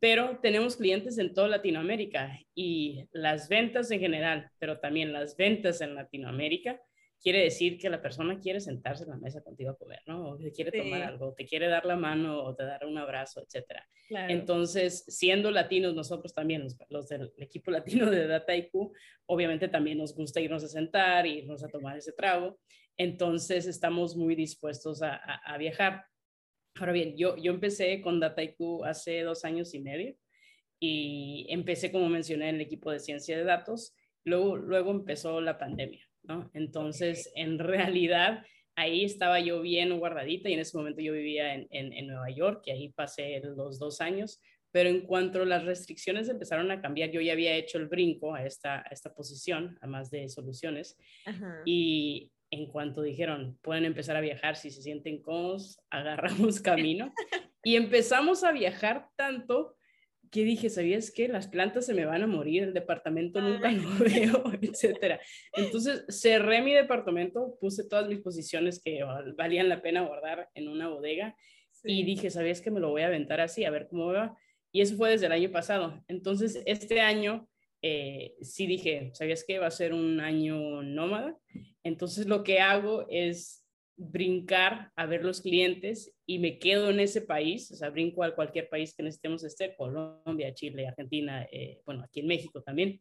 pero 0.00 0.40
tenemos 0.42 0.76
clientes 0.76 1.18
en 1.18 1.34
toda 1.34 1.46
Latinoamérica 1.46 2.36
y 2.52 3.08
las 3.12 3.48
ventas 3.48 3.92
en 3.92 4.00
general, 4.00 4.50
pero 4.58 4.80
también 4.80 5.12
las 5.12 5.36
ventas 5.36 5.80
en 5.80 5.94
Latinoamérica, 5.94 6.80
quiere 7.20 7.40
decir 7.40 7.78
que 7.78 7.90
la 7.90 8.00
persona 8.00 8.38
quiere 8.38 8.60
sentarse 8.60 9.04
en 9.04 9.10
la 9.10 9.16
mesa 9.16 9.42
contigo 9.42 9.70
a 9.70 9.76
comer, 9.76 10.00
¿no? 10.06 10.30
O 10.30 10.36
te 10.38 10.52
quiere 10.52 10.70
tomar 10.70 11.02
algo, 11.02 11.34
te 11.34 11.44
quiere 11.44 11.68
dar 11.68 11.84
la 11.84 11.96
mano 11.96 12.42
o 12.42 12.54
te 12.54 12.64
dar 12.64 12.84
un 12.86 12.98
abrazo, 12.98 13.42
etcétera. 13.42 13.88
Entonces, 14.10 15.04
siendo 15.08 15.50
latinos, 15.50 15.94
nosotros 15.94 16.32
también, 16.34 16.66
los, 16.88 17.08
del 17.08 17.32
equipo 17.38 17.70
latino 18.06 18.10
de 18.10 18.26
DataIQ, 18.26 18.72
obviamente 19.26 19.68
también 19.68 19.98
nos 19.98 20.14
gusta 20.14 20.40
irnos 20.40 20.64
a 20.64 20.68
sentar, 20.68 21.26
irnos 21.26 21.64
a 21.64 21.68
tomar 21.68 21.96
ese 21.96 22.12
trago. 22.12 22.58
Entonces, 22.96 23.66
estamos 23.66 24.16
muy 24.16 24.34
dispuestos 24.34 25.02
a, 25.02 25.16
a 25.16 25.58
viajar. 25.58 26.06
Ahora 26.78 26.92
bien, 26.92 27.16
yo, 27.16 27.36
yo 27.36 27.52
empecé 27.52 28.00
con 28.00 28.20
DataIQ 28.20 28.84
hace 28.84 29.22
dos 29.22 29.44
años 29.44 29.74
y 29.74 29.80
medio 29.80 30.16
y 30.78 31.46
empecé, 31.48 31.90
como 31.90 32.08
mencioné, 32.08 32.50
en 32.50 32.56
el 32.56 32.60
equipo 32.60 32.90
de 32.90 33.00
ciencia 33.00 33.36
de 33.36 33.44
datos. 33.44 33.94
Luego, 34.24 34.56
luego 34.56 34.90
empezó 34.90 35.40
la 35.40 35.58
pandemia, 35.58 36.05
¿no? 36.26 36.50
Entonces, 36.54 37.30
en 37.34 37.58
realidad, 37.58 38.44
ahí 38.76 39.04
estaba 39.04 39.40
yo 39.40 39.60
bien 39.60 39.98
guardadita 39.98 40.48
y 40.48 40.54
en 40.54 40.60
ese 40.60 40.76
momento 40.76 41.00
yo 41.00 41.12
vivía 41.12 41.54
en, 41.54 41.66
en, 41.70 42.06
Nueva 42.06 42.30
York 42.30 42.62
y 42.66 42.70
ahí 42.70 42.88
pasé 42.90 43.40
los 43.42 43.78
dos 43.78 44.00
años. 44.00 44.40
Pero 44.70 44.90
en 44.90 45.06
cuanto 45.06 45.44
las 45.44 45.64
restricciones 45.64 46.28
empezaron 46.28 46.70
a 46.70 46.82
cambiar, 46.82 47.10
yo 47.10 47.20
ya 47.20 47.32
había 47.32 47.54
hecho 47.54 47.78
el 47.78 47.86
brinco 47.86 48.34
a 48.34 48.44
esta, 48.44 48.80
a 48.80 48.88
esta 48.90 49.14
posición, 49.14 49.78
además 49.80 50.10
de 50.10 50.28
soluciones. 50.28 50.98
Y 51.64 52.30
en 52.50 52.66
cuanto 52.66 53.02
dijeron, 53.02 53.58
pueden 53.62 53.84
empezar 53.86 54.16
a 54.16 54.20
viajar 54.20 54.56
si 54.56 54.70
se 54.70 54.82
sienten 54.82 55.22
cómodos, 55.22 55.80
agarramos 55.90 56.60
camino 56.60 57.12
y 57.62 57.76
empezamos 57.76 58.44
a 58.44 58.52
viajar 58.52 59.08
tanto 59.16 59.76
¿qué 60.30 60.44
dije? 60.44 60.70
¿Sabías 60.70 61.10
que 61.10 61.28
las 61.28 61.48
plantas 61.48 61.86
se 61.86 61.94
me 61.94 62.04
van 62.04 62.22
a 62.22 62.26
morir? 62.26 62.62
El 62.62 62.74
departamento 62.74 63.40
nunca 63.40 63.70
lo 63.70 63.88
veo, 63.98 64.44
etcétera. 64.60 65.20
Entonces 65.52 66.04
cerré 66.08 66.62
mi 66.62 66.72
departamento, 66.72 67.56
puse 67.60 67.88
todas 67.88 68.08
mis 68.08 68.20
posiciones 68.20 68.80
que 68.82 69.00
valían 69.36 69.68
la 69.68 69.82
pena 69.82 70.02
guardar 70.02 70.48
en 70.54 70.68
una 70.68 70.88
bodega 70.88 71.36
y 71.84 72.04
dije, 72.04 72.30
¿sabías 72.30 72.60
que 72.60 72.70
me 72.70 72.80
lo 72.80 72.90
voy 72.90 73.02
a 73.02 73.06
aventar 73.06 73.40
así? 73.40 73.64
A 73.64 73.70
ver 73.70 73.88
cómo 73.88 74.06
va. 74.06 74.36
Y 74.72 74.80
eso 74.80 74.96
fue 74.96 75.10
desde 75.10 75.26
el 75.26 75.32
año 75.32 75.50
pasado. 75.50 76.04
Entonces, 76.08 76.62
este 76.66 77.00
año 77.00 77.48
eh, 77.82 78.34
sí 78.40 78.66
dije, 78.66 79.10
¿sabías 79.14 79.44
que 79.44 79.58
va 79.58 79.66
a 79.66 79.70
ser 79.70 79.92
un 79.92 80.20
año 80.20 80.82
nómada? 80.82 81.38
Entonces, 81.82 82.26
lo 82.26 82.42
que 82.42 82.60
hago 82.60 83.06
es 83.08 83.65
brincar 83.96 84.92
a 84.94 85.06
ver 85.06 85.24
los 85.24 85.40
clientes 85.40 86.14
y 86.26 86.38
me 86.38 86.58
quedo 86.58 86.90
en 86.90 87.00
ese 87.00 87.22
país, 87.22 87.70
o 87.70 87.76
sea, 87.76 87.90
brinco 87.90 88.22
a 88.22 88.34
cualquier 88.34 88.68
país 88.68 88.94
que 88.94 89.02
necesitemos 89.02 89.42
estar, 89.42 89.74
Colombia, 89.76 90.52
Chile, 90.54 90.86
Argentina, 90.86 91.46
eh, 91.50 91.80
bueno, 91.86 92.04
aquí 92.04 92.20
en 92.20 92.26
México 92.26 92.62
también, 92.62 93.00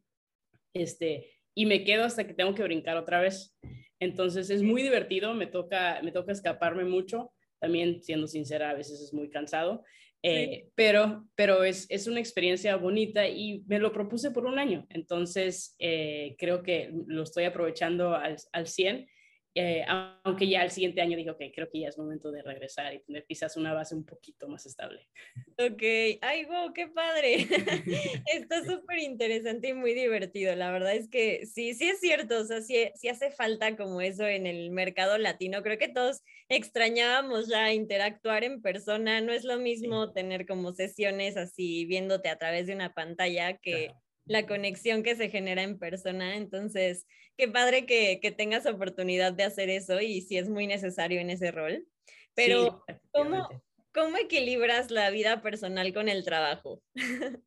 este, 0.74 1.32
y 1.54 1.66
me 1.66 1.84
quedo 1.84 2.06
hasta 2.06 2.26
que 2.26 2.34
tengo 2.34 2.54
que 2.56 2.64
brincar 2.64 2.98
otra 2.98 3.20
vez. 3.20 3.58
Entonces 4.00 4.50
es 4.50 4.62
muy 4.62 4.84
divertido, 4.84 5.34
me 5.34 5.48
toca, 5.48 6.02
me 6.04 6.12
toca 6.12 6.32
escaparme 6.32 6.86
mucho, 6.86 7.32
también 7.60 8.02
siendo 8.02 8.28
sincera, 8.28 8.70
a 8.70 8.74
veces 8.74 9.02
es 9.02 9.14
muy 9.14 9.30
cansado, 9.30 9.84
eh, 10.22 10.70
pero, 10.76 11.28
pero 11.36 11.64
es, 11.64 11.86
es, 11.90 12.08
una 12.08 12.20
experiencia 12.20 12.76
bonita 12.78 13.28
y 13.28 13.64
me 13.68 13.80
lo 13.80 13.92
propuse 13.92 14.32
por 14.32 14.46
un 14.46 14.60
año, 14.60 14.86
entonces 14.90 15.76
eh, 15.78 16.36
creo 16.40 16.64
que 16.64 16.92
lo 17.06 17.24
estoy 17.24 17.44
aprovechando 17.44 18.16
al, 18.16 18.36
al 18.52 18.68
100 18.68 19.08
eh, 19.58 19.86
aunque 19.88 20.50
ya 20.50 20.64
el 20.64 20.70
siguiente 20.70 21.00
año 21.00 21.16
dijo 21.16 21.38
que 21.38 21.50
creo 21.54 21.70
que 21.70 21.80
ya 21.80 21.88
es 21.88 21.98
momento 21.98 22.30
de 22.30 22.44
regresar 22.44 22.94
y 22.94 23.00
tener 23.00 23.26
quizás 23.26 23.56
una 23.56 23.74
base 23.74 23.96
un 23.96 24.06
poquito 24.06 24.50
más 24.50 24.66
estable. 24.66 25.08
Ok, 25.58 25.82
ay, 26.22 26.44
wow, 26.44 26.74
qué 26.74 26.90
padre. 26.90 27.48
Está 28.34 28.66
súper 28.66 29.00
interesante 29.00 29.70
y 29.70 29.74
muy 29.74 29.94
divertido. 29.94 30.54
La 30.56 30.72
verdad 30.72 30.94
es 30.94 31.08
que 31.08 31.46
sí, 31.46 31.74
sí 31.74 31.88
es 31.88 32.02
cierto, 32.02 32.42
o 32.42 32.44
sea, 32.44 32.62
sí, 32.62 32.90
sí, 32.96 33.08
hace 33.08 33.32
falta 33.32 33.78
como 33.78 34.02
eso 34.02 34.28
en 34.28 34.46
el 34.46 34.72
mercado 34.72 35.18
latino. 35.18 35.64
Creo 35.64 35.78
que 35.78 35.88
todos 35.88 36.22
extrañábamos 36.50 37.48
ya 37.48 37.72
interactuar 37.72 38.44
en 38.44 38.62
persona. 38.62 39.22
No 39.22 39.32
es 39.32 39.46
lo 39.46 39.58
mismo 39.58 40.12
tener 40.12 40.46
como 40.46 40.74
sesiones 40.74 41.38
así 41.38 41.86
viéndote 41.86 42.28
a 42.28 42.38
través 42.38 42.68
de 42.68 42.74
una 42.74 42.94
pantalla 42.94 43.58
que 43.58 43.94
la 44.26 44.46
conexión 44.46 45.04
que 45.04 45.16
se 45.16 45.30
genera 45.30 45.64
en 45.64 45.78
persona. 45.78 46.36
Entonces, 46.36 47.06
qué 47.38 47.48
padre 47.48 47.86
que, 47.86 48.20
que, 48.22 48.32
tengas 48.32 48.66
oportunidad 48.66 49.34
de 49.34 49.44
hacer 49.44 49.70
eso 49.70 50.02
y 50.02 50.22
si 50.22 50.38
es 50.38 50.50
muy 50.50 50.68
necesario 50.68 51.20
en 51.20 51.30
ese 51.30 51.52
rol. 51.52 51.88
Pero, 52.34 52.84
¿cómo, 53.12 53.48
¿cómo 53.94 54.18
equilibras 54.18 54.92
la 54.92 55.10
vida 55.10 55.42
personal 55.42 55.94
con 55.94 56.10
el 56.10 56.24
trabajo? 56.24 56.82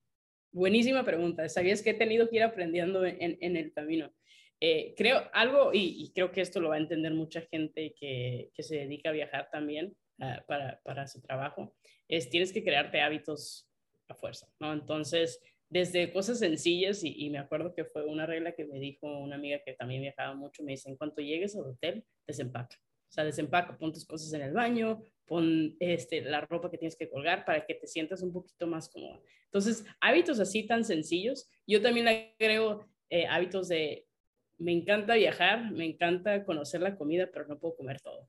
Buenísima 0.52 1.04
pregunta. 1.04 1.48
¿Sabías 1.48 1.82
que 1.82 1.90
he 1.90 1.94
tenido 1.94 2.28
que 2.30 2.36
ir 2.36 2.42
aprendiendo 2.42 3.04
en, 3.04 3.36
en 3.40 3.56
el 3.56 3.72
camino? 3.72 4.12
Eh, 4.60 4.94
creo 4.96 5.22
algo, 5.32 5.72
y, 5.72 6.02
y, 6.02 6.12
creo 6.12 6.32
que 6.32 6.40
esto 6.40 6.60
lo 6.60 6.70
va 6.70 6.76
a 6.76 6.80
entender 6.80 7.14
mucha 7.14 7.42
gente 7.42 7.94
que, 7.98 8.50
que 8.54 8.62
se 8.64 8.76
dedica 8.76 9.10
a 9.10 9.12
viajar 9.12 9.48
también 9.52 9.96
uh, 10.18 10.44
para, 10.48 10.80
para 10.82 11.06
su 11.06 11.20
trabajo, 11.20 11.76
es 12.08 12.28
tienes 12.28 12.52
que 12.52 12.64
crearte 12.64 13.00
hábitos 13.00 13.70
a 14.08 14.14
fuerza, 14.14 14.48
¿no? 14.58 14.72
Entonces, 14.72 15.40
desde 15.70 16.12
cosas 16.12 16.38
sencillas 16.38 17.02
y, 17.04 17.28
me 17.30 17.38
acuerdo 17.38 17.74
que 17.74 17.84
fue 17.84 18.04
una 18.06 18.26
regla 18.26 18.52
que 18.52 18.64
me 18.64 18.78
dijo 18.78 19.06
una 19.18 19.36
amiga 19.36 19.60
que 19.64 19.74
también 19.74 20.02
viajaba 20.02 20.34
mucho, 20.34 20.62
me 20.62 20.72
dice, 20.72 20.88
en 20.88 20.96
cuanto 20.96 21.20
llegues 21.20 21.56
al 21.56 21.64
hotel, 21.64 22.04
desempaca. 22.26 22.76
O 23.08 23.12
sea, 23.12 23.24
desempaca, 23.24 23.76
pon 23.78 23.92
tus 23.92 24.04
cosas 24.04 24.32
en 24.34 24.42
el 24.42 24.52
baño, 24.52 25.02
pon 25.26 25.76
este, 25.80 26.22
la 26.22 26.42
ropa 26.42 26.70
que 26.70 26.78
tienes 26.78 26.96
que 26.96 27.08
colgar 27.08 27.44
para 27.44 27.64
que 27.66 27.74
te 27.74 27.86
sientas 27.86 28.22
un 28.22 28.32
poquito 28.32 28.66
más 28.66 28.88
cómoda. 28.88 29.20
Entonces, 29.44 29.84
hábitos 30.00 30.40
así 30.40 30.66
tan 30.66 30.84
sencillos. 30.84 31.48
Yo 31.66 31.80
también 31.80 32.06
le 32.06 32.34
agrego 32.38 32.86
eh, 33.10 33.26
hábitos 33.26 33.68
de, 33.68 34.06
me 34.58 34.72
encanta 34.72 35.14
viajar, 35.14 35.70
me 35.72 35.86
encanta 35.86 36.44
conocer 36.44 36.82
la 36.82 36.96
comida, 36.96 37.30
pero 37.32 37.46
no 37.46 37.58
puedo 37.58 37.76
comer 37.76 38.00
todo. 38.00 38.28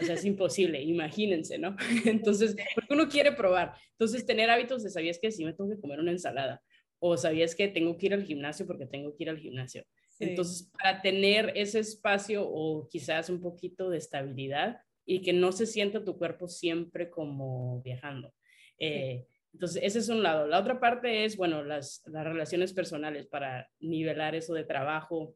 O 0.00 0.04
sea, 0.04 0.14
es 0.14 0.24
imposible, 0.24 0.82
imagínense, 0.82 1.58
¿no? 1.58 1.76
Entonces, 2.06 2.56
porque 2.74 2.94
uno 2.94 3.08
quiere 3.08 3.32
probar. 3.32 3.74
Entonces, 3.92 4.24
tener 4.24 4.48
hábitos 4.48 4.82
de, 4.82 4.90
¿sabías 4.90 5.18
que 5.18 5.30
si 5.30 5.44
me 5.44 5.52
tengo 5.52 5.70
que 5.70 5.80
comer 5.80 6.00
una 6.00 6.12
ensalada? 6.12 6.62
O 6.98 7.16
sabías 7.16 7.54
que 7.54 7.68
tengo 7.68 7.96
que 7.96 8.06
ir 8.06 8.14
al 8.14 8.24
gimnasio 8.24 8.66
porque 8.66 8.86
tengo 8.86 9.14
que 9.14 9.24
ir 9.24 9.30
al 9.30 9.38
gimnasio. 9.38 9.84
Entonces, 10.18 10.70
para 10.72 11.02
tener 11.02 11.52
ese 11.54 11.78
espacio 11.78 12.42
o 12.46 12.88
quizás 12.88 13.28
un 13.28 13.40
poquito 13.40 13.90
de 13.90 13.98
estabilidad 13.98 14.80
y 15.04 15.20
que 15.20 15.32
no 15.32 15.52
se 15.52 15.66
sienta 15.66 16.04
tu 16.04 16.16
cuerpo 16.16 16.48
siempre 16.48 17.10
como 17.10 17.82
viajando. 17.82 18.32
Eh, 18.78 19.26
entonces, 19.52 19.82
ese 19.82 20.00
es 20.00 20.08
un 20.08 20.22
lado. 20.22 20.46
La 20.46 20.58
otra 20.58 20.80
parte 20.80 21.24
es, 21.24 21.36
bueno, 21.36 21.62
las, 21.62 22.02
las 22.06 22.24
relaciones 22.24 22.72
personales 22.72 23.26
para 23.26 23.70
nivelar 23.78 24.34
eso 24.34 24.52
de 24.54 24.64
trabajo 24.64 25.34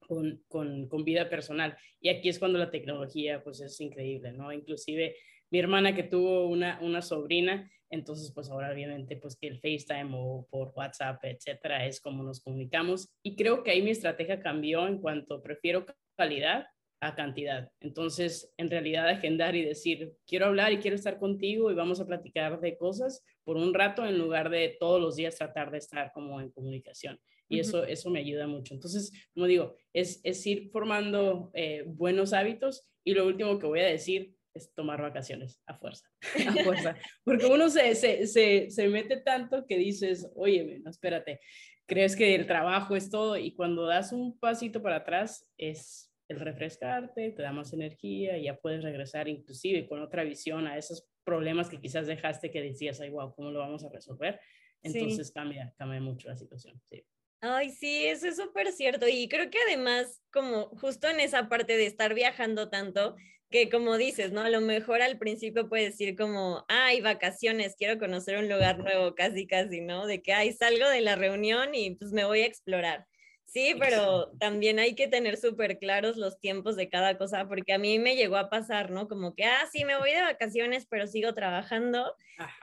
con, 0.00 0.42
con, 0.48 0.88
con, 0.88 1.04
vida 1.04 1.28
personal. 1.28 1.76
Y 2.00 2.08
aquí 2.08 2.28
es 2.28 2.38
cuando 2.38 2.58
la 2.58 2.70
tecnología, 2.70 3.42
pues, 3.42 3.60
es 3.60 3.80
increíble, 3.80 4.32
¿no? 4.32 4.52
Inclusive 4.52 5.16
mi 5.50 5.58
hermana 5.58 5.94
que 5.94 6.02
tuvo 6.02 6.46
una, 6.48 6.78
una 6.82 7.02
sobrina, 7.02 7.70
entonces, 7.90 8.32
pues 8.32 8.50
ahora 8.50 8.72
obviamente, 8.72 9.16
pues 9.16 9.36
que 9.36 9.46
el 9.46 9.60
FaceTime 9.60 10.10
o 10.14 10.46
por 10.50 10.72
WhatsApp, 10.74 11.22
etcétera, 11.24 11.86
es 11.86 12.00
como 12.00 12.22
nos 12.22 12.40
comunicamos. 12.40 13.08
Y 13.22 13.36
creo 13.36 13.62
que 13.62 13.70
ahí 13.70 13.82
mi 13.82 13.90
estrategia 13.90 14.40
cambió 14.40 14.86
en 14.86 14.98
cuanto 14.98 15.42
prefiero 15.42 15.86
calidad 16.16 16.66
a 17.00 17.14
cantidad. 17.14 17.70
Entonces, 17.80 18.52
en 18.56 18.70
realidad, 18.70 19.08
agendar 19.08 19.54
y 19.54 19.64
decir, 19.64 20.14
quiero 20.26 20.46
hablar 20.46 20.72
y 20.72 20.78
quiero 20.78 20.96
estar 20.96 21.18
contigo 21.18 21.70
y 21.70 21.74
vamos 21.74 22.00
a 22.00 22.06
platicar 22.06 22.58
de 22.60 22.76
cosas 22.76 23.22
por 23.44 23.56
un 23.56 23.74
rato 23.74 24.04
en 24.06 24.18
lugar 24.18 24.50
de 24.50 24.76
todos 24.80 25.00
los 25.00 25.16
días 25.16 25.36
tratar 25.36 25.70
de 25.70 25.78
estar 25.78 26.10
como 26.12 26.40
en 26.40 26.50
comunicación. 26.50 27.20
Y 27.48 27.60
eso, 27.60 27.84
eso 27.84 28.10
me 28.10 28.18
ayuda 28.18 28.48
mucho. 28.48 28.74
Entonces, 28.74 29.12
como 29.32 29.46
digo, 29.46 29.76
es, 29.92 30.20
es 30.24 30.44
ir 30.46 30.68
formando 30.70 31.50
eh, 31.54 31.84
buenos 31.86 32.32
hábitos. 32.32 32.88
Y 33.04 33.14
lo 33.14 33.24
último 33.24 33.58
que 33.60 33.66
voy 33.66 33.80
a 33.80 33.86
decir 33.86 34.35
es 34.56 34.72
tomar 34.74 35.00
vacaciones 35.00 35.60
a 35.66 35.74
fuerza, 35.74 36.06
a 36.46 36.64
fuerza. 36.64 36.96
Porque 37.24 37.46
uno 37.46 37.68
se, 37.68 37.94
se, 37.94 38.26
se, 38.26 38.70
se 38.70 38.88
mete 38.88 39.18
tanto 39.18 39.66
que 39.66 39.76
dices, 39.76 40.30
oye, 40.34 40.80
no, 40.82 40.90
espérate, 40.90 41.40
crees 41.86 42.16
que 42.16 42.34
el 42.34 42.46
trabajo 42.46 42.96
es 42.96 43.10
todo 43.10 43.36
y 43.36 43.52
cuando 43.52 43.86
das 43.86 44.12
un 44.12 44.38
pasito 44.38 44.82
para 44.82 44.96
atrás 44.96 45.50
es 45.56 46.12
el 46.28 46.40
refrescarte, 46.40 47.30
te 47.30 47.42
da 47.42 47.52
más 47.52 47.72
energía 47.72 48.36
y 48.36 48.44
ya 48.44 48.56
puedes 48.56 48.82
regresar 48.82 49.28
inclusive 49.28 49.86
con 49.86 50.02
otra 50.02 50.24
visión 50.24 50.66
a 50.66 50.76
esos 50.76 51.08
problemas 51.24 51.68
que 51.68 51.80
quizás 51.80 52.06
dejaste 52.06 52.50
que 52.50 52.62
decías, 52.62 53.00
ay, 53.00 53.10
wow, 53.10 53.34
¿cómo 53.34 53.50
lo 53.50 53.60
vamos 53.60 53.84
a 53.84 53.90
resolver? 53.90 54.40
Entonces 54.82 55.30
cambia, 55.32 55.72
cambia 55.76 56.00
mucho 56.00 56.28
la 56.28 56.36
situación. 56.36 56.80
Sí. 56.90 57.04
Ay, 57.40 57.70
sí, 57.70 58.06
eso 58.06 58.26
es 58.28 58.36
súper 58.36 58.72
cierto. 58.72 59.06
Y 59.08 59.28
creo 59.28 59.50
que 59.50 59.58
además, 59.66 60.20
como 60.32 60.68
justo 60.80 61.08
en 61.08 61.20
esa 61.20 61.48
parte 61.48 61.76
de 61.76 61.86
estar 61.86 62.14
viajando 62.14 62.70
tanto, 62.70 63.14
que 63.50 63.68
como 63.70 63.96
dices, 63.96 64.32
¿no? 64.32 64.40
A 64.40 64.50
lo 64.50 64.60
mejor 64.60 65.02
al 65.02 65.18
principio 65.18 65.68
puedes 65.68 65.92
decir 65.92 66.16
como, 66.16 66.64
ay, 66.68 67.00
vacaciones, 67.00 67.76
quiero 67.76 67.98
conocer 67.98 68.38
un 68.38 68.48
lugar 68.48 68.78
nuevo, 68.78 69.14
casi, 69.14 69.46
casi, 69.46 69.80
¿no? 69.80 70.06
De 70.06 70.22
que, 70.22 70.32
ay, 70.32 70.52
salgo 70.52 70.88
de 70.88 71.00
la 71.02 71.14
reunión 71.16 71.74
y 71.74 71.94
pues 71.94 72.10
me 72.12 72.24
voy 72.24 72.40
a 72.42 72.46
explorar. 72.46 73.06
Sí, 73.46 73.74
pero 73.78 74.32
también 74.38 74.78
hay 74.78 74.94
que 74.94 75.08
tener 75.08 75.36
súper 75.36 75.78
claros 75.78 76.16
los 76.16 76.40
tiempos 76.40 76.76
de 76.76 76.90
cada 76.90 77.16
cosa, 77.16 77.46
porque 77.48 77.72
a 77.72 77.78
mí 77.78 77.98
me 77.98 78.16
llegó 78.16 78.36
a 78.36 78.50
pasar, 78.50 78.90
¿no? 78.90 79.08
Como 79.08 79.34
que, 79.34 79.44
ah, 79.44 79.66
sí, 79.72 79.84
me 79.84 79.96
voy 79.96 80.10
de 80.10 80.20
vacaciones, 80.20 80.86
pero 80.86 81.06
sigo 81.06 81.32
trabajando. 81.32 82.14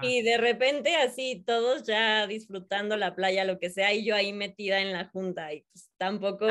Y 0.01 0.21
de 0.21 0.37
repente 0.37 0.95
así, 0.95 1.41
todos 1.47 1.83
ya 1.83 2.27
disfrutando 2.27 2.97
la 2.97 3.15
playa, 3.15 3.45
lo 3.45 3.59
que 3.59 3.69
sea, 3.69 3.93
y 3.93 4.05
yo 4.05 4.13
ahí 4.15 4.33
metida 4.33 4.81
en 4.81 4.91
la 4.91 5.05
junta, 5.05 5.53
y 5.53 5.61
pues 5.71 5.89
tampoco 6.03 6.47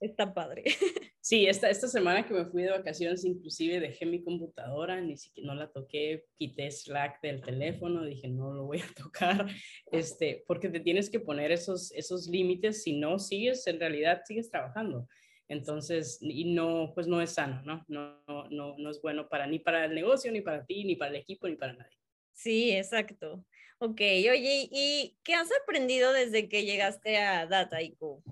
está 0.00 0.32
padre. 0.32 0.64
Sí, 1.26 1.46
esta, 1.46 1.70
esta 1.70 1.88
semana 1.88 2.26
que 2.26 2.34
me 2.34 2.44
fui 2.44 2.64
de 2.64 2.70
vacaciones, 2.70 3.24
inclusive 3.24 3.80
dejé 3.80 4.04
mi 4.04 4.22
computadora, 4.22 5.00
ni 5.00 5.16
siquiera 5.16 5.54
no 5.54 5.58
la 5.58 5.72
toqué, 5.72 6.26
quité 6.36 6.70
Slack 6.70 7.22
del 7.22 7.40
teléfono, 7.40 8.04
dije 8.04 8.28
no 8.28 8.52
lo 8.52 8.66
voy 8.66 8.82
a 8.82 8.94
tocar, 8.94 9.46
este, 9.90 10.44
porque 10.46 10.68
te 10.68 10.80
tienes 10.80 11.08
que 11.08 11.20
poner 11.20 11.50
esos, 11.50 11.92
esos 11.92 12.28
límites, 12.28 12.82
si 12.82 12.98
no 12.98 13.18
sigues, 13.18 13.66
en 13.66 13.80
realidad 13.80 14.20
sigues 14.26 14.50
trabajando. 14.50 15.08
Entonces, 15.48 16.18
y 16.20 16.52
no, 16.52 16.92
pues 16.94 17.06
no 17.06 17.22
es 17.22 17.30
sano, 17.30 17.62
¿no? 17.62 17.86
No, 17.88 18.22
no, 18.50 18.76
no 18.76 18.90
es 18.90 19.00
bueno 19.00 19.26
para 19.26 19.46
ni 19.46 19.60
para 19.60 19.86
el 19.86 19.94
negocio, 19.94 20.30
ni 20.30 20.42
para 20.42 20.66
ti, 20.66 20.84
ni 20.84 20.94
para 20.94 21.12
el 21.12 21.16
equipo, 21.16 21.48
ni 21.48 21.56
para 21.56 21.72
nadie. 21.72 21.96
Sí, 22.34 22.70
exacto. 22.70 23.46
Ok, 23.78 24.00
oye, 24.00 24.68
¿y 24.70 25.16
qué 25.22 25.34
has 25.34 25.48
aprendido 25.62 26.12
desde 26.12 26.50
que 26.50 26.66
llegaste 26.66 27.16
a 27.16 27.46
DataIQ? 27.46 28.22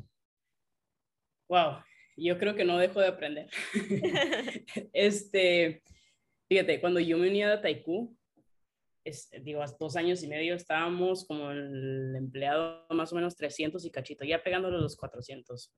Wow, 1.53 1.85
yo 2.17 2.39
creo 2.39 2.55
que 2.55 2.65
no 2.65 2.79
dejo 2.79 2.99
de 3.03 3.09
aprender. 3.09 3.47
este, 4.95 5.83
fíjate, 6.49 6.81
cuando 6.81 6.99
yo 6.99 7.19
me 7.19 7.29
uní 7.29 7.43
a 7.43 7.61
Taikú, 7.61 8.17
es, 9.05 9.29
digo, 9.43 9.61
hace 9.61 9.77
dos 9.79 9.97
años 9.97 10.23
y 10.23 10.29
medio 10.29 10.55
estábamos 10.55 11.27
como 11.27 11.51
el 11.51 12.17
empleado 12.17 12.87
más 12.89 13.13
o 13.13 13.17
menos 13.17 13.37
300 13.37 13.85
y 13.85 13.91
cachito, 13.91 14.25
ya 14.25 14.43
pegándole 14.43 14.79
los 14.79 14.97
400. 14.97 15.75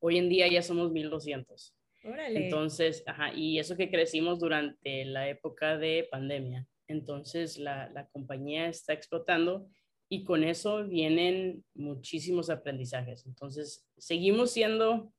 Hoy 0.00 0.16
en 0.16 0.30
día 0.30 0.48
ya 0.48 0.62
somos 0.62 0.90
1200. 0.90 1.76
Órale. 2.04 2.46
Entonces, 2.46 3.02
ajá, 3.04 3.34
y 3.34 3.58
eso 3.58 3.76
que 3.76 3.90
crecimos 3.90 4.40
durante 4.40 5.04
la 5.04 5.28
época 5.28 5.76
de 5.76 6.08
pandemia. 6.10 6.66
Entonces, 6.88 7.58
la, 7.58 7.90
la 7.90 8.06
compañía 8.06 8.68
está 8.68 8.94
explotando 8.94 9.68
y 10.08 10.24
con 10.24 10.44
eso 10.44 10.84
vienen 10.86 11.64
muchísimos 11.74 12.50
aprendizajes. 12.50 13.26
Entonces, 13.26 13.86
seguimos 13.96 14.50
siendo, 14.50 15.12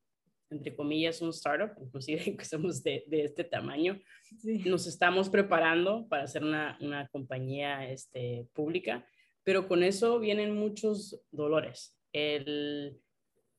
entre 0.50 0.74
comillas, 0.74 1.20
un 1.20 1.30
startup, 1.30 1.72
inclusive 1.82 2.36
que 2.36 2.44
somos 2.44 2.82
de, 2.82 3.04
de 3.08 3.24
este 3.24 3.44
tamaño. 3.44 4.00
Nos 4.42 4.86
estamos 4.86 5.28
preparando 5.28 6.06
para 6.08 6.26
ser 6.26 6.44
una, 6.44 6.78
una 6.80 7.08
compañía 7.08 7.90
este, 7.90 8.48
pública, 8.52 9.06
pero 9.42 9.68
con 9.68 9.82
eso 9.82 10.18
vienen 10.18 10.54
muchos 10.54 11.20
dolores. 11.30 11.96
El, 12.12 12.98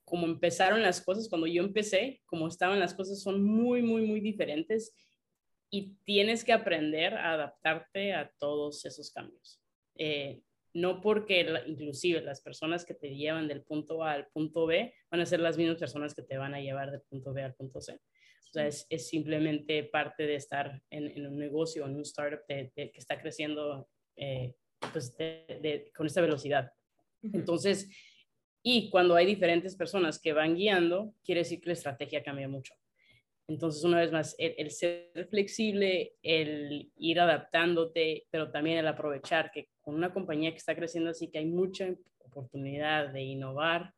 como 0.06 0.26
empezaron 0.26 0.82
las 0.82 1.02
cosas, 1.02 1.28
cuando 1.28 1.48
yo 1.48 1.62
empecé, 1.62 2.22
como 2.26 2.48
estaban 2.48 2.80
las 2.80 2.94
cosas, 2.94 3.22
son 3.22 3.44
muy, 3.44 3.82
muy, 3.82 4.06
muy 4.06 4.22
diferentes 4.22 4.94
y 5.70 5.96
tienes 6.06 6.46
que 6.46 6.54
aprender 6.54 7.14
a 7.14 7.34
adaptarte 7.34 8.14
a 8.14 8.32
todos 8.40 8.86
esos 8.86 9.12
cambios. 9.12 9.62
Eh, 9.96 10.42
no 10.78 11.02
porque 11.02 11.44
inclusive 11.66 12.22
las 12.22 12.42
personas 12.42 12.86
que 12.86 12.94
te 12.94 13.16
llevan 13.16 13.48
del 13.48 13.64
punto 13.64 14.04
A 14.04 14.12
al 14.12 14.28
punto 14.28 14.68
B 14.68 14.94
van 15.10 15.22
a 15.22 15.26
ser 15.26 15.40
las 15.40 15.58
mismas 15.58 15.80
personas 15.80 16.14
que 16.14 16.22
te 16.22 16.38
van 16.38 16.54
a 16.54 16.62
llevar 16.62 16.92
del 16.92 17.02
punto 17.02 17.34
B 17.34 17.42
al 17.42 17.56
punto 17.56 17.82
C. 17.82 17.94
O 17.94 18.54
sea, 18.54 18.68
es, 18.68 18.86
es 18.90 19.08
simplemente 19.08 19.84
parte 19.86 20.28
de 20.28 20.36
estar 20.36 20.80
en, 20.92 21.08
en, 21.08 21.26
un 21.26 21.40
negocio, 21.40 21.84
en 21.86 21.96
un 21.96 22.04
startup 22.04 22.46
que 22.48 22.92
está 22.94 23.20
creciendo 23.20 23.90
eh, 24.16 24.54
pues 24.94 25.16
con 25.96 26.06
esta 26.06 26.22
velocidad. 26.22 26.72
Entonces, 27.24 27.90
y 28.62 28.92
cuando 28.92 29.16
hay 29.16 29.26
diferentes 29.26 29.76
personas 29.76 30.20
que 30.20 30.34
van 30.34 30.56
guiando, 30.56 31.16
quiere 31.26 31.42
decir 31.42 31.60
que 31.60 31.70
la 31.70 31.74
estrategia 31.74 32.22
cambia 32.22 32.48
mucho. 32.48 32.76
Entonces, 33.48 33.84
una 33.86 34.00
vez 34.02 34.12
más, 34.12 34.36
el, 34.38 34.70
ser 34.72 35.28
flexible, 35.30 36.16
el 36.22 36.92
ir 36.98 37.20
adaptándote, 37.20 38.28
pero 38.30 38.52
también 38.52 38.78
el 38.78 38.88
aprovechar 38.88 39.52
que 39.52 39.70
con 39.80 39.96
una 39.96 40.14
compañía 40.14 40.52
que 40.52 40.58
está 40.58 40.76
creciendo 40.76 41.12
así, 41.12 41.30
que 41.30 41.38
hay 41.40 41.46
mucha 41.46 41.96
oportunidad 42.26 43.08
de 43.14 43.22
innovar, 43.22 43.94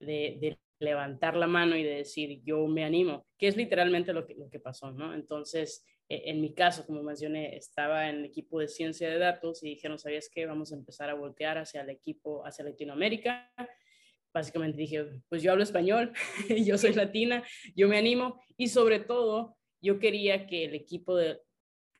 de, 0.00 0.58
levantar 0.78 1.36
la 1.36 1.46
mano 1.46 1.74
y 1.74 1.82
de 1.82 1.96
decir, 1.96 2.42
yo 2.44 2.66
me 2.66 2.84
animo, 2.84 3.26
que 3.38 3.48
es 3.48 3.56
literalmente 3.56 4.12
lo 4.12 4.26
que, 4.26 4.34
lo 4.34 4.50
que 4.50 4.60
pasó, 4.60 4.90
¿no? 4.92 5.14
Entonces, 5.14 5.82
e, 6.06 6.30
en 6.30 6.42
mi 6.42 6.52
caso, 6.52 6.84
como 6.84 7.02
mencioné, 7.02 7.56
estaba 7.56 8.10
en 8.10 8.16
el 8.16 8.24
equipo 8.26 8.60
de 8.60 8.68
ciencia 8.68 9.08
de 9.08 9.18
datos 9.18 9.62
y 9.62 9.70
dijeron, 9.70 9.98
¿sabías 9.98 10.28
qué? 10.30 10.44
Vamos 10.44 10.72
a 10.72 10.76
empezar 10.76 11.08
a 11.08 11.14
voltear 11.14 11.56
hacia 11.56 11.80
el 11.80 11.88
equipo, 11.88 12.44
hacia 12.46 12.66
Latinoamérica 12.66 13.50
básicamente 14.36 14.76
dije, 14.76 15.06
pues 15.30 15.42
yo 15.42 15.50
hablo 15.50 15.64
español, 15.64 16.12
yo 16.66 16.76
soy 16.76 16.92
latina, 16.92 17.42
yo 17.74 17.88
me 17.88 17.96
animo 17.96 18.38
y 18.58 18.68
sobre 18.68 19.00
todo 19.00 19.56
yo 19.80 19.98
quería 19.98 20.46
que 20.46 20.66
el 20.66 20.74
equipo 20.74 21.16
de, 21.16 21.40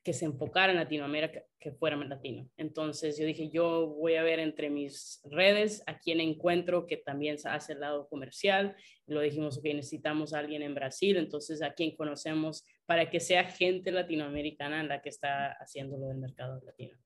que 0.03 0.13
se 0.13 0.25
enfocara 0.25 0.71
en 0.71 0.77
Latinoamérica, 0.77 1.43
que 1.59 1.71
fuera 1.71 1.97
latino. 1.97 2.47
Entonces 2.55 3.17
yo 3.17 3.25
dije, 3.25 3.49
yo 3.49 3.87
voy 3.87 4.15
a 4.15 4.23
ver 4.23 4.39
entre 4.39 4.69
mis 4.69 5.19
redes 5.25 5.81
a 5.87 5.97
quien 5.97 6.19
encuentro 6.19 6.85
que 6.85 6.97
también 6.97 7.37
hace 7.43 7.73
el 7.73 7.79
lado 7.79 8.07
comercial. 8.07 8.75
lo 9.07 9.21
dijimos, 9.21 9.59
que 9.59 9.73
necesitamos 9.73 10.33
a 10.33 10.39
alguien 10.39 10.61
en 10.61 10.75
Brasil, 10.75 11.17
entonces 11.17 11.63
a 11.63 11.73
quien 11.73 11.95
conocemos 11.95 12.63
para 12.85 13.09
que 13.09 13.19
sea 13.19 13.45
gente 13.45 13.91
latinoamericana 13.91 14.83
la 14.83 15.01
que 15.01 15.09
está 15.09 15.53
haciendo 15.53 15.97
lo 15.97 16.07
del 16.09 16.19
mercado 16.19 16.61
latino. 16.63 16.99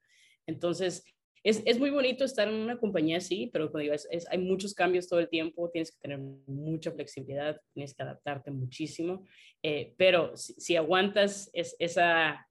Entonces, 0.46 1.06
es, 1.43 1.63
es, 1.65 1.80
muy 1.80 1.89
bonito 1.89 2.23
estar 2.23 2.47
en 2.47 2.56
una 2.56 2.77
compañía 2.77 3.17
así, 3.17 3.49
pero 3.51 3.71
como 3.71 3.82
digo, 3.82 3.93
es, 3.93 4.08
hay 4.30 4.38
muchos 4.38 4.73
cambios 4.73 5.08
todo 5.08 5.19
el 5.19 5.30
tiempo, 5.30 5.69
tienes 5.69 5.91
que 5.91 5.99
tener 5.99 6.19
mucha 6.19 6.91
flexibilidad, 6.91 7.60
tienes 7.73 7.93
que 7.93 8.04
adaptarte 8.04 8.51
muchísimo, 8.51 9.25
eh, 9.63 9.93
pero 9.97 10.36
si, 10.36 10.75
aguantas 10.75 11.49
es, 11.54 11.75
esa 11.80 12.47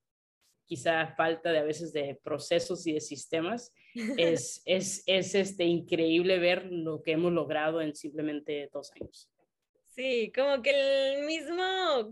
quizá 0.66 1.14
falta 1.16 1.50
de 1.50 1.59
a 1.59 1.64
veces 1.64 1.92
de 1.92 2.18
procesos 2.22 2.87
y 2.87 2.92
de 2.92 3.00
sistemas, 3.00 3.72
es, 4.16 4.62
es, 4.64 5.03
es 5.07 5.35
este, 5.35 5.64
increíble 5.64 6.38
ver 6.38 6.66
lo 6.70 7.03
que 7.03 7.12
hemos 7.12 7.33
logrado 7.33 7.81
en 7.81 7.94
simplemente 7.94 8.68
dos 8.72 8.92
años. 8.92 9.29
Sí, 9.90 10.31
como 10.35 10.62
que 10.62 10.70
el 10.70 11.26
mismo, 11.26 11.62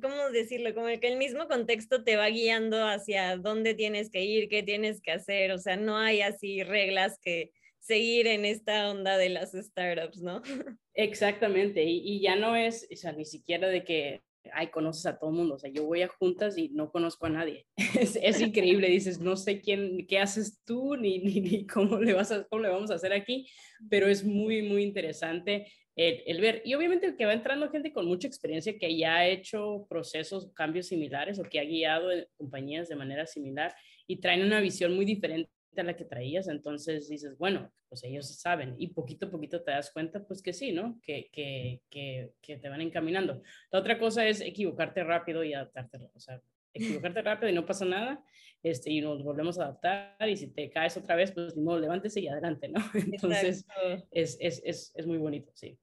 ¿cómo 0.03 0.31
decirlo? 0.33 0.75
Como 0.75 0.87
que 1.01 1.09
el 1.09 1.17
mismo 1.17 1.47
contexto 1.47 2.03
te 2.03 2.17
va 2.17 2.29
guiando 2.29 2.85
hacia 2.85 3.37
dónde 3.37 3.75
tienes 3.75 4.11
que 4.11 4.25
ir, 4.25 4.49
qué 4.49 4.65
tienes 4.65 5.01
que 5.01 5.13
hacer, 5.13 5.53
o 5.53 5.59
sea, 5.59 5.77
no 5.77 5.97
hay 5.97 6.21
así 6.21 6.65
reglas 6.65 7.19
que 7.23 7.53
seguir 7.79 8.27
en 8.27 8.45
esta 8.45 8.91
onda 8.91 9.17
de 9.17 9.29
las 9.29 9.53
startups, 9.53 10.21
¿no? 10.21 10.43
Exactamente, 10.95 11.85
y, 11.85 12.21
ya 12.21 12.35
no 12.35 12.57
es, 12.57 12.89
o 12.93 12.97
sea, 12.97 13.13
ni 13.13 13.25
siquiera 13.25 13.69
de 13.69 13.85
que, 13.85 14.23
ay, 14.53 14.69
conoces 14.69 15.07
a 15.07 15.17
todo 15.17 15.31
mundo, 15.31 15.55
o 15.55 15.59
sea, 15.59 15.71
yo 15.71 15.85
voy 15.85 16.03
a 16.03 16.09
juntas 16.09 16.59
y 16.59 16.71
no 16.71 16.91
conozco 16.91 17.27
a 17.27 17.31
nadie. 17.31 17.67
Es, 18.21 18.41
increíble, 18.41 18.89
dices, 18.89 19.21
no 19.21 19.37
sé 19.37 19.61
quién, 19.61 20.05
qué 20.09 20.19
haces 20.19 20.61
tú, 20.65 20.97
ni, 20.97 21.21
ni, 21.21 21.41
ni, 21.41 21.67
cómo, 21.67 22.01
le 22.01 22.13
vas 22.13 22.33
a, 22.33 22.45
cómo 22.49 22.63
le 22.63 22.71
vamos 22.71 22.91
a 22.91 22.95
hacer 22.95 23.13
aquí, 23.13 23.49
pero 23.89 24.09
es 24.09 24.25
muy, 24.25 24.63
muy 24.63 24.83
interesante 24.83 25.71
el, 25.99 26.41
ver. 26.41 26.63
Y 26.65 26.75
obviamente 26.75 27.17
que 27.17 27.27
va 27.27 27.33
entrando 27.33 27.71
gente 27.71 27.93
con 27.93 28.07
mucha 28.07 28.29
experiencia 28.29 28.79
que 28.79 28.97
ya 28.97 29.17
ha 29.17 29.27
hecho 29.27 29.87
procesos, 29.89 30.53
cambios 30.55 30.87
similares 30.87 31.39
o 31.39 31.43
que 31.43 31.59
ha 31.59 31.65
guiado 31.65 32.11
compañías 32.37 32.89
de 32.89 32.97
manera 32.97 33.27
similar 33.27 33.75
y 34.07 34.21
traen 34.21 34.45
una 34.45 34.61
visión 34.61 34.95
muy 34.95 35.05
diferente 35.05 35.51
a 35.77 35.83
la 35.83 35.97
que 35.97 36.05
traías. 36.05 36.49
Entonces 36.49 37.09
dices, 37.09 37.37
bueno, 37.37 37.73
pues 37.89 38.05
ellos 38.05 38.41
saben 38.41 38.77
y 38.79 38.89
poquito 38.89 39.27
a 39.27 39.31
poquito 39.31 39.63
te 39.63 39.73
das 39.73 39.91
cuenta, 39.91 40.25
pues 40.25 40.41
que 40.41 40.53
sí, 40.53 40.73
¿no? 40.73 41.01
Que, 41.03 41.29
que, 41.33 41.81
que, 41.91 42.31
que 42.41 42.59
te 42.59 42.69
van 42.69 42.81
encaminando. 42.81 43.43
La 43.73 43.81
otra 43.81 43.99
cosa 43.99 44.27
es 44.27 44.41
equivocarte 44.41 45.03
rápido 45.03 45.43
y 45.43 45.55
adaptarte. 45.55 45.99
O 46.15 46.21
sea, 46.21 46.41
equivocarte 46.73 47.23
rápido 47.23 47.51
y 47.51 47.55
no 47.55 47.67
pasa 47.67 47.85
nada, 47.85 48.25
este, 48.63 48.91
y 48.91 49.01
nos 49.01 49.23
volvemos 49.23 49.59
a 49.59 49.65
adaptar, 49.65 50.29
y 50.29 50.37
si 50.37 50.49
te 50.49 50.71
caes 50.71 50.97
otra 50.97 51.17
vez, 51.17 51.33
pues 51.33 51.57
modo, 51.57 51.81
levántese 51.81 52.21
y 52.21 52.29
adelante, 52.29 52.69
¿no? 52.69 52.81
Entonces, 52.95 53.67
es, 54.11 54.37
es, 54.41 54.61
es, 54.65 54.93
es, 54.95 55.07
muy 55.07 55.19
bonito, 55.19 55.51
sí. 55.55 55.79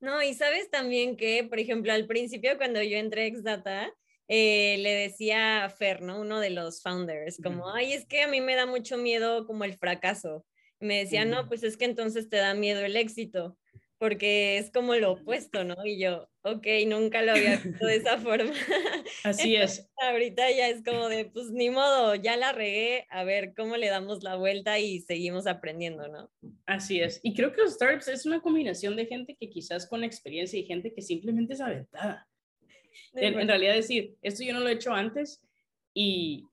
No, 0.00 0.22
y 0.22 0.34
sabes 0.34 0.70
también 0.70 1.16
que, 1.16 1.44
por 1.44 1.58
ejemplo, 1.58 1.92
al 1.92 2.06
principio 2.06 2.56
cuando 2.56 2.82
yo 2.82 2.98
entré 2.98 3.26
a 3.26 3.36
Xdata, 3.36 3.92
eh, 4.28 4.76
le 4.78 4.92
decía 4.92 5.64
a 5.64 5.70
Fer, 5.70 6.02
¿no? 6.02 6.20
Uno 6.20 6.38
de 6.38 6.50
los 6.50 6.82
founders, 6.82 7.40
como, 7.42 7.72
ay, 7.74 7.94
es 7.94 8.06
que 8.06 8.22
a 8.22 8.28
mí 8.28 8.40
me 8.40 8.54
da 8.54 8.66
mucho 8.66 8.96
miedo 8.98 9.46
como 9.46 9.64
el 9.64 9.76
fracaso. 9.76 10.44
Y 10.80 10.86
me 10.86 10.98
decía, 10.98 11.24
no, 11.24 11.48
pues 11.48 11.62
es 11.64 11.76
que 11.76 11.86
entonces 11.86 12.28
te 12.28 12.36
da 12.36 12.54
miedo 12.54 12.80
el 12.82 12.96
éxito 12.96 13.58
porque 13.98 14.58
es 14.58 14.70
como 14.70 14.94
lo 14.94 15.12
opuesto, 15.12 15.64
¿no? 15.64 15.74
Y 15.84 16.00
yo, 16.00 16.28
ok, 16.42 16.66
nunca 16.86 17.22
lo 17.22 17.32
había 17.32 17.56
visto 17.56 17.86
de 17.86 17.96
esa 17.96 18.18
forma. 18.18 18.52
Así 19.24 19.56
es. 19.56 19.90
Ahorita 19.96 20.50
ya 20.50 20.68
es 20.68 20.82
como 20.84 21.08
de, 21.08 21.26
pues 21.26 21.50
ni 21.50 21.68
modo, 21.70 22.14
ya 22.14 22.36
la 22.36 22.52
regué, 22.52 23.06
a 23.10 23.24
ver 23.24 23.54
cómo 23.56 23.76
le 23.76 23.88
damos 23.88 24.22
la 24.22 24.36
vuelta 24.36 24.78
y 24.78 25.00
seguimos 25.00 25.46
aprendiendo, 25.46 26.08
¿no? 26.08 26.30
Así 26.66 27.00
es. 27.00 27.20
Y 27.22 27.34
creo 27.34 27.52
que 27.52 27.62
los 27.62 27.74
startups 27.74 28.08
es 28.08 28.24
una 28.24 28.40
combinación 28.40 28.96
de 28.96 29.06
gente 29.06 29.36
que 29.38 29.50
quizás 29.50 29.88
con 29.88 30.04
experiencia 30.04 30.58
y 30.58 30.64
gente 30.64 30.94
que 30.94 31.02
simplemente 31.02 31.54
es 31.54 31.60
aventada. 31.60 32.28
En, 33.14 33.38
en 33.38 33.48
realidad 33.48 33.74
decir, 33.74 34.16
esto 34.22 34.44
yo 34.44 34.54
no 34.54 34.60
lo 34.60 34.68
he 34.68 34.72
hecho 34.72 34.92
antes 34.92 35.42
y 35.92 36.44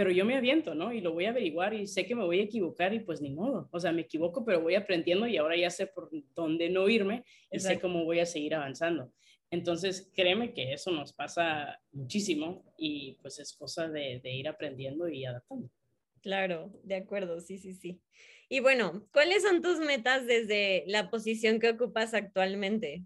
pero 0.00 0.12
yo 0.12 0.24
me 0.24 0.34
aviento, 0.34 0.74
¿no? 0.74 0.94
Y 0.94 1.02
lo 1.02 1.12
voy 1.12 1.26
a 1.26 1.28
averiguar 1.28 1.74
y 1.74 1.86
sé 1.86 2.06
que 2.06 2.14
me 2.14 2.24
voy 2.24 2.40
a 2.40 2.44
equivocar 2.44 2.94
y 2.94 3.00
pues 3.00 3.20
ni 3.20 3.28
modo. 3.28 3.68
O 3.70 3.78
sea, 3.78 3.92
me 3.92 4.00
equivoco, 4.00 4.46
pero 4.46 4.62
voy 4.62 4.74
aprendiendo 4.74 5.26
y 5.26 5.36
ahora 5.36 5.58
ya 5.58 5.68
sé 5.68 5.88
por 5.88 6.08
dónde 6.34 6.70
no 6.70 6.88
irme 6.88 7.22
y 7.52 7.58
sé 7.58 7.78
cómo 7.78 8.06
voy 8.06 8.18
a 8.20 8.24
seguir 8.24 8.54
avanzando. 8.54 9.12
Entonces, 9.50 10.10
créeme 10.14 10.54
que 10.54 10.72
eso 10.72 10.90
nos 10.90 11.12
pasa 11.12 11.78
muchísimo 11.92 12.64
y 12.78 13.18
pues 13.20 13.40
es 13.40 13.52
cosa 13.52 13.88
de, 13.88 14.20
de 14.20 14.32
ir 14.32 14.48
aprendiendo 14.48 15.06
y 15.06 15.26
adaptando. 15.26 15.68
Claro, 16.22 16.72
de 16.82 16.94
acuerdo, 16.94 17.38
sí, 17.42 17.58
sí, 17.58 17.74
sí. 17.74 18.00
Y 18.48 18.60
bueno, 18.60 19.06
¿cuáles 19.12 19.42
son 19.42 19.60
tus 19.60 19.80
metas 19.80 20.26
desde 20.26 20.82
la 20.86 21.10
posición 21.10 21.60
que 21.60 21.68
ocupas 21.68 22.14
actualmente? 22.14 23.02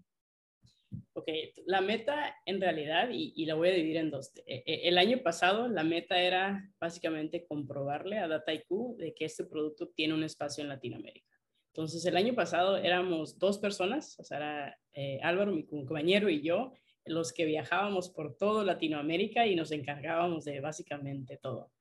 Ok, 1.27 1.55
la 1.65 1.81
meta 1.81 2.35
en 2.45 2.61
realidad, 2.61 3.09
y, 3.11 3.45
la 3.45 3.55
voy 3.55 3.69
a 3.69 3.71
dividir 3.71 3.97
en 3.97 4.11
dos. 4.11 4.31
E, 4.45 4.61
e, 4.63 4.87
el 4.87 4.99
año 4.99 5.23
pasado 5.23 5.67
la 5.67 5.83
meta 5.83 6.21
era 6.21 6.71
básicamente 6.79 7.47
comprobarle 7.47 8.19
a 8.19 8.27
DataIQ 8.27 8.97
de 8.97 9.15
que 9.15 9.25
este 9.25 9.43
producto 9.43 9.87
tiene 9.87 10.13
un 10.13 10.23
espacio 10.23 10.61
en 10.61 10.69
Latinoamérica. 10.69 11.35
Entonces, 11.73 12.05
el 12.05 12.15
año 12.15 12.35
pasado 12.35 12.77
éramos 12.77 13.39
dos 13.39 13.57
personas, 13.57 14.19
o 14.19 14.23
sea, 14.23 14.37
era 14.37 14.79
eh, 14.93 15.19
Álvaro, 15.23 15.51
mi 15.51 15.65
compañero, 15.65 16.29
y 16.29 16.43
yo, 16.43 16.73
los 17.05 17.33
que 17.33 17.45
viajábamos 17.45 18.11
por 18.11 18.37
todo 18.37 18.63
Latinoamérica 18.63 19.47
y 19.47 19.55
nos 19.55 19.71
encargábamos 19.71 20.45
de 20.45 20.59
básicamente 20.59 21.37
todo. 21.37 21.71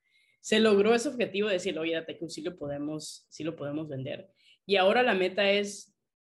Se 0.41 0.59
logró 0.59 0.95
ese 0.95 1.11
objetivo 1.11 1.49
de 1.49 1.55
decir, 1.55 1.79
oye, 1.79 1.93
DataIQ 1.93 2.31
sí 2.31 2.41
lo 2.41 2.57
podemos, 2.57 3.27
sí 3.29 3.45
lo 3.45 3.57
podemos 3.57 3.89
vender. 3.89 4.31
Y 4.65 4.77
ahora 4.77 5.03
la 5.03 5.13
meta 5.13 5.51
es 5.51 5.94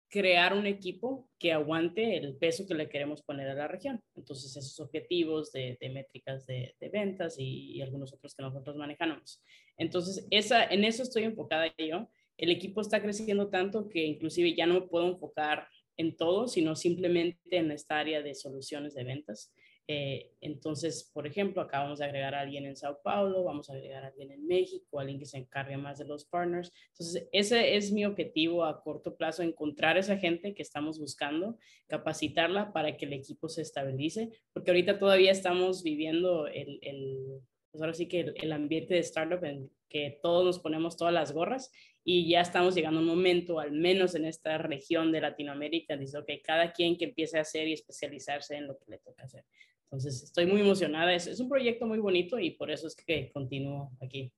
crear 0.09 0.53
un 0.53 0.65
equipo 0.65 1.29
que 1.37 1.53
aguante 1.53 2.17
el 2.17 2.35
peso 2.35 2.65
que 2.67 2.73
le 2.73 2.89
queremos 2.89 3.21
poner 3.21 3.47
a 3.49 3.53
la 3.53 3.67
región. 3.67 4.01
Entonces, 4.15 4.55
esos 4.57 4.79
objetivos 4.79 5.51
de, 5.51 5.77
métricas 5.93 6.45
de, 6.47 6.75
ventas 6.91 7.35
y, 7.37 7.81
algunos 7.81 8.11
otros 8.11 8.35
que 8.35 8.41
nosotros 8.41 8.75
manejamos. 8.75 9.41
Entonces, 9.77 10.27
esa, 10.31 10.65
en 10.65 10.83
eso 10.83 11.03
estoy 11.03 11.23
enfocada 11.23 11.73
yo. 11.77 12.09
El 12.37 12.49
equipo 12.49 12.81
está 12.81 13.01
creciendo 13.01 13.49
tanto 13.49 13.87
que 13.87 14.05
inclusive 14.05 14.55
ya 14.55 14.65
no 14.65 14.87
puedo 14.87 15.07
enfocar 15.07 15.67
en 15.97 16.15
todo, 16.15 16.47
sino 16.47 16.75
simplemente 16.75 17.57
en 17.57 17.71
esta 17.71 17.99
área 17.99 18.21
de 18.21 18.33
soluciones 18.33 18.95
de 18.95 19.03
ventas. 19.03 19.53
Eh, 19.91 20.33
entonces, 20.41 21.09
por 21.11 21.25
ejemplo, 21.25 21.63
acá 21.63 21.79
vamos 21.79 21.99
a 21.99 22.05
agregar 22.05 22.35
a 22.35 22.41
alguien 22.41 22.63
en 22.67 22.75
Sao 22.75 23.01
Paulo, 23.01 23.43
vamos 23.43 23.71
a 23.71 23.73
agregar 23.73 24.03
a 24.03 24.07
alguien 24.09 24.31
en 24.31 24.45
México, 24.45 24.99
alguien 24.99 25.17
que 25.17 25.25
se 25.25 25.39
encargue 25.39 25.77
más 25.77 25.97
de 25.97 26.05
los 26.05 26.25
partners. 26.25 26.71
Entonces, 26.89 27.27
ese 27.31 27.75
es 27.75 27.91
mi 27.91 28.05
objetivo 28.05 28.65
a 28.65 28.83
corto 28.83 29.17
plazo, 29.17 29.41
encontrar 29.41 29.97
esa 29.97 30.17
gente 30.17 30.53
que 30.53 30.61
estamos 30.61 30.99
buscando, 30.99 31.57
capacitarla 31.87 32.71
para 32.71 32.97
que 32.97 33.05
el 33.07 33.13
equipo 33.13 33.49
se 33.49 33.63
estabilice, 33.63 34.29
porque 34.53 34.69
ahorita 34.69 34.99
todavía 34.99 35.31
estamos 35.31 35.81
viviendo 35.81 36.45
el, 36.45 36.77
el 36.83 37.41
pues 37.71 37.81
ahora 37.81 37.95
sí 37.95 38.07
que 38.07 38.19
el, 38.19 38.33
el 38.35 38.51
ambiente 38.51 38.93
de 38.93 38.99
startup 38.99 39.43
en 39.43 39.71
que 39.89 40.19
todos 40.21 40.45
nos 40.45 40.59
ponemos 40.59 40.97
todas 40.97 41.15
las 41.15 41.31
gorras 41.31 41.71
y 42.03 42.29
ya 42.29 42.41
estamos 42.41 42.75
llegando 42.75 42.99
a 42.99 43.01
un 43.01 43.09
momento, 43.09 43.59
al 43.59 43.71
menos 43.71 44.13
en 44.13 44.25
esta 44.25 44.59
región 44.59 45.11
de 45.11 45.21
Latinoamérica, 45.21 45.97
dice, 45.97 46.19
ok, 46.19 46.29
cada 46.43 46.73
quien 46.73 46.95
que 46.95 47.05
empiece 47.05 47.39
a 47.39 47.41
hacer 47.41 47.67
y 47.67 47.73
especializarse 47.73 48.55
en 48.55 48.67
lo 48.67 48.77
que 48.77 48.85
le 48.91 48.99
toca 48.99 49.23
hacer. 49.23 49.45
Entonces, 49.91 50.23
estoy 50.23 50.45
muy 50.45 50.61
emocionada. 50.61 51.13
Es, 51.13 51.25
es 51.25 51.39
un 51.39 51.49
proyecto 51.49 51.87
muy 51.87 51.97
bonito 51.97 52.39
y 52.39 52.51
por 52.51 52.69
eso 52.69 52.87
es 52.87 52.95
que 52.95 53.31
continúo 53.31 53.91
aquí. 54.01 54.31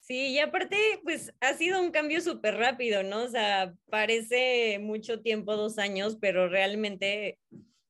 Sí, 0.00 0.28
y 0.28 0.38
aparte, 0.38 0.76
pues 1.02 1.32
ha 1.40 1.54
sido 1.54 1.80
un 1.80 1.90
cambio 1.90 2.20
súper 2.20 2.54
rápido, 2.54 3.02
¿no? 3.02 3.24
O 3.24 3.28
sea, 3.28 3.74
parece 3.90 4.78
mucho 4.80 5.20
tiempo, 5.20 5.56
dos 5.56 5.78
años, 5.78 6.16
pero 6.20 6.48
realmente 6.48 7.38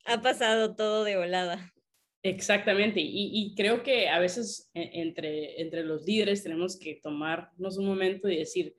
ha 0.06 0.22
pasado 0.22 0.74
todo 0.74 1.04
de 1.04 1.16
volada. 1.16 1.72
Exactamente, 2.22 3.00
y, 3.00 3.30
y, 3.32 3.54
creo 3.54 3.82
que 3.82 4.08
a 4.08 4.18
veces 4.18 4.70
e, 4.74 5.02
entre, 5.02 5.60
entre 5.60 5.84
los 5.84 6.04
líderes 6.06 6.42
tenemos 6.42 6.78
que 6.78 6.98
tomarnos 7.00 7.76
un 7.76 7.86
momento 7.86 8.28
y 8.28 8.38
decir, 8.38 8.74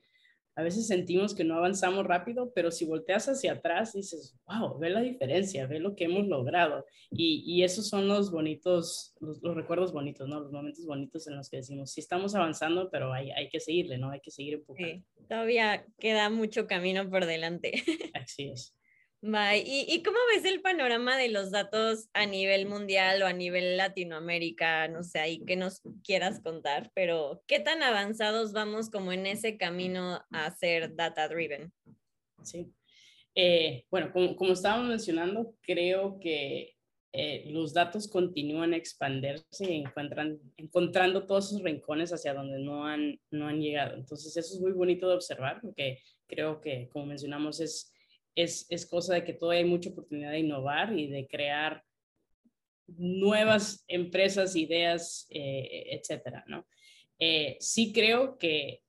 a 0.58 0.64
veces 0.64 0.88
sentimos 0.88 1.36
que 1.36 1.44
no 1.44 1.56
avanzamos 1.56 2.04
rápido, 2.08 2.52
pero 2.52 2.72
si 2.72 2.84
volteas 2.84 3.30
hacia 3.30 3.54
atrás 3.54 3.94
dices, 3.94 4.36
wow, 4.48 4.80
ve 4.80 4.90
la 4.90 5.02
diferencia, 5.02 5.68
ve 5.68 5.80
lo 5.80 5.96
que 5.96 6.06
hemos 6.06 6.28
logrado. 6.28 6.84
Y, 7.12 7.44
y 7.46 7.64
esos 7.64 7.88
son 7.88 8.08
los 8.08 8.32
bonitos, 8.32 9.14
los, 9.20 9.40
los, 9.44 9.56
recuerdos 9.56 9.94
bonitos, 9.94 10.28
¿no? 10.28 10.40
Los 10.40 10.52
momentos 10.52 10.84
bonitos 10.84 11.28
en 11.28 11.36
los 11.36 11.48
que 11.52 11.58
decimos, 11.58 11.92
sí 11.92 12.02
estamos 12.02 12.34
avanzando, 12.34 12.90
pero 12.90 13.14
hay, 13.14 13.30
hay 13.30 13.50
que 13.50 13.60
seguirle, 13.60 14.00
¿no? 14.00 14.10
Hay 14.10 14.20
que 14.20 14.32
seguir 14.32 14.56
empujando. 14.56 14.96
Sí, 14.96 15.06
todavía 15.30 15.86
queda 16.00 16.32
mucho 16.32 16.66
camino 16.66 17.08
por 17.08 17.28
delante. 17.28 17.84
Así 18.16 18.50
es. 18.50 18.74
Bye. 19.22 19.64
¿Y, 19.66 19.86
¿Y, 19.90 20.04
cómo 20.04 20.18
ves 20.34 20.46
el 20.46 20.62
panorama 20.62 21.18
de 21.18 21.30
los 21.30 21.50
datos 21.50 22.08
a 22.14 22.28
nivel 22.28 22.68
mundial 22.68 23.22
o 23.24 23.26
a 23.26 23.34
nivel 23.34 23.76
Latinoamérica? 23.76 24.88
No 24.88 25.04
sé, 25.04 25.20
ahí 25.20 25.44
que 25.44 25.56
nos 25.56 25.82
quieras 26.04 26.40
contar, 26.40 26.92
pero 26.94 27.42
¿qué 27.48 27.60
tan 27.60 27.82
avanzados 27.82 28.54
vamos 28.54 28.92
como 28.92 29.12
en 29.12 29.26
ese 29.26 29.58
camino 29.58 30.22
a 30.30 30.52
ser 30.52 30.96
data 30.96 31.28
driven? 31.28 31.74
Sí. 32.44 32.72
Eh, 33.34 33.86
bueno, 33.90 34.12
como, 34.14 34.36
como, 34.36 34.54
estábamos 34.54 34.90
mencionando, 34.90 35.56
creo 35.62 36.20
que 36.20 36.76
eh, 37.12 37.46
los 37.48 37.74
datos 37.74 38.08
continúan 38.08 38.74
a 38.74 38.78
expandirse 38.78 39.72
y 39.72 39.82
encuentran, 39.82 40.40
encontrando 40.58 41.26
todos 41.26 41.48
esos 41.48 41.64
rincones 41.64 42.14
hacia 42.14 42.36
donde 42.36 42.60
no 42.60 42.86
han, 42.86 43.20
no 43.32 43.48
han 43.48 43.60
llegado. 43.60 43.96
Entonces, 43.96 44.38
eso 44.38 44.56
es 44.56 44.62
muy 44.62 44.74
bonito 44.74 45.10
de 45.10 45.16
observar, 45.16 45.60
porque 45.62 46.00
creo 46.28 46.62
que, 46.62 46.90
como 46.90 47.08
mencionamos, 47.08 47.60
es 47.60 47.92
es, 48.38 48.68
es 48.70 48.86
cosa 48.86 49.16
de 49.16 49.24
que 49.24 49.34
todavía 49.34 49.64
hay 49.64 49.70
mucha 49.70 49.90
oportunidad 49.90 50.32
de 50.32 50.40
innovar 50.40 50.98
y 50.98 51.08
de 51.08 51.28
crear 51.28 51.84
nuevas 52.86 53.84
empresas, 53.88 54.56
ideas, 54.56 55.26
eh, 55.32 55.88
etcétera, 55.92 56.46
¿no? 56.48 56.68
Eh, 57.18 57.58
sí 57.60 57.92
creo 57.92 58.38
que 58.38 58.84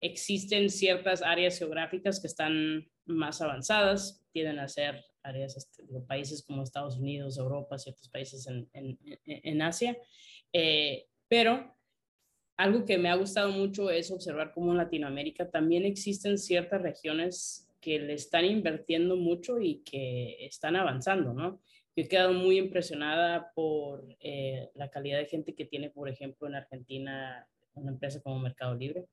existen 0.00 0.70
ciertas 0.70 1.20
áreas 1.20 1.58
geográficas 1.58 2.20
que 2.20 2.28
están 2.28 2.88
más 3.04 3.42
avanzadas, 3.42 4.24
tienden 4.32 4.60
a 4.60 4.68
ser 4.68 5.04
áreas, 5.24 5.56
este, 5.56 5.82
países 6.06 6.44
como 6.44 6.62
Estados 6.62 6.96
Unidos, 6.96 7.38
Europa, 7.38 7.78
ciertos 7.78 8.08
países 8.08 8.46
en, 8.46 8.68
en, 8.72 8.98
en 9.26 9.62
Asia, 9.62 9.98
eh, 10.52 11.06
pero 11.26 11.76
algo 12.56 12.84
que 12.84 12.98
me 12.98 13.08
ha 13.08 13.16
gustado 13.16 13.50
mucho 13.50 13.90
es 13.90 14.12
observar 14.12 14.52
cómo 14.54 14.70
en 14.70 14.78
Latinoamérica 14.78 15.50
también 15.50 15.84
existen 15.84 16.38
ciertas 16.38 16.80
regiones 16.80 17.68
que 17.82 17.98
le 17.98 18.14
están 18.14 18.44
invirtiendo 18.44 19.16
mucho 19.16 19.60
y 19.60 19.82
que 19.82 20.46
están 20.46 20.76
avanzando, 20.76 21.34
¿no? 21.34 21.60
Yo 21.94 22.04
he 22.04 22.08
quedado 22.08 22.32
muy 22.32 22.56
impresionada 22.56 23.50
por 23.54 24.06
eh, 24.20 24.70
la 24.74 24.88
calidad 24.88 25.18
de 25.18 25.26
gente 25.26 25.54
que 25.54 25.66
tiene, 25.66 25.90
por 25.90 26.08
ejemplo, 26.08 26.46
en 26.46 26.54
Argentina 26.54 27.46
una 27.74 27.90
empresa 27.90 28.22
como 28.22 28.38
Mercado 28.38 28.74
Libre. 28.74 29.06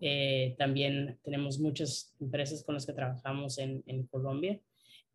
Eh, 0.00 0.54
también 0.58 1.18
tenemos 1.22 1.58
muchas 1.58 2.16
empresas 2.18 2.64
con 2.64 2.74
las 2.74 2.86
que 2.86 2.94
trabajamos 2.94 3.58
en, 3.58 3.82
Colombia 4.10 4.60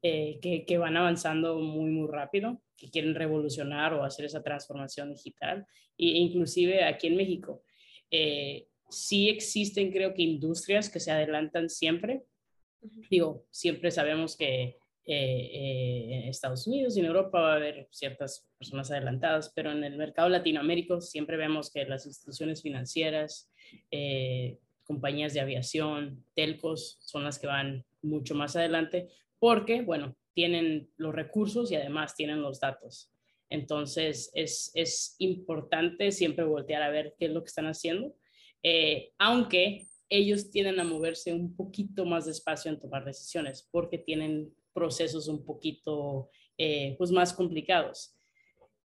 eh, 0.01 0.39
que, 0.41 0.65
que, 0.65 0.77
van 0.77 0.97
avanzando 0.97 1.59
muy, 1.59 1.89
muy 1.89 2.07
rápido, 2.07 2.61
que 2.77 2.89
quieren 2.89 3.15
revolucionar 3.15 3.93
o 3.93 4.03
hacer 4.03 4.25
esa 4.25 4.43
transformación 4.43 5.11
digital. 5.11 5.65
E 5.97 6.05
inclusive 6.05 6.83
aquí 6.83 7.07
en 7.07 7.17
México, 7.17 7.63
sí 8.89 9.29
existen, 9.29 9.91
creo 9.91 10.13
que, 10.13 10.21
industrias 10.21 10.89
que 10.89 10.99
se 10.99 11.11
adelantan 11.11 11.69
siempre 11.69 12.23
Digo, 13.09 13.45
siempre 13.51 13.91
sabemos 13.91 14.35
que 14.35 14.77
eh, 15.03 15.49
eh, 15.53 16.07
en 16.13 16.29
Estados 16.29 16.67
Unidos 16.67 16.95
y 16.95 16.99
en 16.99 17.07
Europa 17.07 17.39
va 17.39 17.53
a 17.53 17.55
haber 17.55 17.87
ciertas 17.91 18.47
personas 18.57 18.91
adelantadas, 18.91 19.51
pero 19.55 19.71
en 19.71 19.83
el 19.83 19.97
mercado 19.97 20.29
latinoamérico 20.29 21.01
siempre 21.01 21.37
vemos 21.37 21.71
que 21.71 21.85
las 21.85 22.05
instituciones 22.05 22.61
financieras, 22.61 23.51
eh, 23.89 24.59
compañías 24.83 25.33
de 25.33 25.41
aviación, 25.41 26.23
telcos, 26.35 26.97
son 27.01 27.23
las 27.23 27.39
que 27.39 27.47
van 27.47 27.83
mucho 28.03 28.35
más 28.35 28.55
adelante 28.55 29.09
porque, 29.39 29.81
bueno, 29.81 30.15
tienen 30.33 30.89
los 30.97 31.15
recursos 31.15 31.71
y 31.71 31.75
además 31.75 32.15
tienen 32.15 32.41
los 32.41 32.59
datos. 32.59 33.11
Entonces, 33.49 34.31
es, 34.35 34.71
es 34.75 35.15
importante 35.17 36.11
siempre 36.11 36.45
voltear 36.45 36.83
a 36.83 36.89
ver 36.89 37.15
qué 37.17 37.25
es 37.25 37.31
lo 37.31 37.41
que 37.41 37.47
están 37.47 37.65
haciendo, 37.65 38.15
aunque 39.17 39.87
ellos 40.11 40.51
tienden 40.51 40.79
a 40.79 40.83
moverse 40.83 41.33
un 41.33 41.55
poquito 41.55 42.05
más 42.05 42.25
despacio 42.25 42.69
en 42.69 42.79
tomar 42.79 43.05
decisiones 43.05 43.67
porque 43.71 43.97
tienen 43.97 44.53
procesos 44.73 45.27
un 45.29 45.43
poquito 45.45 46.29
eh, 46.57 46.95
pues 46.97 47.11
más 47.11 47.33
complicados. 47.33 48.13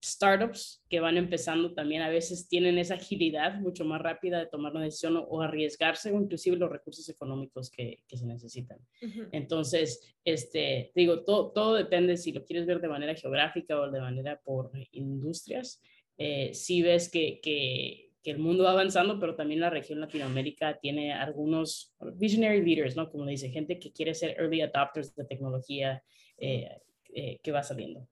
Startups 0.02 0.84
que 0.88 1.00
van 1.00 1.16
empezando 1.16 1.74
también 1.74 2.02
a 2.02 2.08
veces 2.08 2.48
tienen 2.48 2.78
esa 2.78 2.94
agilidad 2.94 3.58
mucho 3.58 3.84
más 3.84 4.00
rápida 4.00 4.38
de 4.38 4.46
tomar 4.46 4.70
una 4.70 4.84
decisión 4.84 5.16
o, 5.16 5.42
arriesgarse 5.42 6.12
o 6.12 6.20
inclusive 6.20 6.56
los 6.56 6.70
recursos 6.70 7.08
económicos 7.08 7.68
que, 7.68 8.04
que 8.06 8.16
se 8.16 8.24
necesitan. 8.24 8.78
Uh 9.02 9.06
-huh. 9.06 9.28
Entonces, 9.32 10.14
este, 10.24 10.92
digo, 10.94 11.24
todo, 11.24 11.50
todo 11.50 11.74
depende 11.74 12.16
si 12.16 12.30
lo 12.30 12.44
quieres 12.44 12.64
ver 12.64 12.80
de 12.80 12.88
manera 12.88 13.16
geográfica 13.16 13.76
o 13.76 13.90
de 13.90 14.00
manera 14.00 14.40
por 14.40 14.70
industrias. 14.92 15.82
Eh, 16.16 16.54
si 16.54 16.80
ves 16.82 17.10
que, 17.10 17.40
que 17.40 18.07
que 18.28 18.32
el 18.32 18.40
mundo 18.40 18.64
va 18.64 18.72
avanzando, 18.72 19.18
pero 19.18 19.34
también 19.34 19.60
la 19.60 19.70
región 19.70 20.00
Latinoamérica 20.00 20.78
tiene 20.78 21.14
algunos 21.14 21.94
visionary 22.16 22.60
leaders, 22.62 22.94
¿no? 22.94 23.10
Como 23.10 23.24
dice, 23.24 23.48
gente 23.48 23.78
que 23.78 23.90
quiere 23.90 24.12
ser 24.12 24.36
early 24.38 24.60
adopters 24.60 25.14
de 25.14 25.24
tecnología 25.24 26.04
eh, 26.36 26.68
eh, 27.14 27.38
que 27.42 27.52
va 27.52 27.62
saliendo. 27.62 28.06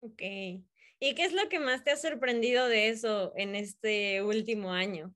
Ok. 0.00 0.22
¿Y 0.22 1.14
qué 1.14 1.24
es 1.24 1.34
lo 1.34 1.50
que 1.50 1.60
más 1.60 1.84
te 1.84 1.90
ha 1.90 1.96
sorprendido 1.96 2.66
de 2.66 2.88
eso 2.88 3.34
en 3.36 3.54
este 3.54 4.22
último 4.22 4.72
año? 4.72 5.14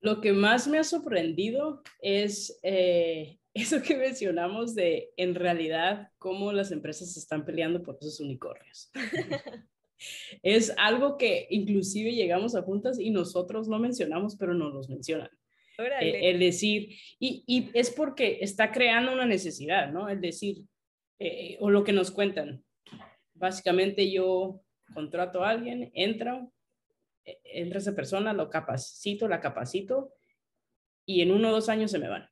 Lo 0.00 0.22
que 0.22 0.32
más 0.32 0.66
me 0.66 0.78
ha 0.78 0.84
sorprendido 0.84 1.82
es 2.00 2.58
eh, 2.62 3.38
eso 3.52 3.82
que 3.82 3.94
mencionamos 3.94 4.74
de, 4.74 5.10
en 5.18 5.34
realidad, 5.34 6.12
cómo 6.16 6.50
las 6.50 6.72
empresas 6.72 7.14
están 7.18 7.44
peleando 7.44 7.82
por 7.82 7.98
esos 8.00 8.20
unicornios. 8.20 8.90
Es 10.42 10.72
algo 10.76 11.16
que 11.16 11.46
inclusive 11.50 12.12
llegamos 12.12 12.54
a 12.54 12.62
juntas 12.62 12.98
y 12.98 13.10
nosotros 13.10 13.68
no 13.68 13.78
mencionamos, 13.78 14.36
pero 14.36 14.54
no 14.54 14.70
los 14.70 14.88
mencionan. 14.88 15.30
Eh, 16.00 16.30
el 16.30 16.40
decir, 16.40 16.96
y, 17.20 17.44
y, 17.46 17.70
es 17.72 17.90
porque 17.90 18.38
está 18.40 18.72
creando 18.72 19.12
una 19.12 19.26
necesidad, 19.26 19.92
¿no? 19.92 20.08
El 20.08 20.20
decir, 20.20 20.64
eh, 21.20 21.56
o 21.60 21.70
lo 21.70 21.84
que 21.84 21.92
nos 21.92 22.10
cuentan. 22.10 22.64
Básicamente 23.34 24.10
yo 24.10 24.60
contrato 24.94 25.44
a 25.44 25.50
alguien, 25.50 25.90
entra, 25.94 26.46
eh, 27.24 27.38
entra 27.44 27.78
esa 27.78 27.94
persona, 27.94 28.32
lo 28.32 28.50
capacito, 28.50 29.28
la 29.28 29.40
capacito, 29.40 30.14
y 31.04 31.22
en 31.22 31.32
uno 31.32 31.48
o 31.48 31.52
dos 31.52 31.68
años 31.68 31.90
se 31.90 31.98
me 31.98 32.08
van. 32.08 32.28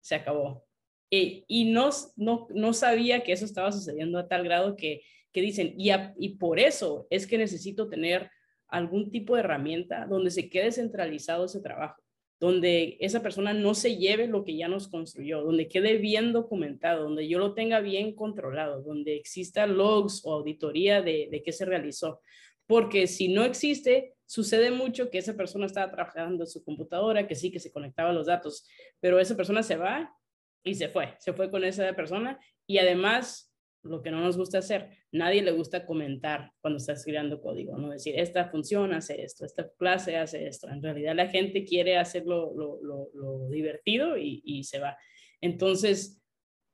Se 0.00 0.14
acabó. 0.14 0.66
Eh, 1.10 1.44
y 1.46 1.70
no, 1.70 1.90
no, 2.16 2.46
no 2.50 2.72
sabía 2.72 3.22
que 3.22 3.32
eso 3.32 3.44
estaba 3.44 3.72
sucediendo 3.72 4.18
a 4.18 4.28
tal 4.28 4.44
grado 4.44 4.76
que 4.76 5.02
que 5.34 5.42
dicen, 5.42 5.74
y, 5.76 6.28
por 6.36 6.60
eso 6.60 7.08
es 7.10 7.26
que 7.26 7.36
necesito 7.36 7.88
tener 7.88 8.30
algún 8.68 9.10
tipo 9.10 9.34
de 9.34 9.40
herramienta 9.40 10.06
donde 10.06 10.30
se 10.30 10.48
quede 10.48 10.70
centralizado 10.70 11.46
ese 11.46 11.60
trabajo, 11.60 12.00
donde 12.38 12.96
esa 13.00 13.20
persona 13.20 13.52
no 13.52 13.74
se 13.74 13.96
lleve 13.96 14.28
lo 14.28 14.44
que 14.44 14.56
ya 14.56 14.68
nos 14.68 14.86
construyó, 14.86 15.42
donde 15.42 15.66
quede 15.66 15.98
bien 15.98 16.32
documentado, 16.32 17.02
donde 17.02 17.26
yo 17.26 17.40
lo 17.40 17.52
tenga 17.52 17.80
bien 17.80 18.14
controlado, 18.14 18.80
donde 18.82 19.16
exista 19.16 19.66
logs 19.66 20.22
o 20.24 20.32
auditoría 20.32 21.02
de, 21.02 21.28
de 21.30 21.42
qué 21.42 21.50
se 21.50 21.64
realizó. 21.64 22.20
Porque 22.66 23.08
si 23.08 23.26
no 23.26 23.42
existe, 23.42 24.14
sucede 24.26 24.70
mucho 24.70 25.10
que 25.10 25.18
esa 25.18 25.34
persona 25.34 25.66
estaba 25.66 25.90
trabajando 25.90 26.44
en 26.44 26.48
su 26.48 26.62
computadora, 26.62 27.26
que 27.26 27.34
sí, 27.34 27.50
que 27.50 27.58
se 27.58 27.72
conectaba 27.72 28.10
a 28.10 28.14
los 28.14 28.26
datos, 28.26 28.68
pero 29.00 29.18
esa 29.18 29.36
persona 29.36 29.64
se 29.64 29.76
va 29.76 30.16
y 30.62 30.76
se 30.76 30.88
fue, 30.88 31.16
se 31.18 31.32
fue 31.32 31.50
con 31.50 31.64
esa 31.64 31.92
persona 31.94 32.38
y 32.68 32.78
además 32.78 33.53
lo 33.84 34.02
que 34.02 34.10
no 34.10 34.20
nos 34.20 34.36
gusta 34.36 34.58
hacer. 34.58 34.90
Nadie 35.12 35.42
le 35.42 35.52
gusta 35.52 35.84
comentar 35.86 36.52
cuando 36.60 36.78
estás 36.78 37.04
creando 37.04 37.40
código, 37.40 37.76
¿no? 37.76 37.90
Decir, 37.90 38.18
esta 38.18 38.48
función 38.48 38.92
hace 38.94 39.22
esto, 39.22 39.44
esta 39.44 39.70
clase 39.76 40.16
hace 40.16 40.46
esto. 40.46 40.68
En 40.68 40.82
realidad 40.82 41.14
la 41.14 41.28
gente 41.28 41.64
quiere 41.64 41.96
hacerlo 41.96 42.52
lo, 42.54 43.48
divertido 43.50 44.16
y, 44.16 44.64
se 44.64 44.80
va. 44.80 44.96
Entonces, 45.40 46.20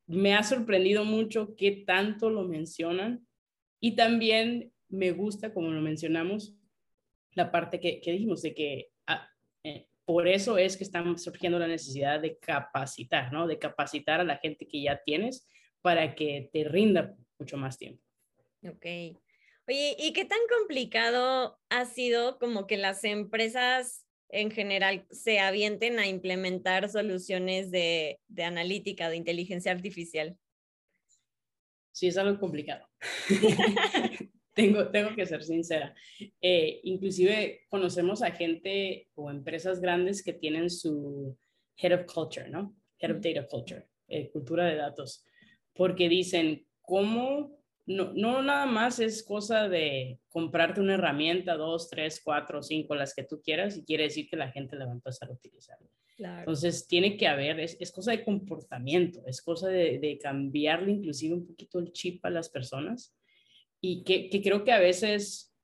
me 0.07 0.35
ha 0.35 0.43
sorprendido 0.43 1.05
mucho 1.05 1.55
qué 1.57 1.83
tanto 1.87 2.31
lo 2.31 2.45
mencionan 2.45 3.27
y 3.81 3.97
también 3.97 4.73
me 4.89 5.13
gusta, 5.13 5.53
como 5.53 5.71
lo 5.71 5.81
mencionamos, 5.81 6.57
la 7.35 7.51
parte 7.51 7.79
que, 7.79 8.01
que 8.01 8.13
dijimos 8.13 8.43
de 8.43 8.55
que 8.55 8.89
ah, 9.07 9.29
eh, 9.63 9.87
por 10.05 10.27
eso 10.27 10.59
es 10.59 10.77
que 10.77 10.85
estamos 10.85 11.23
surgiendo 11.23 11.59
la 11.59 11.69
necesidad 11.69 12.21
de 12.21 12.39
capacitar, 12.39 13.33
¿no? 13.33 13.47
De 13.47 13.59
capacitar 13.59 14.21
a 14.21 14.25
la 14.25 14.39
gente 14.39 14.67
que 14.67 14.83
ya 14.83 15.01
tienes 15.05 15.47
para 15.83 16.15
que 16.15 16.51
te 16.53 16.65
rinda 16.65 17.17
mucho 17.39 17.57
más 17.57 17.79
tiempo. 17.79 18.03
Ok. 18.67 18.85
Oye, 19.69 19.97
¿y 19.99 20.13
qué 20.13 20.25
tan 20.25 20.39
complicado 20.59 21.59
ha 21.69 21.85
sido 21.85 22.39
como 22.39 22.67
que 22.67 22.77
las 22.77 23.05
empresas 23.05 24.07
en 24.29 24.51
general 24.51 25.07
se 25.11 25.39
avienten 25.39 25.99
a 25.99 26.07
implementar 26.07 26.89
soluciones 26.89 27.71
de, 27.71 28.21
de 28.29 28.45
analítica, 28.45 29.09
de 29.09 29.17
inteligencia 29.17 29.73
artificial? 29.73 30.37
Sí, 31.93 32.09
es 32.09 32.17
algo 32.17 32.39
complicado. 32.39 32.87
tengo, 34.55 34.89
tengo 34.89 35.15
que 35.15 35.27
ser 35.27 35.43
sincera. 35.43 35.95
Eh, 36.41 36.81
inclusive 36.85 37.63
conocemos 37.69 38.23
a 38.23 38.33
gente 38.33 39.09
o 39.15 39.31
empresas 39.31 39.81
grandes 39.81 40.23
que 40.23 40.33
tienen 40.33 40.71
su 40.71 41.37
Head 41.77 42.01
of 42.01 42.13
Culture, 42.13 42.49
¿no? 42.49 42.77
Head 42.99 43.17
of 43.17 43.21
Data 43.21 43.47
Culture, 43.47 43.89
eh, 44.09 44.31
cultura 44.31 44.67
de 44.67 44.77
datos 44.77 45.25
porque 45.75 46.09
dicen, 46.09 46.67
¿cómo? 46.83 47.59
No, 47.87 48.13
no 48.13 48.43
nada 48.43 48.67
más 48.67 49.01
es 49.01 49.23
cosa 49.23 49.69
de 49.69 50.21
comprarte 50.29 50.81
una 50.81 50.95
herramienta, 50.95 51.57
dos, 51.57 51.89
tres, 51.89 52.21
cuatro, 52.23 52.63
cinco, 52.63 52.95
las 52.95 53.15
que 53.15 53.25
tú 53.25 53.41
quieras, 53.43 53.77
y 53.77 53.85
quiere 53.85 54.05
decir 54.05 54.29
que 54.29 54.37
la 54.37 54.53
gente 54.53 54.77
la 54.77 54.87
va 54.87 54.93
a 54.93 54.95
empezar 54.95 55.29
a 55.29 55.33
utilizar. 55.33 55.79
Entonces, 56.19 56.87
tiene 56.87 57.17
que 57.17 57.27
haber, 57.27 57.61
es, 57.61 57.77
es 57.81 57.91
cosa 57.91 58.11
de 58.11 58.23
comportamiento, 58.23 59.23
es 59.27 59.41
cosa 59.41 59.69
de, 59.69 59.99
de, 59.99 60.19
cambiarle 60.19 60.93
inclusive 60.93 61.35
un 61.35 61.47
poquito 61.47 61.79
el 61.79 61.93
chip 61.93 62.25
a 62.27 62.31
las 62.31 62.51
personas 62.51 63.17
y 63.81 64.05
que, 64.05 64.29
que 64.29 64.43
creo 64.43 64.63
que 64.63 64.73
a 64.73 64.79
veces 64.79 65.55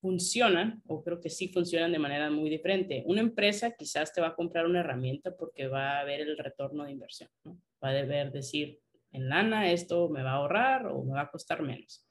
funcionan, 0.00 0.82
o 0.86 1.02
creo 1.02 1.20
que 1.20 1.30
sí 1.30 1.48
funcionan 1.48 1.92
de 1.92 1.98
manera 1.98 2.30
muy 2.30 2.48
diferente. 2.48 3.02
Una 3.06 3.20
empresa 3.20 3.72
quizás 3.72 4.12
te 4.12 4.20
va 4.20 4.28
a 4.28 4.34
comprar 4.36 4.66
una 4.66 4.80
herramienta 4.80 5.36
porque 5.36 5.68
va 5.68 5.98
a 5.98 6.04
ver 6.04 6.20
el 6.20 6.38
retorno 6.38 6.84
de 6.84 6.92
inversión, 6.92 7.28
¿no? 7.44 7.60
Va 7.82 7.90
a 7.90 7.94
deber 7.94 8.32
decir, 8.32 8.80
en 9.16 9.28
lana, 9.28 9.70
esto 9.72 10.08
me 10.08 10.22
va 10.22 10.32
a 10.32 10.36
ahorrar 10.36 10.86
o 10.86 11.02
me 11.02 11.14
va 11.14 11.22
a 11.22 11.30
costar 11.30 11.62
menos. 11.62 12.06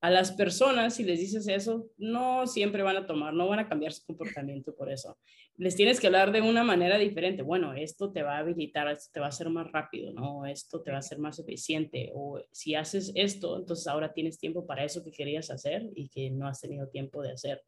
A 0.00 0.10
las 0.10 0.32
personas, 0.32 0.94
si 0.94 1.02
les 1.02 1.18
dices 1.18 1.48
eso, 1.48 1.88
no 1.96 2.46
siempre 2.46 2.82
van 2.82 2.98
a 2.98 3.06
tomar, 3.06 3.32
no 3.32 3.48
van 3.48 3.58
a 3.58 3.68
cambiar 3.68 3.90
su 3.94 4.04
comportamiento 4.04 4.74
por 4.74 4.92
eso. 4.92 5.16
Les 5.56 5.74
tienes 5.74 5.98
que 5.98 6.08
hablar 6.08 6.30
de 6.30 6.42
una 6.42 6.62
manera 6.62 6.98
diferente. 6.98 7.42
Bueno, 7.42 7.72
esto 7.72 8.12
te 8.12 8.22
va 8.22 8.36
a 8.36 8.40
habilitar, 8.40 8.86
esto 8.88 9.10
te 9.14 9.20
va 9.20 9.26
a 9.26 9.28
hacer 9.30 9.48
más 9.48 9.72
rápido, 9.72 10.12
¿no? 10.12 10.44
Esto 10.44 10.82
te 10.82 10.90
va 10.90 10.98
a 10.98 11.00
hacer 11.00 11.18
más 11.18 11.38
eficiente. 11.38 12.10
O 12.14 12.38
si 12.52 12.74
haces 12.74 13.12
esto, 13.14 13.58
entonces 13.58 13.86
ahora 13.86 14.12
tienes 14.12 14.38
tiempo 14.38 14.66
para 14.66 14.84
eso 14.84 15.02
que 15.02 15.10
querías 15.10 15.50
hacer 15.50 15.88
y 15.94 16.10
que 16.10 16.30
no 16.30 16.46
has 16.46 16.60
tenido 16.60 16.88
tiempo 16.88 17.22
de 17.22 17.32
hacer. 17.32 17.62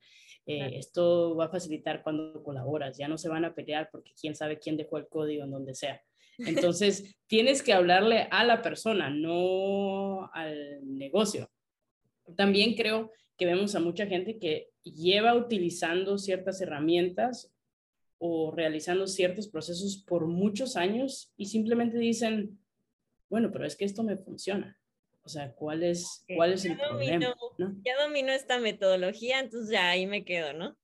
Eh, 0.44 0.78
esto 0.78 1.36
va 1.36 1.46
a 1.46 1.50
facilitar 1.50 2.02
cuando 2.02 2.42
colaboras. 2.42 2.98
Ya 2.98 3.08
no 3.08 3.16
se 3.16 3.30
van 3.30 3.46
a 3.46 3.54
pelear 3.54 3.88
porque 3.90 4.12
quién 4.20 4.34
sabe 4.34 4.58
quién 4.58 4.76
dejó 4.76 4.98
el 4.98 5.08
código 5.08 5.44
en 5.44 5.52
donde 5.52 5.74
sea. 5.74 6.02
Entonces, 6.38 7.16
tienes 7.26 7.62
que 7.62 7.72
hablarle 7.72 8.28
a 8.30 8.44
la 8.44 8.62
persona, 8.62 9.10
no 9.10 10.30
al 10.32 10.80
negocio. 10.82 11.50
También 12.36 12.74
creo 12.74 13.12
que 13.36 13.46
vemos 13.46 13.74
a 13.74 13.80
mucha 13.80 14.06
gente 14.06 14.38
que 14.38 14.70
lleva 14.82 15.34
utilizando 15.34 16.18
ciertas 16.18 16.60
herramientas 16.60 17.52
o 18.18 18.50
realizando 18.50 19.06
ciertos 19.06 19.48
procesos 19.48 19.96
por 19.96 20.26
muchos 20.26 20.76
años 20.76 21.32
y 21.36 21.46
simplemente 21.46 21.98
dicen, 21.98 22.58
bueno, 23.28 23.50
pero 23.52 23.64
es 23.64 23.76
que 23.76 23.84
esto 23.84 24.02
me 24.02 24.16
funciona. 24.16 24.76
O 25.22 25.28
sea, 25.28 25.52
¿cuál 25.52 25.82
es, 25.82 26.24
cuál 26.34 26.54
es 26.54 26.64
el 26.64 26.76
problema? 26.76 27.34
Ya 27.84 28.02
domino 28.02 28.32
esta 28.32 28.58
metodología, 28.58 29.40
entonces 29.40 29.70
ya 29.70 29.90
ahí 29.90 30.06
me 30.06 30.24
quedo, 30.24 30.54
¿no? 30.54 30.76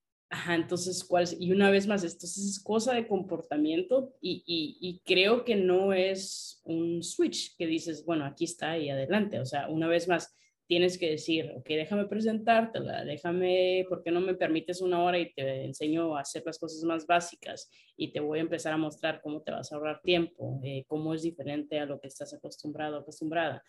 Entonces, 0.49 1.05
¿cuál 1.05 1.27
Y 1.39 1.53
una 1.53 1.71
vez 1.71 1.87
más, 1.87 2.05
esto 2.05 2.27
es 2.27 2.61
cosa 2.63 2.95
de 2.95 3.07
comportamiento 3.07 4.15
y, 4.21 4.43
y, 4.47 5.01
creo 5.05 5.45
que 5.45 5.57
no 5.57 5.93
es 5.93 6.61
un 6.65 7.03
switch 7.03 7.57
que 7.57 7.67
dices, 7.67 8.05
bueno, 8.05 8.25
aquí 8.25 8.45
está 8.45 8.79
y 8.79 8.91
adelante. 8.91 9.41
O 9.41 9.47
sea, 9.47 9.69
una 9.69 9.89
vez 9.89 10.09
más, 10.09 10.35
tienes 10.67 10.99
que 10.99 11.11
decir, 11.11 11.53
ok, 11.57 11.67
déjame 11.67 12.07
presentártela, 12.07 13.05
déjame, 13.05 13.85
¿por 13.89 14.03
qué 14.03 14.11
no 14.11 14.21
me 14.21 14.35
permites 14.35 14.81
una 14.81 15.03
hora 15.03 15.19
y 15.19 15.33
te 15.33 15.65
enseño 15.65 16.17
a 16.17 16.21
hacer 16.21 16.43
las 16.47 16.59
cosas 16.59 16.83
más 16.85 17.07
básicas 17.07 17.71
y 17.97 18.13
te 18.13 18.21
voy 18.21 18.39
a 18.39 18.43
empezar 18.43 18.73
a 18.73 18.79
mostrar 18.79 19.21
cómo 19.23 19.43
te 19.43 19.53
vas 19.53 19.71
a 19.71 19.77
ahorrar 19.77 20.01
tiempo, 20.03 20.61
eh, 20.65 20.85
cómo 20.87 21.13
es 21.13 21.23
diferente 21.23 21.79
a 21.79 21.87
lo 21.87 22.01
que 22.01 22.09
estás 22.09 22.33
acostumbrado, 22.33 22.99
acostumbrada. 22.99 23.63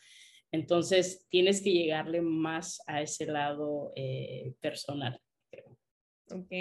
Entonces, 0.51 1.26
tienes 1.30 1.61
que 1.61 1.72
llegarle 1.72 2.22
más 2.22 2.82
a 2.88 3.01
ese 3.01 3.26
lado 3.26 3.91
eh, 3.95 4.53
personal. 4.61 5.20
Ok. 6.32 6.51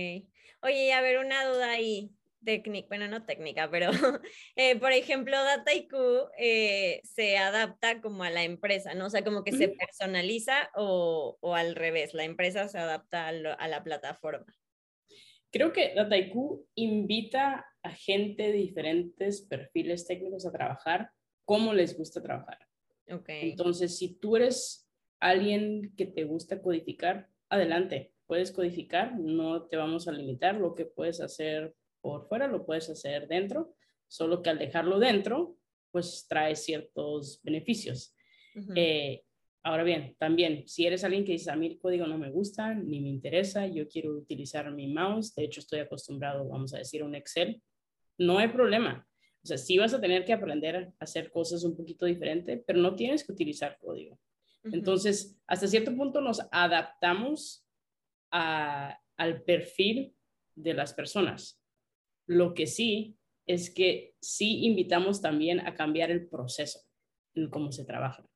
Oye, 0.63 0.93
a 0.93 1.01
ver, 1.01 1.19
una 1.19 1.47
duda 1.47 1.71
ahí, 1.71 2.11
técnica, 2.45 2.89
bueno, 2.89 3.09
no 3.09 3.25
técnica, 3.25 3.71
pero 3.71 3.91
eh, 4.57 4.79
por 4.79 4.93
ejemplo, 4.93 5.37
DataIQ 5.37 5.95
eh, 6.39 7.01
se 7.05 7.37
adapta 7.39 8.01
como 8.01 8.25
a 8.25 8.31
la 8.31 8.45
empresa, 8.45 8.95
¿no? 8.95 9.07
O 9.07 9.11
sea, 9.11 9.25
como 9.25 9.43
que 9.43 9.53
se 9.53 9.69
personaliza 9.69 10.71
o, 10.75 11.39
o, 11.41 11.55
al 11.55 11.75
revés, 11.75 12.15
la 12.15 12.25
empresa 12.25 12.69
se 12.69 12.79
adapta 12.79 13.29
a, 13.29 13.69
la 13.69 13.83
plataforma. 13.83 14.47
Creo 15.51 15.73
que 15.73 15.95
DataIQ 15.95 16.35
invita 16.75 17.67
a 17.83 17.91
gente 17.91 18.45
de 18.45 18.53
diferentes 18.53 19.43
perfiles 19.43 20.07
técnicos 20.07 20.47
a 20.47 20.53
trabajar 20.53 21.11
como 21.45 21.75
les 21.75 21.97
gusta 21.97 22.23
trabajar. 22.23 22.59
Okay. 23.09 23.51
Entonces, 23.51 23.99
si 23.99 24.15
tú 24.15 24.37
eres 24.37 24.89
alguien 25.21 25.93
que 25.97 26.07
te 26.07 26.25
gusta 26.25 26.61
codificar, 26.61 27.29
adelante 27.51 28.14
puedes 28.27 28.53
codificar, 28.53 29.19
no 29.19 29.67
te 29.67 29.77
vamos 29.77 30.09
a 30.09 30.13
limitar 30.13 30.57
lo 30.57 30.75
que 30.75 30.87
puedes 30.87 31.21
hacer 31.21 31.75
por 32.01 32.29
fuera, 32.29 32.49
lo 32.49 32.65
puedes 32.65 32.89
hacer 32.91 33.29
dentro, 33.29 33.75
solo 34.09 34.43
que 34.43 34.51
al 34.51 34.59
dejarlo 34.59 34.99
dentro, 34.99 35.57
pues 35.91 36.27
trae 36.29 36.57
ciertos 36.57 37.41
beneficios. 37.43 38.15
Eh, 38.75 39.23
ahora 39.63 39.83
bien, 39.83 40.15
también, 40.19 40.67
si 40.67 40.87
eres 40.87 41.05
alguien 41.05 41.25
que 41.25 41.33
dice, 41.33 41.51
a 41.51 41.57
mí 41.57 41.67
el 41.67 41.79
código 41.79 42.07
no 42.07 42.19
me 42.19 42.31
gusta, 42.31 42.75
ni 42.75 43.01
me 43.01 43.09
interesa, 43.09 43.67
yo 43.67 43.89
quiero 43.89 44.17
utilizar 44.17 44.71
mi 44.73 44.93
mouse, 44.93 45.35
de 45.35 45.45
hecho 45.45 45.61
estoy 45.61 45.81
acostumbrado, 45.81 46.49
vamos 46.49 46.75
a 46.75 46.79
decir, 46.79 47.03
a 47.03 47.05
un 47.07 47.15
Excel, 47.15 47.63
no 48.19 48.39
hay 48.39 48.49
problema. 48.49 49.07
O 49.43 49.47
sea, 49.47 49.59
sí 49.59 49.77
vas 49.77 49.93
a 49.93 50.01
tener 50.01 50.25
que 50.25 50.33
aprender 50.33 50.77
a 50.77 50.93
hacer 50.99 51.31
cosas 51.31 51.65
un 51.65 51.77
poquito 51.77 52.07
diferente, 52.07 52.63
pero 52.67 52.79
no 52.79 52.95
tienes 52.95 53.25
que 53.25 53.33
utilizar 53.33 53.79
código. 53.79 54.19
Entonces, 54.65 55.39
hasta 55.47 55.67
cierto 55.67 55.95
punto 55.95 56.21
nos 56.21 56.41
adaptamos 56.51 57.64
al 58.35 59.43
perfil 59.45 60.15
de 60.57 60.75
las 60.75 60.93
personas. 60.93 61.63
Lo 62.27 62.55
que 62.55 62.67
sí 62.67 63.17
es 63.47 63.73
que 63.73 64.15
sí 64.21 64.65
invitamos 64.65 65.21
también 65.21 65.61
a 65.61 65.75
cambiar 65.75 66.11
el 66.11 66.27
proceso 66.29 66.81
en 67.35 67.49
cómo 67.51 67.71
se 67.71 67.85
trabaja. 67.85 68.27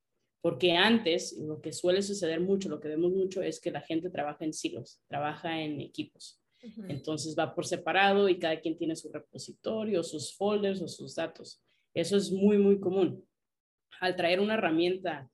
Porque 0.40 0.72
antes, 0.72 1.36
lo 1.38 1.61
que 1.61 1.72
suele 1.72 2.03
suceder 2.03 2.40
mucho, 2.40 2.68
lo 2.68 2.80
que 2.80 2.88
vemos 2.88 3.12
mucho 3.12 3.42
es 3.42 3.61
que 3.61 3.72
la 3.72 3.80
gente 3.80 4.09
trabaja 4.11 4.44
en 4.44 4.53
silos, 4.53 5.01
trabaja 5.09 5.61
en 5.61 5.80
equipos. 5.80 6.40
Entonces 6.88 7.36
va 7.38 7.55
por 7.55 7.66
separado 7.66 8.28
y 8.28 8.38
cada 8.38 8.61
quien 8.61 8.76
tiene 8.76 8.96
su 8.96 9.12
repositorio, 9.12 10.03
sus 10.03 10.36
folders 10.36 10.82
o 10.82 10.88
sus 10.88 11.14
datos. 11.14 11.62
Eso 11.94 12.16
es 12.16 12.30
muy, 12.30 12.59
muy 12.59 12.78
común. 12.80 13.24
Al 14.01 14.16
traer 14.16 14.40
una 14.40 14.55
herramienta 14.55 15.30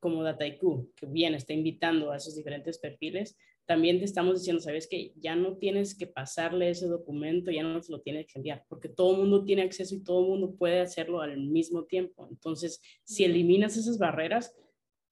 como 0.00 0.22
DataIQ, 0.22 0.94
que 0.94 1.06
bien 1.06 1.34
está 1.34 1.52
invitando 1.52 2.10
a 2.10 2.16
esos 2.16 2.36
diferentes 2.36 2.78
perfiles, 2.78 3.36
también 3.68 3.98
te 3.98 4.06
estamos 4.06 4.38
diciendo, 4.38 4.62
sabes 4.62 4.88
que 4.88 5.12
ya 5.16 5.36
no 5.36 5.58
tienes 5.58 5.94
que 5.94 6.06
pasarle 6.06 6.70
ese 6.70 6.86
documento, 6.86 7.50
ya 7.50 7.62
no 7.62 7.78
te 7.82 7.92
lo 7.92 8.00
tienes 8.00 8.26
que 8.26 8.38
enviar, 8.38 8.64
porque 8.66 8.88
todo 8.88 9.12
el 9.12 9.18
mundo 9.18 9.44
tiene 9.44 9.60
acceso 9.60 9.94
y 9.94 10.02
todo 10.02 10.22
el 10.22 10.30
mundo 10.30 10.56
puede 10.56 10.80
hacerlo 10.80 11.20
al 11.20 11.36
mismo 11.36 11.84
tiempo. 11.84 12.26
Entonces, 12.30 12.80
si 13.04 13.24
eliminas 13.24 13.76
esas 13.76 13.98
barreras, 13.98 14.56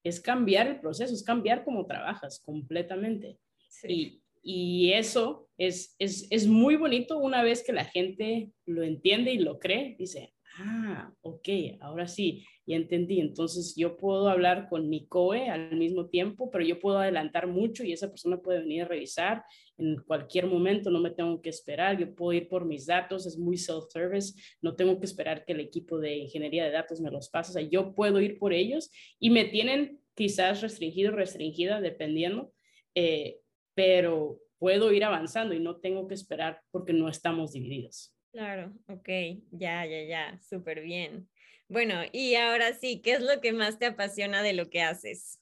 es 0.02 0.22
cambiar 0.22 0.68
el 0.68 0.80
proceso, 0.80 1.12
es 1.12 1.22
cambiar 1.22 1.66
cómo 1.66 1.84
trabajas 1.84 2.40
completamente. 2.40 3.38
Y, 3.86 4.22
y, 4.42 4.92
eso 4.94 5.50
es, 5.58 5.94
es, 5.98 6.26
es 6.30 6.46
muy 6.46 6.76
bonito 6.76 7.18
una 7.18 7.42
vez 7.42 7.62
que 7.62 7.74
la 7.74 7.84
gente 7.84 8.52
lo 8.64 8.84
entiende 8.84 9.32
y 9.32 9.38
lo 9.38 9.58
cree, 9.58 9.96
dice, 9.98 10.32
ah, 10.58 11.12
ok, 11.20 11.48
ahora 11.80 12.06
sí, 12.08 12.44
ya 12.66 12.76
entendí. 12.76 13.20
Entonces 13.20 13.74
yo 13.76 13.96
puedo 13.96 14.28
hablar 14.28 14.68
con 14.68 14.88
mi 14.88 15.06
COE 15.06 15.48
al 15.48 15.76
mismo 15.76 16.08
tiempo, 16.08 16.50
pero 16.50 16.64
yo 16.64 16.78
puedo 16.78 16.98
adelantar 16.98 17.46
mucho 17.46 17.84
y 17.84 17.92
esa 17.92 18.08
persona 18.08 18.38
puede 18.38 18.60
venir 18.60 18.82
a 18.82 18.88
revisar 18.88 19.44
en 19.78 19.96
cualquier 20.06 20.46
momento, 20.46 20.90
no 20.90 21.00
me 21.00 21.10
tengo 21.10 21.40
que 21.42 21.50
esperar, 21.50 21.98
yo 21.98 22.14
puedo 22.14 22.32
ir 22.32 22.48
por 22.48 22.64
mis 22.64 22.86
datos, 22.86 23.26
es 23.26 23.36
muy 23.38 23.58
self-service, 23.58 24.34
no 24.62 24.74
tengo 24.74 24.98
que 24.98 25.06
esperar 25.06 25.44
que 25.44 25.52
el 25.52 25.60
equipo 25.60 25.98
de 25.98 26.16
ingeniería 26.16 26.64
de 26.64 26.70
datos 26.70 27.00
me 27.00 27.10
los 27.10 27.28
pase, 27.28 27.50
o 27.50 27.54
sea, 27.54 27.62
yo 27.62 27.94
puedo 27.94 28.20
ir 28.20 28.38
por 28.38 28.52
ellos 28.52 28.90
y 29.18 29.30
me 29.30 29.44
tienen 29.44 30.00
quizás 30.14 30.62
restringido, 30.62 31.12
restringida, 31.12 31.80
dependiendo, 31.80 32.52
eh, 32.94 33.40
pero 33.74 34.40
puedo 34.58 34.92
ir 34.92 35.04
avanzando 35.04 35.54
y 35.54 35.60
no 35.60 35.76
tengo 35.76 36.08
que 36.08 36.14
esperar 36.14 36.62
porque 36.70 36.94
no 36.94 37.10
estamos 37.10 37.52
divididos. 37.52 38.15
Claro, 38.36 38.70
ok, 38.88 39.08
ya, 39.50 39.86
ya, 39.86 40.02
ya, 40.02 40.38
súper 40.46 40.82
bien. 40.82 41.26
Bueno, 41.68 42.02
y 42.12 42.34
ahora 42.34 42.74
sí, 42.74 43.00
¿qué 43.00 43.12
es 43.12 43.22
lo 43.22 43.40
que 43.40 43.54
más 43.54 43.78
te 43.78 43.86
apasiona 43.86 44.42
de 44.42 44.52
lo 44.52 44.68
que 44.68 44.82
haces? 44.82 45.40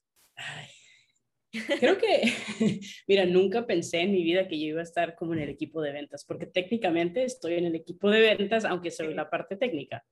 creo 1.81 1.99
que, 1.99 2.23
mira, 3.09 3.27
nunca 3.27 3.67
pensé 3.67 4.03
en 4.03 4.13
mi 4.13 4.23
vida 4.23 4.47
que 4.47 4.61
yo 4.61 4.67
iba 4.69 4.79
a 4.79 4.85
estar 4.85 5.17
como 5.17 5.35
en 5.35 5.41
el 5.41 5.49
equipo 5.49 5.83
de 5.83 5.91
ventas, 5.91 6.25
porque 6.25 6.47
técnicamente 6.47 7.25
estoy 7.25 7.55
en 7.55 7.65
el 7.65 7.75
equipo 7.75 8.09
de 8.11 8.21
ventas, 8.21 8.65
aunque 8.65 8.93
soy 8.93 9.13
la 9.13 9.29
parte 9.29 9.57
técnica. 9.57 10.05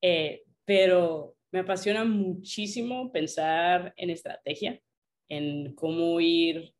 Eh, 0.00 0.44
pero 0.64 1.36
me 1.50 1.58
apasiona 1.58 2.02
muchísimo 2.04 3.12
pensar 3.12 3.92
en 3.98 4.08
estrategia, 4.08 4.80
en 5.28 5.74
cómo 5.74 6.18
ir 6.18 6.72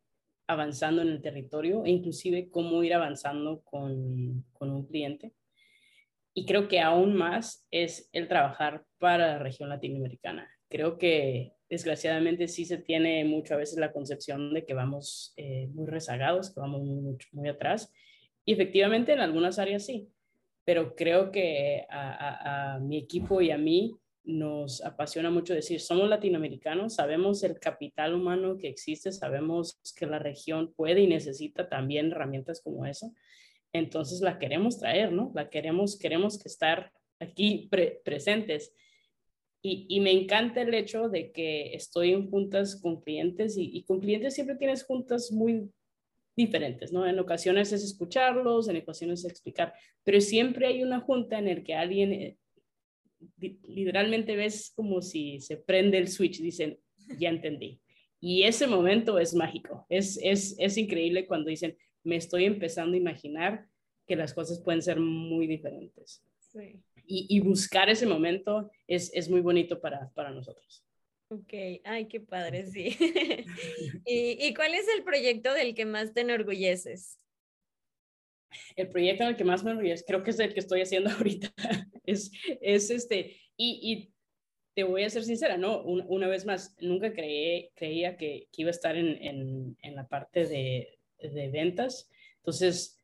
avanzando 0.51 1.03
en 1.03 1.09
el 1.09 1.23
territorio 1.23 1.85
e 1.85 1.91
inclusive 1.91 2.51
cómo 2.51 2.83
ir 2.83 2.95
avanzando 2.95 3.63
con, 3.63 4.45
con 4.53 4.71
un 4.71 4.87
cliente. 4.87 5.33
Y 6.35 6.47
creo 6.47 6.69
que 6.69 6.81
aún 6.81 7.15
más 7.15 7.67
es 7.71 8.09
el 8.13 8.29
trabajar 8.29 8.85
para 8.99 9.27
la 9.29 9.39
región 9.39 9.69
latinoamericana. 9.69 10.49
Creo 10.69 10.99
que 10.99 11.53
desgraciadamente 11.69 12.49
sí 12.49 12.65
se 12.65 12.79
tiene 12.79 13.25
mucho 13.25 13.55
a 13.55 13.59
veces 13.59 13.79
la 13.79 13.93
concepción 13.93 14.55
de 14.55 14.65
que 14.65 14.75
vamos 14.75 15.33
eh, 15.37 15.69
muy 15.69 15.87
rezagados, 15.87 16.53
que 16.53 16.61
vamos 16.61 16.83
muy, 16.83 17.49
atrás. 17.49 17.93
Y 18.45 18.53
efectivamente 18.53 19.13
en 19.13 19.21
algunas 19.21 19.59
áreas 19.59 19.87
sí, 19.87 20.09
pero 20.65 20.95
creo 20.95 21.31
que 21.31 21.87
a 21.91 22.79
mi 22.81 22.99
equipo 22.99 23.41
y 23.41 23.51
a 23.51 23.59
mí 23.59 24.00
nos 24.25 24.83
apasiona 24.85 25.31
mucho 25.31 25.55
decir, 25.55 25.81
somos 25.81 26.09
latinoamericanos, 26.09 26.95
sabemos 26.95 27.43
el 27.43 27.59
capital 27.59 28.15
humano 28.15 28.57
que 28.57 28.69
existe, 28.69 29.13
sabemos 29.13 29.81
que 29.97 30.07
la 30.07 30.19
región 30.19 30.73
puede 30.75 31.01
y 31.01 31.07
necesita 31.07 31.69
también 31.69 32.13
herramientas 32.13 32.61
como 32.61 32.87
eso. 32.87 33.13
Entonces 33.73 34.21
la 34.21 34.39
queremos 34.39 34.79
traer, 34.79 35.13
¿no? 35.13 35.33
La 35.35 35.49
queremos, 35.49 35.99
queremos 35.99 36.39
que 36.39 36.49
estar 36.49 36.93
aquí 37.19 37.71
presentes. 38.05 38.75
Y, 39.63 39.87
y, 39.91 40.01
me 40.01 40.11
encanta 40.11 40.63
el 40.63 40.73
hecho 40.73 41.11
de 41.11 41.33
que 41.33 41.75
estoy 41.75 42.13
en 42.13 42.31
juntas 42.31 42.81
con 42.81 43.03
clientes 43.03 43.59
y, 43.59 43.71
y, 43.75 43.85
con 43.85 44.01
clientes 44.01 44.35
siempre 44.35 44.57
tienes 44.57 44.85
juntas 44.85 45.31
muy 45.33 45.71
diferentes, 46.35 46.93
¿no? 46.93 47.07
En 47.07 47.19
ocasiones 47.19 47.71
es 47.73 47.85
escucharlos, 47.85 48.69
en 48.69 48.79
ocasiones 48.79 49.25
es 49.25 49.31
explicar, 49.31 49.75
pero 50.03 50.21
siempre 50.23 50.67
hay 50.67 50.83
una 50.83 51.01
junta 51.01 51.39
en 51.39 51.55
la 51.55 51.63
que 51.63 51.75
alguien 51.75 52.13
eh, 52.13 52.39
literalmente 53.39 54.37
ves 54.37 54.73
como 54.75 55.03
si 55.03 55.41
se 55.41 55.57
prende 55.57 55.99
el 55.99 56.09
switch, 56.09 56.41
dicen, 56.41 56.79
ya 57.19 57.29
entendí. 57.29 57.81
Y 58.21 58.43
ese 58.43 58.67
momento 58.67 59.19
es 59.19 59.35
mágico, 59.35 59.87
es, 59.89 60.19
es, 60.23 60.55
es 60.59 60.77
increíble 60.77 61.27
cuando 61.27 61.49
dicen, 61.49 61.77
me 62.03 62.17
estoy 62.17 62.45
empezando 62.45 62.95
a 62.95 63.01
imaginar 63.01 63.67
que 64.07 64.17
las 64.17 64.35
cosas 64.35 64.61
pueden 64.61 64.83
ser 64.83 65.01
muy 65.01 65.47
diferentes. 65.47 66.23
Sí. 66.39 66.83
Y, 67.07 67.27
y, 67.29 67.41
buscar 67.41 67.89
ese 67.89 68.07
momento 68.07 68.71
es, 68.87 69.11
es 69.15 69.29
muy 69.29 69.41
bonito 69.41 69.81
para, 69.81 70.11
para 70.15 70.31
nosotros. 70.31 70.85
Ok, 71.29 71.53
ay, 71.85 72.09
qué 72.09 72.21
padre, 72.21 72.67
sí. 72.67 72.97
¿Y, 74.07 74.47
¿Y 74.47 74.55
cuál 74.55 74.75
es 74.75 74.87
el 74.97 75.05
proyecto 75.05 75.53
del 75.55 75.75
que 75.75 75.87
más 75.87 76.13
te 76.13 76.23
enorgulleces? 76.23 77.19
El 78.77 78.89
proyecto 78.89 79.25
en 79.25 79.31
el 79.31 79.37
que 79.37 79.45
más 79.45 79.65
me 79.65 79.71
enorgullezco, 79.71 80.07
creo 80.07 80.23
que 80.23 80.31
es 80.31 80.41
el 80.41 80.55
que 80.55 80.61
estoy 80.61 80.83
haciendo 80.83 81.11
ahorita, 81.19 81.53
es, 82.05 82.31
es 82.61 82.91
este, 82.91 83.37
y, 83.57 83.81
y, 83.83 84.15
te 84.73 84.85
voy 84.85 85.03
a 85.03 85.11
ser 85.11 85.25
sincera, 85.25 85.57
¿no? 85.59 85.83
Una, 85.83 86.29
vez 86.29 86.47
más, 86.47 86.77
nunca 86.81 87.13
creí, 87.13 87.71
creía 87.75 88.17
que, 88.17 88.49
iba 88.57 88.69
a 88.69 88.71
estar 88.71 88.97
en, 88.97 89.77
la 89.83 90.07
parte 90.07 90.47
de, 90.47 91.01
de, 91.19 91.49
ventas, 91.49 92.09
entonces 92.37 92.97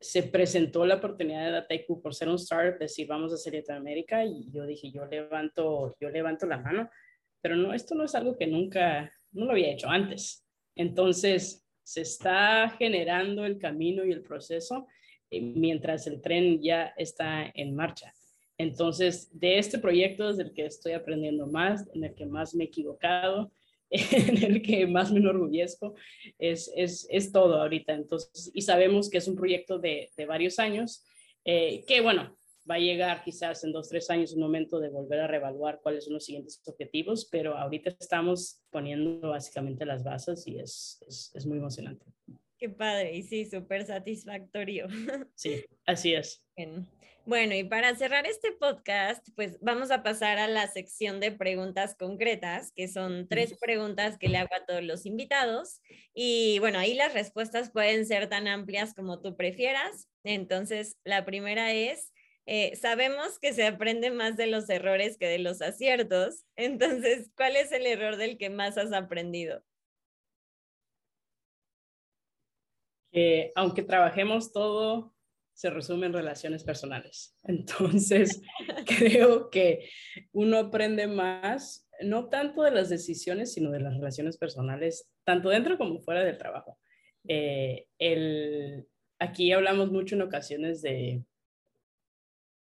se 0.00 0.22
presentó 0.22 0.86
la 0.86 0.94
oportunidad 0.94 1.44
de 1.44 1.50
DataIQ 1.50 2.00
por 2.00 2.14
ser 2.14 2.28
un 2.28 2.36
startup, 2.36 2.78
decir, 2.78 3.08
vamos 3.08 3.32
a 3.32 3.34
hacer 3.34 3.52
Latinoamérica, 3.52 4.24
y 4.24 4.48
yo 4.52 4.64
dije, 4.64 4.92
yo 4.92 5.06
levanto, 5.06 5.96
yo 6.00 6.08
levanto 6.08 6.46
la 6.46 6.58
mano, 6.58 6.88
pero 7.40 7.56
no, 7.56 7.74
esto 7.74 7.94
no 7.96 8.04
es 8.04 8.14
algo 8.14 8.36
que 8.36 8.46
nunca, 8.46 9.12
no 9.32 9.46
lo 9.46 9.52
había 9.52 9.72
hecho 9.72 9.88
antes. 9.88 10.46
Entonces, 10.76 11.67
se 11.88 12.02
está 12.02 12.68
generando 12.78 13.46
el 13.46 13.58
camino 13.58 14.04
y 14.04 14.12
el 14.12 14.20
proceso 14.20 14.86
eh, 15.30 15.40
mientras 15.40 16.06
el 16.06 16.20
tren 16.20 16.60
ya 16.60 16.92
está 16.98 17.50
en 17.54 17.74
marcha. 17.74 18.12
Entonces, 18.58 19.30
de 19.32 19.58
este 19.58 19.78
proyecto 19.78 20.28
es 20.28 20.38
el 20.38 20.52
que 20.52 20.66
estoy 20.66 20.92
aprendiendo 20.92 21.46
más, 21.46 21.88
en 21.94 22.04
el 22.04 22.14
que 22.14 22.26
más 22.26 22.54
me 22.54 22.64
he 22.64 22.66
equivocado, 22.66 23.50
en 23.90 24.36
el 24.36 24.60
que 24.60 24.86
más 24.86 25.10
me 25.10 25.20
enorgullezco, 25.20 25.94
es, 26.38 26.70
es, 26.76 27.06
es 27.10 27.32
todo 27.32 27.58
ahorita. 27.62 27.94
Entonces, 27.94 28.50
y 28.52 28.60
sabemos 28.60 29.08
que 29.08 29.16
es 29.16 29.26
un 29.26 29.36
proyecto 29.36 29.78
de, 29.78 30.10
de 30.14 30.26
varios 30.26 30.58
años, 30.58 31.06
eh, 31.46 31.86
que 31.86 32.02
bueno, 32.02 32.37
va 32.68 32.76
a 32.76 32.78
llegar 32.78 33.22
quizás 33.22 33.64
en 33.64 33.72
dos, 33.72 33.88
tres 33.88 34.10
años 34.10 34.32
un 34.32 34.40
momento 34.40 34.78
de 34.78 34.90
volver 34.90 35.20
a 35.20 35.26
reevaluar 35.26 35.80
cuáles 35.82 36.04
son 36.04 36.14
los 36.14 36.24
siguientes 36.24 36.60
objetivos, 36.66 37.28
pero 37.30 37.56
ahorita 37.56 37.90
estamos 37.98 38.62
poniendo 38.70 39.30
básicamente 39.30 39.86
las 39.86 40.04
bases 40.04 40.46
y 40.46 40.58
es, 40.58 41.02
es, 41.06 41.30
es 41.34 41.46
muy 41.46 41.58
emocionante. 41.58 42.04
Qué 42.58 42.68
padre, 42.68 43.14
y 43.14 43.22
sí, 43.22 43.44
súper 43.44 43.86
satisfactorio. 43.86 44.88
Sí, 45.36 45.64
así 45.86 46.14
es. 46.14 46.44
Bueno, 47.24 47.54
y 47.54 47.62
para 47.62 47.94
cerrar 47.94 48.26
este 48.26 48.52
podcast, 48.52 49.28
pues 49.36 49.58
vamos 49.60 49.90
a 49.90 50.02
pasar 50.02 50.38
a 50.38 50.48
la 50.48 50.66
sección 50.66 51.20
de 51.20 51.30
preguntas 51.30 51.94
concretas, 51.94 52.72
que 52.74 52.88
son 52.88 53.28
tres 53.28 53.56
preguntas 53.60 54.18
que 54.18 54.28
le 54.28 54.38
hago 54.38 54.48
a 54.56 54.64
todos 54.64 54.82
los 54.82 55.06
invitados. 55.06 55.80
Y 56.14 56.58
bueno, 56.58 56.78
ahí 56.78 56.94
las 56.94 57.14
respuestas 57.14 57.70
pueden 57.70 58.06
ser 58.06 58.28
tan 58.28 58.48
amplias 58.48 58.94
como 58.94 59.20
tú 59.20 59.36
prefieras. 59.36 60.08
Entonces, 60.24 60.96
la 61.04 61.24
primera 61.24 61.72
es, 61.74 62.12
eh, 62.50 62.76
sabemos 62.76 63.38
que 63.38 63.52
se 63.52 63.66
aprende 63.66 64.10
más 64.10 64.38
de 64.38 64.46
los 64.46 64.70
errores 64.70 65.18
que 65.18 65.26
de 65.26 65.38
los 65.38 65.60
aciertos. 65.60 66.46
Entonces, 66.56 67.30
¿cuál 67.36 67.56
es 67.56 67.70
el 67.72 67.86
error 67.86 68.16
del 68.16 68.38
que 68.38 68.48
más 68.48 68.78
has 68.78 68.94
aprendido? 68.94 69.62
Que 73.12 73.52
aunque 73.54 73.82
trabajemos 73.82 74.50
todo, 74.50 75.14
se 75.52 75.68
resume 75.68 76.06
en 76.06 76.14
relaciones 76.14 76.64
personales. 76.64 77.36
Entonces, 77.44 78.40
creo 78.98 79.50
que 79.50 79.90
uno 80.32 80.56
aprende 80.56 81.06
más, 81.06 81.86
no 82.00 82.30
tanto 82.30 82.62
de 82.62 82.70
las 82.70 82.88
decisiones, 82.88 83.52
sino 83.52 83.70
de 83.70 83.80
las 83.80 83.92
relaciones 83.92 84.38
personales, 84.38 85.10
tanto 85.24 85.50
dentro 85.50 85.76
como 85.76 86.00
fuera 86.00 86.24
del 86.24 86.38
trabajo. 86.38 86.78
Eh, 87.28 87.88
el, 87.98 88.86
aquí 89.18 89.52
hablamos 89.52 89.92
mucho 89.92 90.14
en 90.14 90.22
ocasiones 90.22 90.80
de 90.80 91.22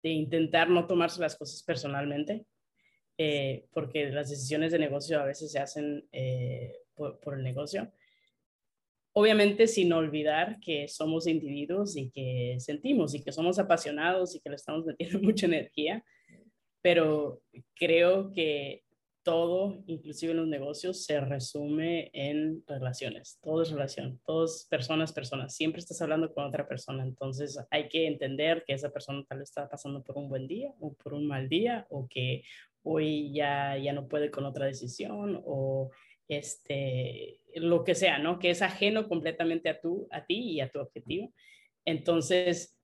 de 0.04 0.10
intentar 0.10 0.70
no 0.70 0.86
tomarse 0.86 1.22
las 1.22 1.36
cosas 1.36 1.64
personalmente, 1.64 2.46
eh, 3.18 3.66
porque 3.72 4.10
las 4.10 4.30
decisiones 4.30 4.72
de 4.72 4.80
negocio 4.80 5.20
a 5.20 5.26
veces 5.26 5.52
se 5.52 5.60
hacen 5.60 6.08
eh, 6.12 6.76
por, 6.94 7.20
por, 7.20 7.38
el 7.38 7.44
negocio. 7.44 7.92
Obviamente 9.14 9.68
sin 9.68 9.94
olvidar 9.94 10.60
que 10.60 10.88
somos 10.88 11.28
individuos 11.28 11.96
y 11.96 12.10
que 12.12 12.58
sentimos 12.60 13.16
y 13.16 13.24
que 13.24 13.32
somos 13.32 13.60
apasionados 13.60 14.36
y 14.36 14.42
que 14.42 14.50
le 14.50 14.56
estamos 14.56 14.86
metiendo 14.86 15.20
mucha 15.22 15.46
energía, 15.46 16.04
pero 16.82 17.42
creo 17.76 18.32
que 18.32 18.83
todo, 19.24 19.84
inclusive 19.88 20.32
en 20.32 20.38
los 20.38 20.48
negocios, 20.48 21.06
se 21.06 21.20
resume 21.20 22.12
en 22.14 22.64
relaciones. 22.68 23.40
Todo 23.42 23.62
es 23.62 23.72
relación, 23.72 24.20
todos 24.26 24.68
personas, 24.70 25.14
personas. 25.14 25.56
Siempre 25.56 25.80
estás 25.80 26.02
hablando 26.02 26.34
con 26.34 26.46
otra 26.46 26.68
persona, 26.68 27.04
entonces 27.04 27.58
hay 27.72 27.88
que 27.88 28.08
entender 28.08 28.64
que 28.68 28.74
esa 28.74 28.92
persona 28.92 29.24
tal 29.28 29.40
vez 29.40 29.50
está 29.50 29.70
pasando 29.70 30.04
por 30.04 30.18
un 30.18 30.30
buen 30.30 30.48
día 30.48 30.74
o 30.80 30.94
por 30.94 31.14
un 31.14 31.26
mal 31.28 31.50
día 31.50 31.88
o 31.90 32.08
que 32.10 32.44
hoy 32.84 33.34
ya, 33.34 33.78
ya 33.78 33.94
no 33.94 34.08
puede 34.08 34.30
con 34.30 34.46
otra 34.46 34.66
decisión 34.66 35.42
o 35.46 35.90
este, 36.28 37.40
lo 37.56 37.84
que 37.84 37.96
sea, 37.96 38.20
¿no? 38.20 38.40
Que 38.40 38.50
es 38.50 38.62
ajeno 38.62 39.08
completamente 39.08 39.70
a, 39.70 39.80
tú, 39.80 40.08
a 40.12 40.26
ti 40.26 40.52
y 40.52 40.60
a 40.60 40.70
tu 40.70 40.80
objetivo. 40.80 41.34
Entonces, 41.86 42.78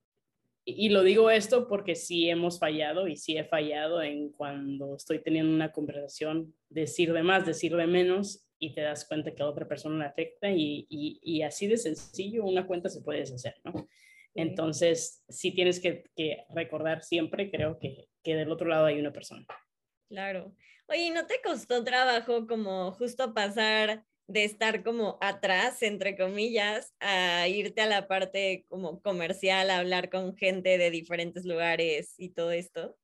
y 0.65 0.89
lo 0.89 1.03
digo 1.03 1.29
esto 1.29 1.67
porque 1.67 1.95
sí 1.95 2.29
hemos 2.29 2.59
fallado 2.59 3.07
y 3.07 3.15
sí 3.15 3.37
he 3.37 3.43
fallado 3.43 4.01
en 4.01 4.31
cuando 4.31 4.95
estoy 4.95 5.21
teniendo 5.21 5.53
una 5.53 5.71
conversación, 5.71 6.53
decirle 6.69 7.23
más, 7.23 7.45
decirle 7.45 7.87
menos 7.87 8.45
y 8.59 8.73
te 8.73 8.81
das 8.81 9.07
cuenta 9.07 9.33
que 9.33 9.41
a 9.41 9.47
otra 9.47 9.67
persona 9.67 9.97
le 9.97 10.05
afecta 10.05 10.51
y, 10.51 10.85
y, 10.89 11.19
y 11.23 11.41
así 11.41 11.67
de 11.67 11.77
sencillo 11.77 12.43
una 12.43 12.67
cuenta 12.67 12.89
se 12.89 13.01
puede 13.01 13.19
deshacer, 13.19 13.55
¿no? 13.63 13.87
Entonces, 14.35 15.23
sí 15.27 15.51
tienes 15.51 15.79
que, 15.79 16.03
que 16.15 16.45
recordar 16.49 17.03
siempre, 17.03 17.49
creo 17.49 17.79
que, 17.79 18.09
que 18.23 18.35
del 18.35 18.51
otro 18.51 18.67
lado 18.67 18.85
hay 18.85 18.99
una 18.99 19.11
persona. 19.11 19.45
Claro. 20.07 20.55
Oye, 20.87 21.11
¿no 21.11 21.25
te 21.25 21.41
costó 21.43 21.83
trabajo 21.83 22.47
como 22.47 22.91
justo 22.93 23.33
pasar 23.33 24.05
de 24.29 24.43
estar 24.43 24.83
como 24.83 25.17
atrás, 25.21 25.81
entre 25.81 26.15
comillas, 26.15 26.93
a 26.99 27.47
irte 27.47 27.81
a 27.81 27.87
la 27.87 28.07
parte 28.07 28.65
como 28.69 29.01
comercial, 29.01 29.71
a 29.71 29.79
hablar 29.79 30.11
con 30.11 30.37
gente 30.37 30.77
de 30.77 30.91
diferentes 30.91 31.45
lugares 31.45 32.13
y 32.17 32.29
todo 32.29 32.51
esto? 32.51 32.95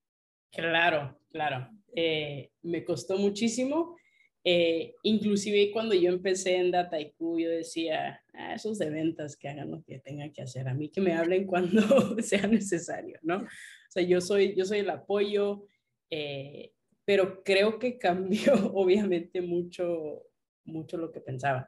Claro, 0.51 1.19
claro. 1.31 1.67
Eh, 1.95 2.51
me 2.61 2.85
costó 2.85 3.17
muchísimo. 3.17 3.97
Eh, 4.43 4.93
inclusive 5.01 5.71
cuando 5.71 5.95
yo 5.95 6.09
empecé 6.09 6.57
en 6.57 6.69
DataIQ, 6.69 7.15
yo 7.39 7.49
decía, 7.49 8.23
ah, 8.35 8.53
esos 8.53 8.77
de 8.77 8.91
ventas 8.91 9.35
que 9.35 9.49
hagan 9.49 9.71
lo 9.71 9.83
que 9.83 9.97
tengan 9.97 10.31
que 10.31 10.43
hacer, 10.43 10.67
a 10.67 10.75
mí 10.75 10.89
que 10.89 11.01
me 11.01 11.13
hablen 11.13 11.47
cuando 11.47 11.81
sea 12.21 12.45
necesario, 12.45 13.17
¿no? 13.23 13.37
O 13.37 13.89
sea, 13.89 14.03
yo 14.03 14.21
soy, 14.21 14.55
yo 14.55 14.63
soy 14.63 14.79
el 14.79 14.89
apoyo, 14.91 15.65
eh, 16.11 16.71
pero 17.03 17.43
creo 17.43 17.79
que 17.79 17.97
cambió 17.97 18.53
obviamente 18.75 19.41
mucho 19.41 20.21
mucho 20.65 20.97
lo 20.97 21.11
que 21.11 21.21
pensaba. 21.21 21.67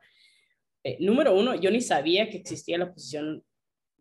Eh, 0.83 0.97
número 0.99 1.35
uno, 1.35 1.55
yo 1.55 1.71
ni 1.71 1.81
sabía 1.81 2.29
que 2.29 2.37
existía 2.37 2.77
la 2.77 2.93
posición 2.93 3.43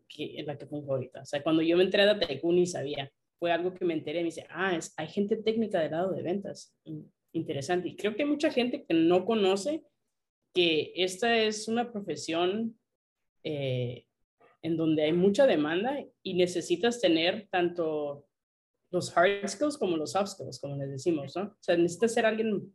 que, 0.09 0.39
en 0.39 0.47
la 0.47 0.57
que 0.57 0.67
pongo 0.67 0.93
ahorita. 0.93 1.23
O 1.23 1.25
sea, 1.25 1.43
cuando 1.43 1.63
yo 1.63 1.77
me 1.77 1.85
entré 1.85 2.03
a 2.03 2.07
Dataiku 2.07 2.53
ni 2.53 2.67
sabía. 2.67 3.11
Fue 3.39 3.53
algo 3.53 3.75
que 3.75 3.85
me 3.85 3.93
enteré 3.93 4.21
me 4.21 4.27
dice, 4.27 4.47
ah, 4.49 4.75
es, 4.75 4.95
hay 4.97 5.09
gente 5.09 5.37
técnica 5.37 5.81
del 5.81 5.91
lado 5.91 6.13
de 6.13 6.23
ventas. 6.23 6.75
Interesante. 7.33 7.89
Y 7.89 7.97
creo 7.97 8.17
que 8.17 8.23
hay 8.23 8.29
mucha 8.29 8.51
gente 8.51 8.85
que 8.87 8.95
no 8.95 9.27
conoce 9.27 9.85
que 10.55 10.93
esta 10.95 11.37
es 11.37 11.69
una 11.69 11.93
profesión 11.93 12.79
eh, 13.45 14.07
en 14.63 14.77
donde 14.77 15.03
hay 15.03 15.13
mucha 15.13 15.47
demanda 15.47 16.03
y 16.23 16.35
necesitas 16.35 17.01
tener 17.01 17.47
tanto 17.51 18.27
los 18.91 19.15
hard 19.17 19.47
skills 19.49 19.77
como 19.77 19.97
los 19.97 20.13
soft 20.13 20.31
skills, 20.31 20.59
como 20.59 20.77
les 20.77 20.91
decimos, 20.91 21.37
¿no? 21.37 21.43
O 21.43 21.57
sea, 21.61 21.77
necesitas 21.77 22.15
ser 22.15 22.25
alguien 22.25 22.73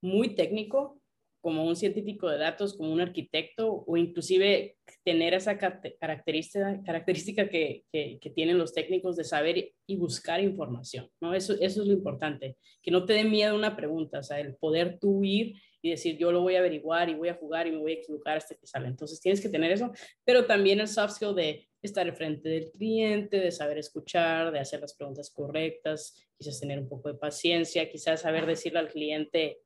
muy 0.00 0.34
técnico 0.34 0.99
como 1.40 1.64
un 1.64 1.76
científico 1.76 2.28
de 2.28 2.38
datos, 2.38 2.76
como 2.76 2.92
un 2.92 3.00
arquitecto, 3.00 3.84
o 3.86 3.96
inclusive 3.96 4.76
tener 5.04 5.34
esa 5.34 5.56
característica, 5.56 6.82
característica 6.84 7.48
que, 7.48 7.84
que, 7.92 8.32
tienen 8.34 8.58
los 8.58 8.72
técnicos 8.72 9.16
de 9.16 9.24
saber 9.24 9.72
y 9.86 9.96
buscar 9.96 10.40
información, 10.40 11.08
¿no? 11.20 11.34
Eso, 11.34 11.54
eso 11.54 11.82
es 11.82 11.88
lo 11.88 11.92
importante, 11.92 12.56
que 12.82 12.90
no 12.90 13.04
te 13.04 13.14
dé 13.14 13.24
miedo 13.24 13.54
una 13.54 13.76
pregunta, 13.76 14.18
o 14.18 14.22
sea, 14.22 14.40
el 14.40 14.56
poder 14.56 14.98
tú 14.98 15.24
ir 15.24 15.54
y 15.82 15.90
decir, 15.90 16.18
yo 16.18 16.30
lo 16.30 16.42
voy 16.42 16.56
a 16.56 16.58
averiguar 16.58 17.08
y 17.08 17.14
voy 17.14 17.28
a 17.28 17.34
jugar 17.34 17.66
y 17.66 17.72
me 17.72 17.78
voy 17.78 17.92
a 17.92 17.94
equivocar 17.96 18.36
hasta 18.36 18.54
que 18.54 18.66
sale. 18.66 18.88
Entonces 18.88 19.20
tienes 19.20 19.40
que 19.40 19.48
tener 19.48 19.72
eso, 19.72 19.90
pero 20.24 20.44
también 20.44 20.80
el 20.80 20.88
soft 20.88 21.14
skill 21.14 21.34
de 21.34 21.66
estar 21.80 22.06
al 22.06 22.14
frente 22.14 22.48
del 22.48 22.70
cliente, 22.70 23.40
de 23.40 23.50
saber 23.50 23.78
escuchar, 23.78 24.52
de 24.52 24.60
hacer 24.60 24.80
las 24.80 24.94
preguntas 24.94 25.30
correctas, 25.30 26.14
quizás 26.36 26.60
tener 26.60 26.78
un 26.78 26.88
poco 26.88 27.10
de 27.10 27.18
paciencia, 27.18 27.88
quizás 27.88 28.20
saber 28.20 28.44
decirle 28.44 28.80
al 28.80 28.88
cliente 28.88 29.60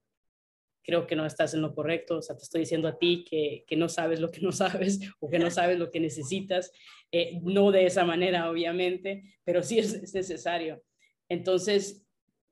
creo 0.85 1.07
que 1.07 1.16
no 1.16 1.24
estás 1.24 1.55
en 1.55 1.62
lo 1.62 1.74
correcto, 1.74 2.18
o 2.18 2.22
sea, 2.22 2.37
te 2.37 2.43
estoy 2.43 2.61
diciendo 2.61 2.87
a 2.87 2.99
ti 2.99 3.24
que, 3.28 3.64
que 3.66 3.74
no 3.74 3.89
sabes 3.89 4.20
lo 4.20 4.30
que 4.30 4.41
no 4.41 4.53
sabes 4.53 5.01
o 5.18 5.30
que 5.30 5.39
no 5.39 5.51
sabes 5.51 5.78
lo 5.78 5.91
que 5.91 5.99
necesitas, 5.99 6.70
eh, 7.11 7.41
no 7.43 7.72
de 7.72 7.87
esa 7.87 8.05
manera, 8.05 8.51
obviamente, 8.51 9.22
pero 9.45 9.62
sí 9.62 9.78
es, 9.78 9.95
es, 9.95 10.14
necesario. 10.14 10.82
Entonces, 11.28 12.07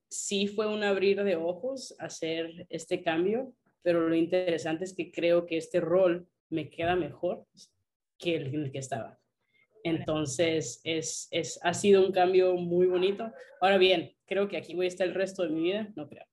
sí 0.08 0.46
fue 0.46 0.66
un 0.66 0.82
abrir 0.82 1.22
de 1.22 1.36
ojos 1.36 1.94
hacer 1.98 2.66
este 2.70 3.02
cambio, 3.02 3.54
pero 3.82 4.08
lo 4.08 4.14
interesante 4.14 4.84
es 4.84 4.94
que 4.94 5.12
creo 5.12 5.46
que 5.46 5.58
este 5.58 5.80
rol 5.80 6.26
me 6.48 6.70
queda 6.70 6.96
mejor 6.96 7.46
que 8.18 8.36
el 8.36 8.46
en 8.54 8.62
el 8.64 8.72
que 8.72 8.78
estaba. 8.78 9.18
Entonces, 9.84 10.80
es, 10.84 11.28
es, 11.32 11.58
ha 11.62 11.74
sido 11.74 12.06
un 12.06 12.12
cambio 12.12 12.54
muy 12.54 12.86
bonito. 12.86 13.32
Ahora 13.60 13.78
bien, 13.78 14.14
creo 14.26 14.48
que 14.48 14.56
aquí 14.56 14.74
voy 14.74 14.86
a 14.86 14.88
estar 14.88 15.06
el 15.06 15.14
resto 15.14 15.42
de 15.42 15.50
mi 15.50 15.62
vida, 15.62 15.92
no 15.96 16.08
creo 16.08 16.24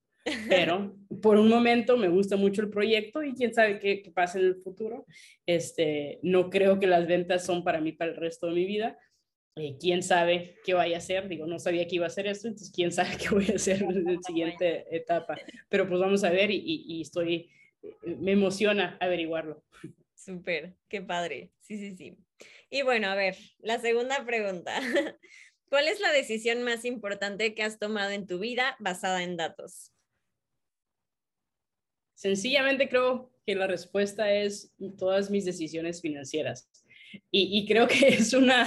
pero 0.49 0.95
por 1.21 1.37
un 1.37 1.49
momento 1.49 1.97
me 1.97 2.07
gusta 2.07 2.35
mucho 2.35 2.61
el 2.61 2.69
proyecto 2.69 3.23
y 3.23 3.33
quién 3.33 3.53
sabe 3.53 3.79
qué, 3.79 4.11
pasa 4.13 4.39
en 4.39 4.45
el 4.45 4.55
futuro. 4.55 5.05
Este, 5.45 6.19
no 6.23 6.49
creo 6.49 6.79
que 6.79 6.87
las 6.87 7.07
ventas 7.07 7.45
son 7.45 7.63
para 7.63 7.81
mí 7.81 7.91
para 7.91 8.11
el 8.11 8.17
resto 8.17 8.47
de 8.47 8.53
mi 8.53 8.65
vida. 8.65 8.97
Eh, 9.55 9.75
quién 9.79 10.03
sabe 10.03 10.55
qué 10.63 10.73
vaya 10.73 10.95
a 10.95 10.99
hacer. 10.99 11.27
Digo, 11.27 11.45
no 11.45 11.59
sabía 11.59 11.87
que 11.87 11.95
iba 11.95 12.05
a 12.05 12.07
hacer 12.07 12.27
esto, 12.27 12.47
entonces 12.47 12.71
quién 12.73 12.91
sabe 12.91 13.17
qué 13.17 13.29
voy 13.29 13.47
a 13.51 13.55
hacer 13.55 13.83
en 13.83 14.03
la 14.03 14.21
siguiente 14.21 14.85
etapa. 14.95 15.37
Pero 15.69 15.87
pues 15.87 15.99
vamos 15.99 16.23
a 16.23 16.31
ver 16.31 16.51
y, 16.51 16.61
y, 16.65 17.01
estoy, 17.01 17.49
eh, 17.81 17.95
me 18.17 18.31
emociona 18.31 18.97
averiguarlo. 18.99 19.63
Súper, 20.15 20.75
qué 20.87 21.01
padre. 21.01 21.51
Sí, 21.59 21.77
sí, 21.77 21.95
sí. 21.95 22.17
Y 22.69 22.83
bueno, 22.83 23.07
a 23.07 23.15
ver, 23.15 23.35
la 23.59 23.79
segunda 23.79 24.25
pregunta. 24.25 24.79
¿Cuál 25.69 25.87
es 25.87 25.99
la 25.99 26.11
decisión 26.11 26.63
más 26.63 26.83
importante 26.83 27.53
que 27.53 27.63
has 27.63 27.77
tomado 27.77 28.09
en 28.09 28.25
tu 28.25 28.39
vida 28.39 28.75
basada 28.79 29.23
en 29.23 29.37
datos? 29.37 29.93
Sencillamente 32.19 32.89
creo 32.89 33.31
que 33.45 33.55
la 33.55 33.65
respuesta 33.65 34.29
es 34.33 34.75
todas 34.97 35.31
mis 35.31 35.45
decisiones 35.45 36.01
financieras. 36.01 36.69
Y, 37.31 37.65
creo 37.65 37.87
que 37.87 37.95
es 38.09 38.33
una, 38.33 38.65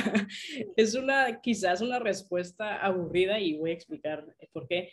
es 0.74 0.94
una, 0.94 1.38
quizás 1.42 1.82
una 1.82 1.98
respuesta 1.98 2.82
aburrida 2.82 3.38
y 3.38 3.58
voy 3.58 3.72
a 3.72 3.74
explicar 3.74 4.24
por 4.54 4.66
qué. 4.66 4.88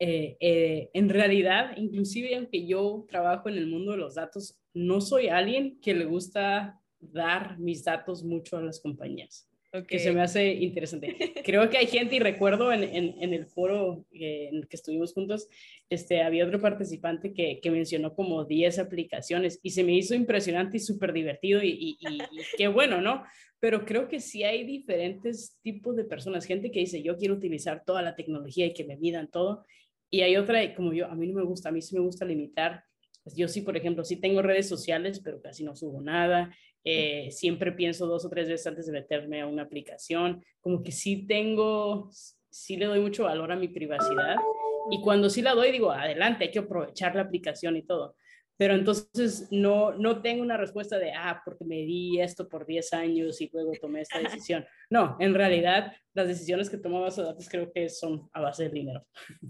Eh, 0.00 0.36
eh, 0.40 0.90
en 0.92 1.08
realidad, 1.08 1.76
inclusive 1.76 2.34
aunque 2.34 2.66
yo 2.66 3.06
trabajo 3.08 3.48
en 3.48 3.58
el 3.58 3.68
mundo 3.68 3.92
de 3.92 3.98
los 3.98 4.16
datos, 4.16 4.58
no 4.74 5.00
soy 5.00 5.28
alguien 5.28 5.78
que 5.80 5.94
le 5.94 6.06
gusta 6.06 6.80
dar 6.98 7.60
mis 7.60 7.84
datos 7.84 8.24
mucho 8.24 8.56
a 8.56 8.62
las 8.62 8.80
compañías 8.80 9.48
que 9.88 9.98
se 9.98 10.12
me 10.12 10.20
hace 10.20 10.52
interesante. 10.52 11.16
Creo 11.44 11.70
que 11.70 11.78
hay 11.78 11.86
gente, 11.86 12.16
y 12.16 12.18
recuerdo 12.18 12.72
en, 12.72 12.82
en, 12.82 13.32
el 13.32 13.46
foro 13.46 14.04
eh, 14.12 14.48
en 14.50 14.56
el 14.58 14.68
que 14.68 14.76
estuvimos 14.76 15.14
juntos, 15.14 15.48
este, 15.88 16.22
había 16.22 16.46
otro 16.46 16.60
participante 16.60 17.32
que, 17.32 17.60
que, 17.60 17.70
mencionó 17.70 18.14
como 18.14 18.44
10 18.44 18.78
aplicaciones 18.78 19.58
y 19.62 19.70
se 19.70 19.82
me 19.82 19.94
hizo 19.94 20.14
impresionante 20.14 20.76
y 20.76 20.80
súper 20.80 21.14
divertido 21.14 21.62
y, 21.62 21.70
y, 21.70 21.96
y, 22.00 22.20
qué 22.58 22.68
bueno, 22.68 23.00
¿no? 23.00 23.24
Pero 23.60 23.86
creo 23.86 24.08
que 24.08 24.20
sí 24.20 24.44
hay 24.44 24.64
diferentes 24.64 25.58
tipos 25.62 25.96
de 25.96 26.04
personas, 26.04 26.44
gente 26.44 26.70
que 26.70 26.80
dice, 26.80 27.02
yo 27.02 27.16
quiero 27.16 27.34
utilizar 27.34 27.82
toda 27.84 28.02
la 28.02 28.14
tecnología 28.14 28.66
y 28.66 28.74
que 28.74 28.84
me 28.84 28.96
midan 28.96 29.30
todo, 29.30 29.64
y 30.10 30.20
hay 30.20 30.36
otra, 30.36 30.74
como 30.74 30.92
yo, 30.92 31.06
a 31.06 31.14
mí 31.14 31.26
no 31.26 31.34
me 31.34 31.44
gusta, 31.44 31.70
a 31.70 31.72
mí 31.72 31.80
sí 31.80 31.94
me 31.94 32.02
gusta 32.02 32.26
limitar 32.26 32.84
pues 33.22 33.36
yo 33.36 33.48
sí, 33.48 33.60
por 33.60 33.76
ejemplo, 33.76 34.04
sí 34.04 34.16
tengo 34.16 34.42
redes 34.42 34.68
sociales, 34.68 35.20
pero 35.20 35.40
casi 35.40 35.64
no 35.64 35.76
subo 35.76 36.00
nada. 36.00 36.54
Eh, 36.84 37.28
siempre 37.30 37.72
pienso 37.72 38.06
dos 38.06 38.24
o 38.24 38.28
tres 38.28 38.48
veces 38.48 38.66
antes 38.66 38.86
de 38.86 38.92
meterme 38.92 39.40
a 39.40 39.46
una 39.46 39.62
aplicación. 39.62 40.44
Como 40.60 40.82
que 40.82 40.92
sí 40.92 41.26
tengo, 41.26 42.10
sí 42.50 42.76
le 42.76 42.86
doy 42.86 43.00
mucho 43.00 43.24
valor 43.24 43.52
a 43.52 43.56
mi 43.56 43.68
privacidad. 43.68 44.36
Y 44.90 45.00
cuando 45.00 45.30
sí 45.30 45.42
la 45.42 45.54
doy, 45.54 45.70
digo, 45.70 45.92
adelante, 45.92 46.44
hay 46.44 46.50
que 46.50 46.58
aprovechar 46.58 47.14
la 47.14 47.22
aplicación 47.22 47.76
y 47.76 47.82
todo 47.82 48.16
pero 48.62 48.74
entonces 48.74 49.48
no, 49.50 49.92
no 49.92 50.22
tengo 50.22 50.40
una 50.40 50.56
respuesta 50.56 50.96
de, 50.96 51.12
ah, 51.12 51.42
porque 51.44 51.64
me 51.64 51.78
di 51.78 52.20
esto 52.20 52.48
por 52.48 52.64
10 52.64 52.92
años 52.92 53.40
y 53.40 53.50
luego 53.52 53.72
tomé 53.80 54.02
esta 54.02 54.20
decisión. 54.20 54.64
No, 54.88 55.16
en 55.18 55.34
realidad 55.34 55.92
las 56.14 56.28
decisiones 56.28 56.70
que 56.70 56.76
tomo 56.76 56.98
a 56.98 57.00
base 57.00 57.22
de 57.22 57.26
datos 57.26 57.48
creo 57.48 57.72
que 57.72 57.88
son 57.88 58.30
a 58.32 58.40
base 58.40 58.64
de 58.64 58.70
dinero. 58.70 59.04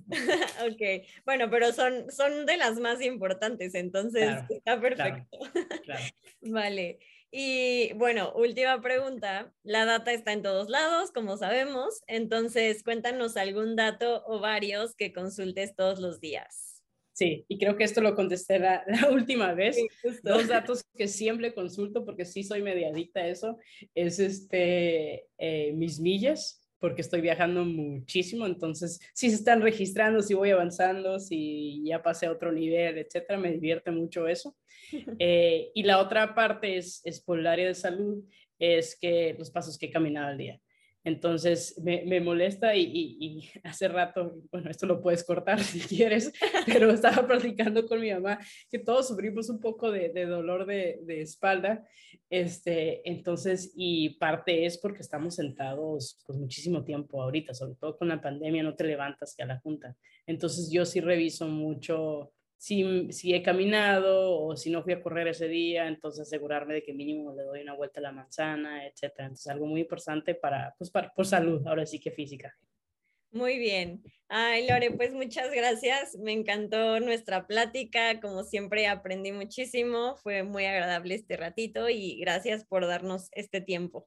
ok, 0.66 1.06
bueno, 1.26 1.50
pero 1.50 1.72
son, 1.72 2.10
son 2.10 2.46
de 2.46 2.56
las 2.56 2.78
más 2.78 3.02
importantes, 3.02 3.74
entonces 3.74 4.30
está 4.48 4.80
perfecto. 4.80 5.38
Claro, 5.82 6.04
vale. 6.40 6.98
Y 7.34 7.94
bueno, 7.94 8.30
última 8.34 8.82
pregunta. 8.82 9.54
La 9.62 9.86
data 9.86 10.12
está 10.12 10.34
en 10.34 10.42
todos 10.42 10.68
lados, 10.68 11.10
como 11.12 11.38
sabemos. 11.38 12.02
Entonces, 12.06 12.84
cuéntanos 12.84 13.38
algún 13.38 13.74
dato 13.74 14.22
o 14.26 14.38
varios 14.38 14.94
que 14.94 15.14
consultes 15.14 15.74
todos 15.74 15.98
los 15.98 16.20
días. 16.20 16.72
Sí, 17.14 17.44
y 17.48 17.58
creo 17.58 17.76
que 17.76 17.84
esto 17.84 18.02
lo 18.02 18.14
contesté 18.14 18.58
la, 18.58 18.84
última 19.10 19.54
vez. 19.54 19.78
Dos 20.22 20.48
datos 20.48 20.84
que 20.94 21.08
siempre 21.08 21.54
consulto 21.54 22.04
porque 22.04 22.26
sí 22.26 22.42
soy 22.42 22.62
mediadita 22.62 23.20
a 23.20 23.28
eso 23.28 23.58
es 23.94 24.18
este, 24.18 25.26
eh, 25.38 25.72
mis 25.72 26.00
millas, 26.00 26.61
porque 26.82 27.00
estoy 27.00 27.20
viajando 27.20 27.64
muchísimo, 27.64 28.44
entonces 28.44 29.00
si 29.14 29.30
se 29.30 29.36
están 29.36 29.62
registrando, 29.62 30.20
si 30.20 30.34
voy 30.34 30.50
avanzando, 30.50 31.20
si 31.20 31.80
ya 31.84 32.02
pasé 32.02 32.26
a 32.26 32.32
otro 32.32 32.50
nivel, 32.50 32.98
etcétera, 32.98 33.38
me 33.38 33.52
divierte 33.52 33.90
mucho 33.92 34.26
eso. 34.26 34.56
Eh, 35.18 35.70
y 35.74 35.84
la 35.84 36.00
otra 36.00 36.34
parte 36.34 36.76
es, 36.76 37.00
es 37.04 37.20
por 37.20 37.38
el 37.38 37.46
área 37.46 37.68
de 37.68 37.74
salud, 37.74 38.24
es 38.58 38.98
que 39.00 39.34
los 39.38 39.50
pasos 39.50 39.78
que 39.78 39.86
he 39.86 39.90
caminado 39.90 40.26
al 40.26 40.36
día. 40.36 40.60
Entonces 41.04 41.80
me, 41.82 42.04
me 42.04 42.20
molesta 42.20 42.76
y, 42.76 42.84
y, 42.84 43.50
hace 43.64 43.88
rato, 43.88 44.36
bueno, 44.50 44.70
esto 44.70 44.86
lo 44.86 45.00
puedes 45.00 45.24
cortar 45.24 45.60
si 45.62 45.80
quieres, 45.80 46.32
pero 46.66 46.90
estaba 46.90 47.26
platicando 47.26 47.86
con 47.86 48.00
mi 48.00 48.12
mamá 48.12 48.38
que 48.70 48.78
todos 48.78 49.08
sufrimos 49.08 49.48
un 49.48 49.60
poco 49.60 49.90
de, 49.90 50.10
de 50.10 50.26
dolor 50.26 50.66
de, 50.66 51.00
de, 51.02 51.22
espalda. 51.22 51.86
Este, 52.30 53.08
entonces, 53.08 53.72
y 53.76 54.10
parte 54.10 54.64
es 54.64 54.78
porque 54.78 55.00
estamos 55.00 55.34
sentados 55.34 56.22
pues 56.26 56.38
muchísimo 56.38 56.84
tiempo 56.84 57.22
ahorita, 57.22 57.54
sobre 57.54 57.74
todo 57.74 57.96
con 57.96 58.08
la 58.08 58.20
pandemia, 58.20 58.62
no 58.62 58.76
te 58.76 58.84
levantas 58.84 59.34
que 59.34 59.42
a 59.42 59.46
la 59.46 59.60
junta. 59.60 59.96
Entonces 60.26 60.70
yo 60.70 60.84
sí 60.84 61.00
reviso 61.00 61.48
mucho 61.48 62.32
si, 62.62 63.10
si, 63.10 63.34
he 63.34 63.42
caminado 63.42 64.38
o 64.40 64.56
si 64.56 64.70
no 64.70 64.84
fui 64.84 64.92
a 64.92 65.02
correr 65.02 65.26
ese 65.26 65.48
día, 65.48 65.88
entonces 65.88 66.28
asegurarme 66.28 66.74
de 66.74 66.82
que 66.84 66.92
mínimo 66.92 67.34
le 67.34 67.42
doy 67.42 67.62
una 67.62 67.74
vuelta 67.74 67.98
a 67.98 68.04
la 68.04 68.12
manzana, 68.12 68.86
etcétera. 68.86 69.24
Entonces 69.24 69.48
algo 69.48 69.66
muy 69.66 69.80
importante 69.80 70.36
para, 70.36 70.72
pues 70.78 70.88
para, 70.88 71.12
por 71.12 71.26
salud, 71.26 71.66
ahora 71.66 71.84
sí 71.84 71.98
que 71.98 72.12
física. 72.12 72.56
Muy 73.32 73.58
bien. 73.58 74.04
Ay, 74.28 74.68
Lore, 74.68 74.92
pues 74.92 75.12
muchas 75.12 75.50
gracias. 75.50 76.16
Me 76.18 76.30
encantó 76.30 77.00
nuestra 77.00 77.48
plática. 77.48 78.20
Como 78.20 78.44
siempre, 78.44 78.86
aprendí 78.86 79.32
muchísimo. 79.32 80.14
Fue 80.18 80.44
muy 80.44 80.64
agradable 80.64 81.16
este 81.16 81.36
ratito 81.36 81.88
y 81.88 82.20
gracias 82.20 82.64
por 82.64 82.86
darnos 82.86 83.28
este 83.32 83.60
tiempo. 83.60 84.06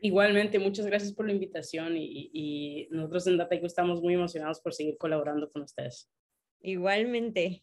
Igualmente, 0.00 0.58
muchas 0.58 0.86
gracias 0.86 1.12
por 1.12 1.26
la 1.26 1.32
invitación 1.32 1.98
y, 1.98 2.88
nosotros 2.90 3.26
en 3.26 3.36
DataIQ 3.36 3.66
estamos 3.66 4.00
muy 4.00 4.14
emocionados 4.14 4.60
por 4.60 4.72
seguir 4.72 4.96
colaborando 4.96 5.50
con 5.52 5.60
ustedes. 5.60 6.10
Igualmente. 6.62 7.62